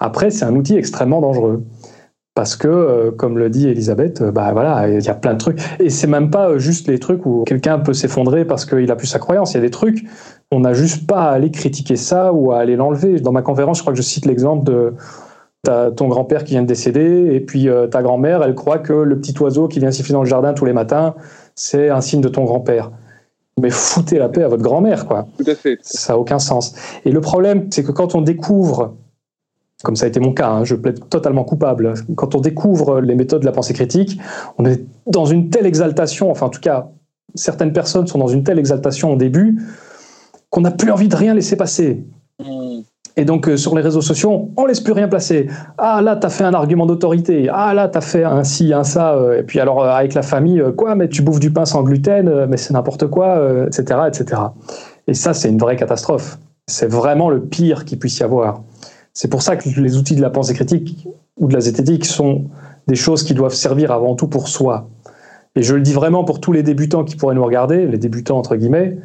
[0.00, 1.64] Après, c'est un outil extrêmement dangereux.
[2.34, 5.38] Parce que, euh, comme le dit Elisabeth, euh, bah voilà, il y a plein de
[5.38, 5.60] trucs.
[5.80, 9.06] Et c'est même pas juste les trucs où quelqu'un peut s'effondrer parce qu'il a plus
[9.06, 9.52] sa croyance.
[9.52, 10.02] Il y a des trucs,
[10.52, 13.18] on n'a juste pas à aller critiquer ça ou à aller l'enlever.
[13.20, 14.92] Dans ma conférence, je crois que je cite l'exemple de
[15.96, 19.18] ton grand-père qui vient de décéder et puis euh, ta grand-mère, elle croit que le
[19.18, 21.14] petit oiseau qui vient siffler dans le jardin tous les matins,
[21.54, 22.90] c'est un signe de ton grand-père.
[23.60, 25.26] Mais foutez la paix à votre grand-mère, quoi.
[25.38, 25.78] Tout à fait.
[25.80, 26.74] Ça n'a aucun sens.
[27.04, 28.94] Et le problème, c'est que quand on découvre
[29.84, 31.94] comme ça a été mon cas, hein, je plaide totalement coupable.
[32.14, 34.20] Quand on découvre les méthodes de la pensée critique,
[34.58, 36.90] on est dans une telle exaltation, enfin en tout cas,
[37.34, 39.58] certaines personnes sont dans une telle exaltation au début
[40.52, 42.04] qu'on n'a plus envie de rien laisser passer.
[42.38, 42.82] Hmm.
[43.16, 45.48] Et donc euh, sur les réseaux sociaux, on laisse plus rien passer.
[45.78, 47.48] Ah là, tu as fait un argument d'autorité.
[47.50, 49.14] Ah là, tu as fait un ci, un ça.
[49.14, 51.82] Euh, et puis alors euh, avec la famille, quoi, mais tu bouffes du pain sans
[51.82, 54.42] gluten, mais c'est n'importe quoi, etc., etc.
[55.08, 56.38] Et ça, c'est une vraie catastrophe.
[56.66, 58.62] C'est vraiment le pire qu'il puisse y avoir.
[59.14, 61.08] C'est pour ça que les outils de la pensée critique
[61.38, 62.44] ou de la zététique sont
[62.88, 64.88] des choses qui doivent servir avant tout pour soi.
[65.56, 68.38] Et je le dis vraiment pour tous les débutants qui pourraient nous regarder, les débutants
[68.38, 68.96] entre guillemets,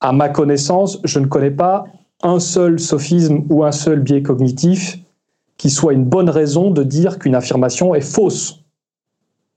[0.00, 1.84] à ma connaissance, je ne connais pas
[2.22, 4.98] un seul sophisme ou un seul biais cognitif
[5.56, 8.64] qui soit une bonne raison de dire qu'une affirmation est fausse.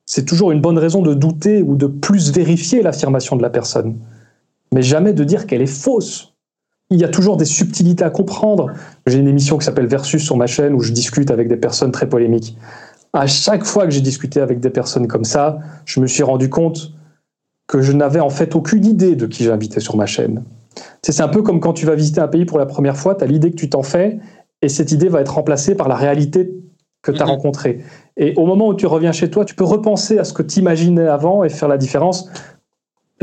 [0.06, 3.98] C'est toujours une bonne raison de douter ou de plus vérifier l'affirmation de la personne,
[4.74, 6.34] mais jamais de dire qu'elle est fausse
[6.94, 8.68] il y a toujours des subtilités à comprendre.
[9.08, 11.92] J'ai une émission qui s'appelle Versus sur ma chaîne où je discute avec des personnes
[11.92, 12.56] très polémiques.
[13.14, 16.50] À chaque fois que j'ai discuté avec des personnes comme ça, je me suis rendu
[16.50, 16.94] compte
[17.68, 20.44] que je n'avais en fait aucune idée de qui j'invitais sur ma chaîne.
[21.02, 23.24] C'est un peu comme quand tu vas visiter un pays pour la première fois, tu
[23.24, 24.20] as l'idée que tu t'en fais
[24.62, 26.52] et cette idée va être remplacée par la réalité
[27.02, 27.32] que tu as mhm.
[27.32, 27.84] rencontrée.
[28.18, 30.60] Et au moment où tu reviens chez toi, tu peux repenser à ce que tu
[30.60, 32.30] imaginais avant et faire la différence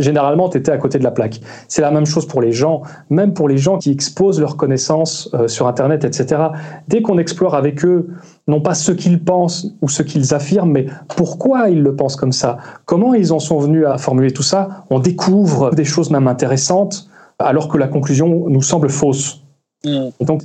[0.01, 1.41] généralement, tu étais à côté de la plaque.
[1.69, 5.31] C'est la même chose pour les gens, même pour les gens qui exposent leurs connaissances
[5.35, 6.43] euh, sur Internet, etc.
[6.89, 8.09] Dès qu'on explore avec eux,
[8.47, 10.87] non pas ce qu'ils pensent ou ce qu'ils affirment, mais
[11.17, 14.85] pourquoi ils le pensent comme ça, comment ils en sont venus à formuler tout ça,
[14.91, 17.09] on découvre des choses même intéressantes,
[17.39, 19.43] alors que la conclusion nous semble fausse.
[19.85, 20.09] Mm.
[20.21, 20.43] Donc,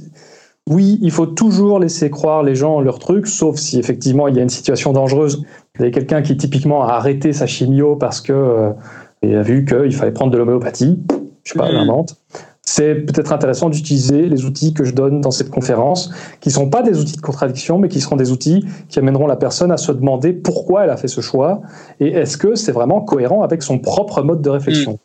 [0.68, 4.40] oui, il faut toujours laisser croire les gens leur truc, sauf si effectivement il y
[4.40, 5.44] a une situation dangereuse.
[5.78, 8.72] Il y a quelqu'un qui typiquement a arrêté sa chimio parce que euh,
[9.22, 11.00] et a vu qu'il fallait prendre de l'homéopathie,
[11.44, 12.12] je sais pas, j'invente.
[12.12, 12.38] Mm.
[12.68, 16.10] C'est peut-être intéressant d'utiliser les outils que je donne dans cette conférence,
[16.42, 19.28] qui ne sont pas des outils de contradiction, mais qui seront des outils qui amèneront
[19.28, 21.62] la personne à se demander pourquoi elle a fait ce choix
[22.00, 24.94] et est-ce que c'est vraiment cohérent avec son propre mode de réflexion.
[24.94, 24.98] Mm.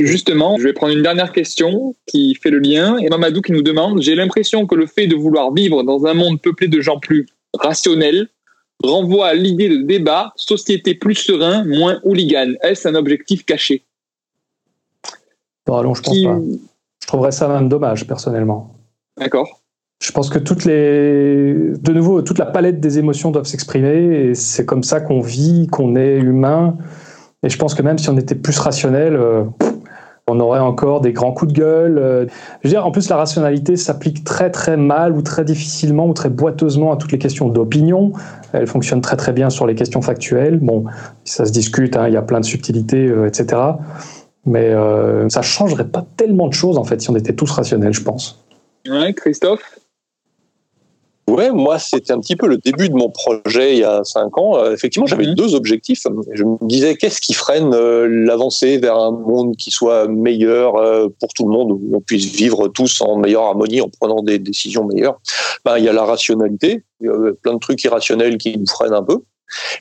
[0.00, 2.96] Justement, je vais prendre une dernière question qui fait le lien.
[2.98, 6.14] Et Mamadou qui nous demande J'ai l'impression que le fait de vouloir vivre dans un
[6.14, 8.28] monde peuplé de gens plus rationnels
[8.82, 12.52] renvoie à l'idée de débat, société plus serein, moins hooligan.
[12.62, 13.84] Est-ce un objectif caché?
[15.68, 16.38] Non, allons, je pense pas.
[17.00, 18.74] Je trouverais ça même dommage, personnellement.
[19.18, 19.60] D'accord.
[20.02, 24.34] Je pense que toutes les, de nouveau, toute la palette des émotions doivent s'exprimer et
[24.34, 26.76] c'est comme ça qu'on vit, qu'on est humain.
[27.44, 29.44] Et je pense que même si on était plus rationnel, euh,
[30.28, 31.98] on aurait encore des grands coups de gueule.
[31.98, 32.26] Euh,
[32.62, 36.14] je veux dire, en plus, la rationalité s'applique très très mal ou très difficilement ou
[36.14, 38.12] très boiteusement à toutes les questions d'opinion.
[38.52, 40.58] Elle fonctionne très très bien sur les questions factuelles.
[40.58, 40.84] Bon,
[41.24, 43.60] ça se discute, hein, il y a plein de subtilités, euh, etc.
[44.44, 47.94] Mais euh, ça changerait pas tellement de choses en fait si on était tous rationnels,
[47.94, 48.44] je pense.
[49.12, 49.78] Christophe?
[51.28, 54.36] Ouais, moi, c'était un petit peu le début de mon projet il y a cinq
[54.38, 54.56] ans.
[54.58, 55.34] Euh, effectivement, j'avais Mhm.
[55.34, 56.02] deux objectifs.
[56.32, 61.08] Je me disais, qu'est-ce qui freine euh, l'avancée vers un monde qui soit meilleur euh,
[61.20, 64.38] pour tout le monde, où on puisse vivre tous en meilleure harmonie en prenant des
[64.40, 65.20] décisions meilleures?
[65.64, 68.66] Ben, Il y a la rationalité, il y a plein de trucs irrationnels qui nous
[68.66, 69.18] freinent un peu.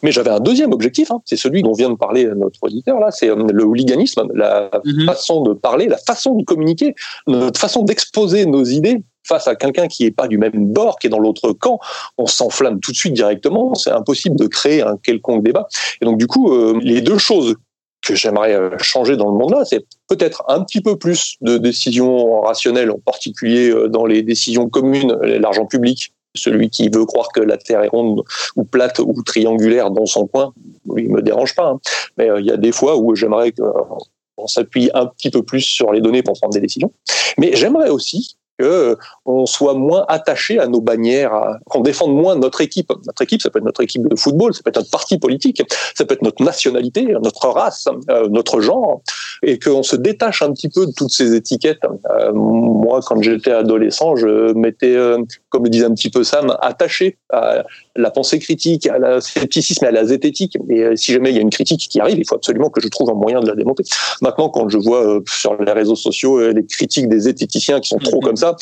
[0.04, 3.10] Mais j'avais un deuxième objectif, hein, c'est celui dont vient de parler notre auditeur, là,
[3.10, 5.06] c'est le hooliganisme, la Mhm.
[5.06, 6.94] façon de parler, la façon de communiquer,
[7.26, 11.08] notre façon d'exposer nos idées face à quelqu'un qui est pas du même bord, qui
[11.08, 11.80] est dans l'autre camp,
[12.18, 13.74] on s'enflamme tout de suite directement.
[13.76, 15.68] C'est impossible de créer un quelconque débat.
[16.02, 17.56] Et donc du coup, euh, les deux choses
[18.02, 21.58] que j'aimerais euh, changer dans le monde là, c'est peut-être un petit peu plus de
[21.58, 26.14] décisions rationnelles, en particulier euh, dans les décisions communes, l'argent public.
[26.34, 28.24] Celui qui veut croire que la Terre est ronde
[28.56, 30.54] ou plate ou triangulaire dans son coin,
[30.96, 31.72] il me dérange pas.
[31.72, 31.80] hein.
[32.18, 35.92] Mais il y a des fois où j'aimerais qu'on s'appuie un petit peu plus sur
[35.92, 36.94] les données pour prendre des décisions.
[37.38, 38.98] Mais j'aimerais aussi que
[39.32, 42.92] on soit moins attaché à nos bannières, qu'on défende moins notre équipe.
[43.06, 45.62] Notre équipe, ça peut être notre équipe de football, ça peut être notre parti politique,
[45.96, 49.02] ça peut être notre nationalité, notre race, euh, notre genre,
[49.44, 51.82] et qu'on se détache un petit peu de toutes ces étiquettes.
[52.10, 55.18] Euh, moi, quand j'étais adolescent, je m'étais, euh,
[55.50, 57.64] comme le disait un petit peu Sam, attaché à
[57.96, 60.58] la pensée critique, à la scepticisme et à la zététique.
[60.70, 62.88] Et si jamais il y a une critique qui arrive, il faut absolument que je
[62.88, 63.84] trouve un moyen de la démonter.
[64.22, 68.18] Maintenant, quand je vois sur les réseaux sociaux les critiques des zététiciens qui sont trop
[68.18, 68.28] Mhm.
[68.28, 68.56] comme ça,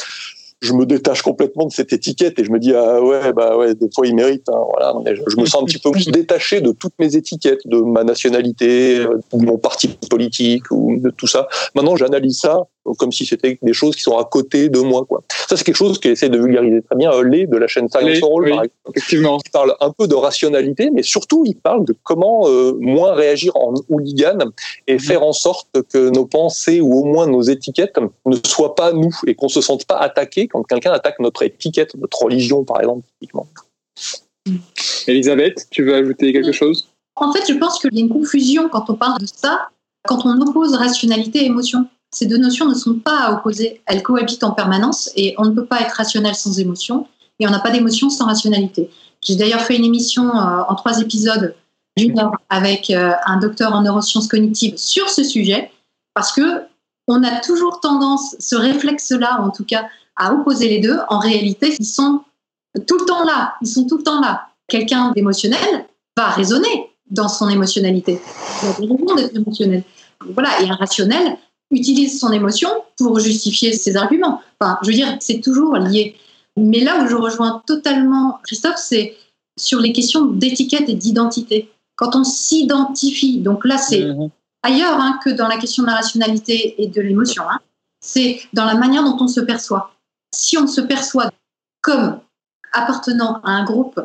[0.61, 3.76] je me détache complètement de cette étiquette et je me dis ah ouais bah ouais
[3.76, 6.72] des fois ils méritent hein, voilà je me sens un petit peu plus détaché de
[6.72, 11.48] toutes mes étiquettes de ma nationalité euh, de mon parti politique ou de tout ça.
[11.76, 12.64] Maintenant j'analyse ça
[12.98, 15.76] comme si c'était des choses qui sont à côté de moi quoi ça c'est quelque
[15.76, 18.49] chose qu'essaie de vulgariser très bien euh, Lé de la chaîne Science All oui.
[18.49, 19.38] par exemple Effectivement.
[19.45, 23.56] il parle un peu de rationalité, mais surtout il parle de comment euh, moins réagir
[23.56, 24.38] en hooligan
[24.88, 24.99] et Mhm.
[24.99, 29.14] faire en sorte que nos pensées ou au moins nos étiquettes ne soient pas nous
[29.28, 33.02] et qu'on se sente pas attaqué quand quelqu'un attaque notre étiquette, notre religion par exemple.
[33.20, 33.48] typiquement.
[35.07, 36.88] Elisabeth, tu veux ajouter quelque chose?
[37.16, 39.70] En fait, je pense qu'il y a une confusion quand on parle de ça,
[40.07, 41.86] quand on oppose rationalité et émotion.
[42.11, 45.65] Ces deux notions ne sont pas opposées, elles cohabitent en permanence et on ne peut
[45.65, 47.07] pas être rationnel sans émotion
[47.40, 48.90] et on n'a pas d'émotion sans rationalité.
[49.23, 51.56] J'ai d'ailleurs fait une émission euh, en trois épisodes
[51.98, 55.72] d'une heure avec euh, un docteur en neurosciences cognitives sur ce sujet
[56.14, 56.64] parce que
[57.07, 60.98] on a toujours tendance, ce réflexe-là en tout cas, à opposer les deux.
[61.10, 62.22] En réalité, ils sont
[62.88, 63.56] tout le temps là.
[63.61, 64.48] Ils sont tout le temps là.
[64.68, 68.22] Quelqu'un d'émotionnel va raisonner dans son émotionnalité.
[68.61, 69.84] Il a des raisons d'être émotionnel.
[70.34, 71.38] Voilà, et un rationnel
[71.72, 74.41] utilise son émotion pour justifier ses arguments.
[74.60, 76.16] Enfin, je veux dire, c'est toujours lié.
[76.58, 79.16] Mais là où je rejoins totalement Christophe, c'est
[79.58, 81.70] sur les questions d'étiquette et d'identité.
[81.96, 84.30] Quand on s'identifie, donc là, c'est Mhm.
[84.64, 87.44] ailleurs hein, que dans la question de la rationalité et de l'émotion.
[87.50, 87.60] hein.
[88.02, 89.91] C'est dans la manière dont on se perçoit.
[90.34, 91.32] Si on se perçoit
[91.82, 92.20] comme
[92.72, 94.00] appartenant à un groupe,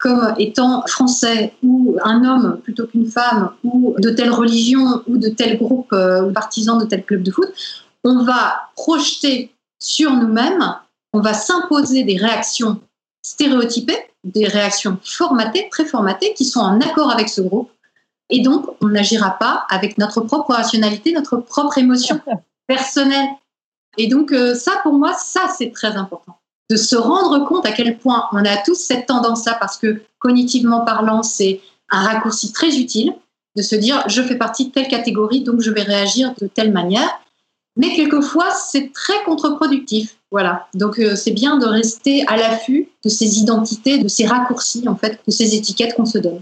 [0.00, 5.28] comme étant français ou un homme plutôt qu'une femme, ou de telle religion ou de
[5.28, 7.48] tel groupe euh, ou partisan de tel club de foot,
[8.02, 10.74] on va projeter sur nous-mêmes,
[11.12, 12.80] on va s'imposer des réactions
[13.22, 17.70] stéréotypées, des réactions formatées, très formatées, qui sont en accord avec ce groupe.
[18.30, 22.20] Et donc, on n'agira pas avec notre propre rationalité, notre propre émotion
[22.66, 23.28] personnelle.
[23.98, 26.39] Et donc, euh, ça, pour moi, ça, c'est très important.
[26.70, 30.84] De se rendre compte à quel point on a tous cette tendance-là, parce que cognitivement
[30.84, 31.60] parlant, c'est
[31.90, 33.12] un raccourci très utile,
[33.56, 36.72] de se dire, je fais partie de telle catégorie, donc je vais réagir de telle
[36.72, 37.10] manière.
[37.76, 40.16] Mais quelquefois, c'est très contre-productif.
[40.30, 40.68] Voilà.
[40.74, 44.94] Donc, euh, c'est bien de rester à l'affût de ces identités, de ces raccourcis, en
[44.94, 46.40] fait, de ces étiquettes qu'on se donne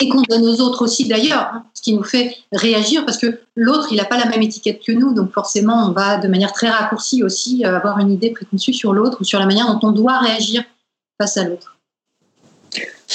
[0.00, 3.40] et qu'on donne aux autres aussi d'ailleurs, hein, ce qui nous fait réagir parce que
[3.56, 6.52] l'autre, il n'a pas la même étiquette que nous, donc forcément, on va de manière
[6.52, 9.88] très raccourcie aussi euh, avoir une idée préconçue sur l'autre ou sur la manière dont
[9.88, 10.62] on doit réagir
[11.20, 11.76] face à l'autre.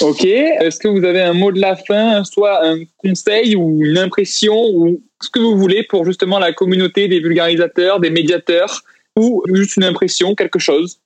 [0.01, 0.23] Ok.
[0.25, 4.69] Est-ce que vous avez un mot de la fin, soit un conseil ou une impression
[4.69, 8.83] ou ce que vous voulez pour justement la communauté des vulgarisateurs, des médiateurs
[9.17, 10.99] ou juste une impression, quelque chose?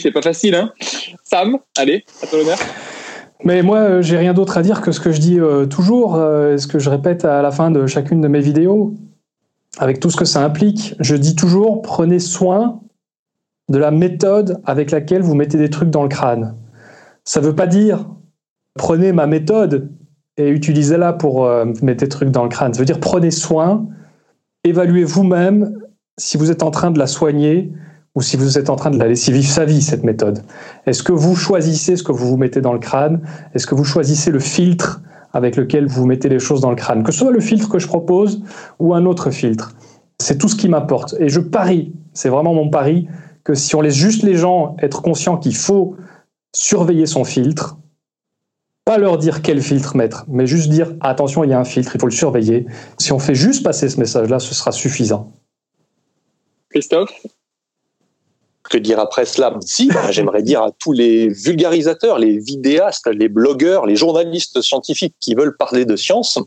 [0.00, 0.72] C'est pas facile, hein?
[1.24, 2.58] Sam, allez, à ton honneur.
[3.44, 6.16] Mais moi, euh, j'ai rien d'autre à dire que ce que je dis euh, toujours,
[6.16, 8.94] euh, ce que je répète à la fin de chacune de mes vidéos,
[9.78, 10.94] avec tout ce que ça implique.
[11.00, 12.80] Je dis toujours, prenez soin
[13.68, 16.54] de la méthode avec laquelle vous mettez des trucs dans le crâne.
[17.24, 18.08] Ça ne veut pas dire,
[18.74, 19.90] prenez ma méthode
[20.38, 21.48] et utilisez-la pour
[21.82, 22.72] mettre des trucs dans le crâne.
[22.72, 23.86] Ça veut dire, prenez soin,
[24.64, 25.76] évaluez vous-même
[26.16, 27.72] si vous êtes en train de la soigner
[28.16, 30.42] ou si vous êtes en train de la laisser vivre sa vie, cette méthode.
[30.86, 33.20] Est-ce que vous choisissez ce que vous vous mettez dans le crâne?
[33.54, 35.02] Est-ce que vous choisissez le filtre
[35.34, 37.04] avec lequel vous mettez les choses dans le crâne?
[37.04, 38.42] Que ce soit le filtre que je propose
[38.78, 39.74] ou un autre filtre.
[40.18, 41.14] C'est tout ce qui m'importe.
[41.20, 43.06] Et je parie, c'est vraiment mon pari,
[43.44, 45.96] que si on laisse juste les gens être conscients qu'il faut
[46.54, 47.76] surveiller son filtre,
[48.86, 51.94] pas leur dire quel filtre mettre, mais juste dire attention, il y a un filtre,
[51.94, 52.66] il faut le surveiller.
[52.98, 55.32] Si on fait juste passer ce message-là, ce sera suffisant.
[56.70, 57.12] Christophe?
[58.68, 59.54] Que dire après cela?
[59.60, 65.14] Si, bah, j'aimerais dire à tous les vulgarisateurs, les vidéastes, les blogueurs, les journalistes scientifiques
[65.20, 66.38] qui veulent parler de science,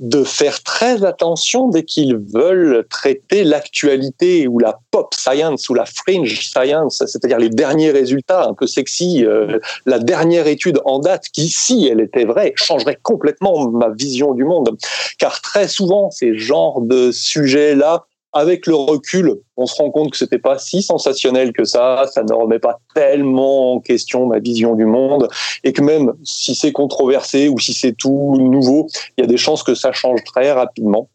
[0.00, 5.86] de faire très attention dès qu'ils veulent traiter l'actualité ou la pop science ou la
[5.86, 11.24] fringe science, c'est-à-dire les derniers résultats un peu sexy, euh, la dernière étude en date
[11.32, 14.76] qui, si elle était vraie, changerait complètement ma vision du monde.
[15.18, 18.04] Car très souvent, ces genres de sujets-là
[18.36, 22.22] avec le recul, on se rend compte que c'était pas si sensationnel que ça, ça
[22.22, 25.28] ne remet pas tellement en question ma vision du monde,
[25.64, 29.38] et que même si c'est controversé ou si c'est tout nouveau, il y a des
[29.38, 31.08] chances que ça change très rapidement.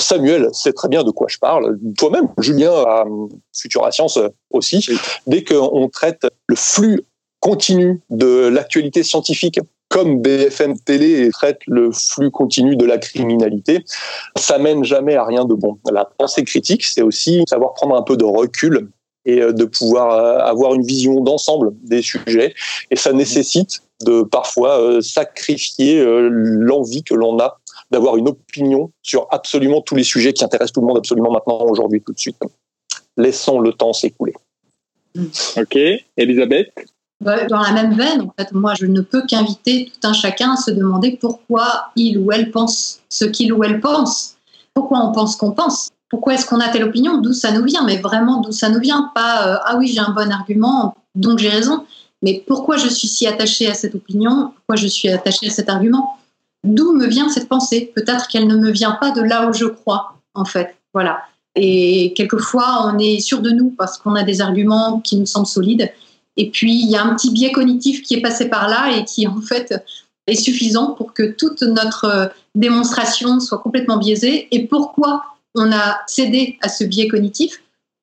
[0.00, 1.76] Samuel sait très bien de quoi je parle.
[1.98, 3.04] Toi-même, Julien, à
[3.52, 4.18] Futura Science
[4.50, 4.86] aussi.
[5.26, 7.02] Dès qu'on traite le flux
[7.40, 9.58] continu de l'actualité scientifique
[9.88, 13.84] comme BFM Télé traite le flux continu de la criminalité,
[14.36, 15.78] ça mène jamais à rien de bon.
[15.90, 18.88] La pensée critique, c'est aussi savoir prendre un peu de recul
[19.24, 22.54] et euh, de pouvoir euh, avoir une vision d'ensemble des sujets.
[22.90, 27.58] Et ça nécessite de parfois euh, sacrifier l'envie que l'on a
[27.90, 31.62] d'avoir une opinion sur absolument tous les sujets qui intéressent tout le monde absolument maintenant,
[31.62, 32.36] aujourd'hui, tout de suite.
[33.16, 34.34] Laissons le temps s'écouler.
[35.56, 35.76] Ok,
[36.16, 36.68] Elisabeth?
[37.20, 40.56] Dans la même veine, en fait, moi, je ne peux qu'inviter tout un chacun à
[40.56, 44.36] se demander pourquoi il ou elle pense ce qu'il ou elle pense.
[44.74, 45.88] Pourquoi on pense qu'on pense?
[46.08, 47.18] Pourquoi est-ce qu'on a telle opinion?
[47.18, 47.84] D'où ça nous vient?
[47.84, 49.10] Mais vraiment, d'où ça nous vient?
[49.14, 51.84] Pas euh, ah oui, j'ai un bon argument, donc j'ai raison.
[52.22, 54.52] Mais pourquoi je suis si attaché à cette opinion?
[54.54, 56.16] Pourquoi je suis attaché à cet argument?
[56.64, 57.92] D'où me vient cette pensée?
[57.94, 60.76] Peut-être qu'elle ne me vient pas de là où je crois, en fait.
[60.94, 61.20] Voilà.
[61.54, 65.46] Et quelquefois, on est sûr de nous parce qu'on a des arguments qui nous semblent
[65.46, 65.90] solides.
[66.38, 69.04] Et puis, il y a un petit biais cognitif qui est passé par là et
[69.04, 69.84] qui, en fait,
[70.28, 74.46] est suffisant pour que toute notre euh, démonstration soit complètement biaisée.
[74.52, 75.24] Et pourquoi
[75.56, 77.60] on a cédé à ce biais cognitif?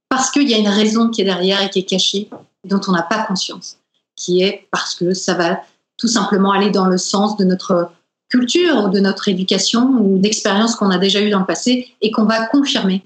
[0.09, 2.29] Parce qu'il y a une raison qui est derrière et qui est cachée,
[2.65, 3.77] dont on n'a pas conscience,
[4.17, 5.61] qui est parce que ça va
[5.97, 7.89] tout simplement aller dans le sens de notre
[8.29, 12.11] culture ou de notre éducation ou d'expériences qu'on a déjà eues dans le passé et
[12.11, 13.03] qu'on va confirmer,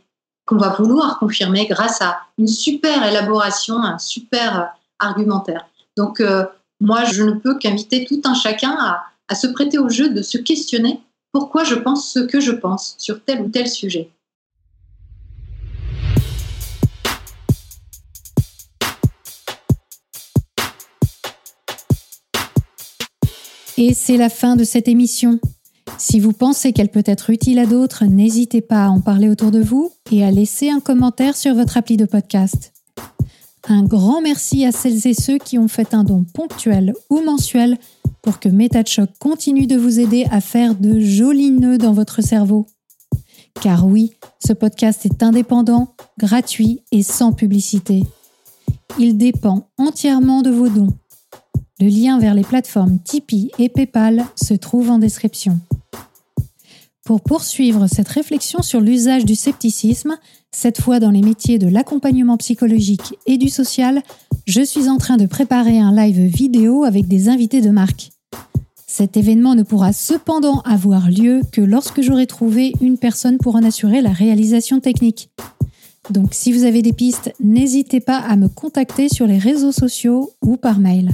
[0.48, 5.68] qu'on va vouloir confirmer grâce à une super élaboration, un super argumentaire.
[5.98, 6.46] Donc, euh,
[6.80, 10.22] moi, je ne peux qu'inviter tout un chacun à, à se prêter au jeu de
[10.22, 11.02] se questionner
[11.32, 14.10] pourquoi je pense ce que je pense sur tel ou tel sujet.
[23.78, 25.40] Et c'est la fin de cette émission.
[25.98, 29.52] Si vous pensez qu'elle peut être utile à d'autres, n'hésitez pas à en parler autour
[29.52, 32.74] de vous et à laisser un commentaire sur votre appli de podcast.
[33.72, 37.78] Un grand merci à celles et ceux qui ont fait un don ponctuel ou mensuel
[38.24, 42.66] pour que MetaChoc continue de vous aider à faire de jolis nœuds dans votre cerveau.
[43.62, 44.14] Car oui,
[44.44, 48.04] ce podcast est indépendant, gratuit et sans publicité.
[48.98, 50.94] Il dépend entièrement de vos dons.
[51.80, 55.60] Le lien vers les plateformes Tipeee et PayPal se trouve en description.
[57.10, 60.16] Pour poursuivre cette réflexion sur l'usage du scepticisme,
[60.52, 64.04] cette fois dans les métiers de l'accompagnement psychologique et du social,
[64.46, 68.12] je suis en train de préparer un live vidéo avec des invités de marque.
[68.86, 73.64] Cet événement ne pourra cependant avoir lieu que lorsque j'aurai trouvé une personne pour en
[73.64, 75.32] assurer la réalisation technique.
[76.12, 80.34] Donc si vous avez des pistes, n'hésitez pas à me contacter sur les réseaux sociaux
[80.44, 81.10] ou par mail.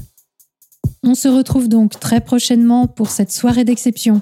[1.04, 4.22] On se retrouve donc très prochainement pour cette soirée d'exception.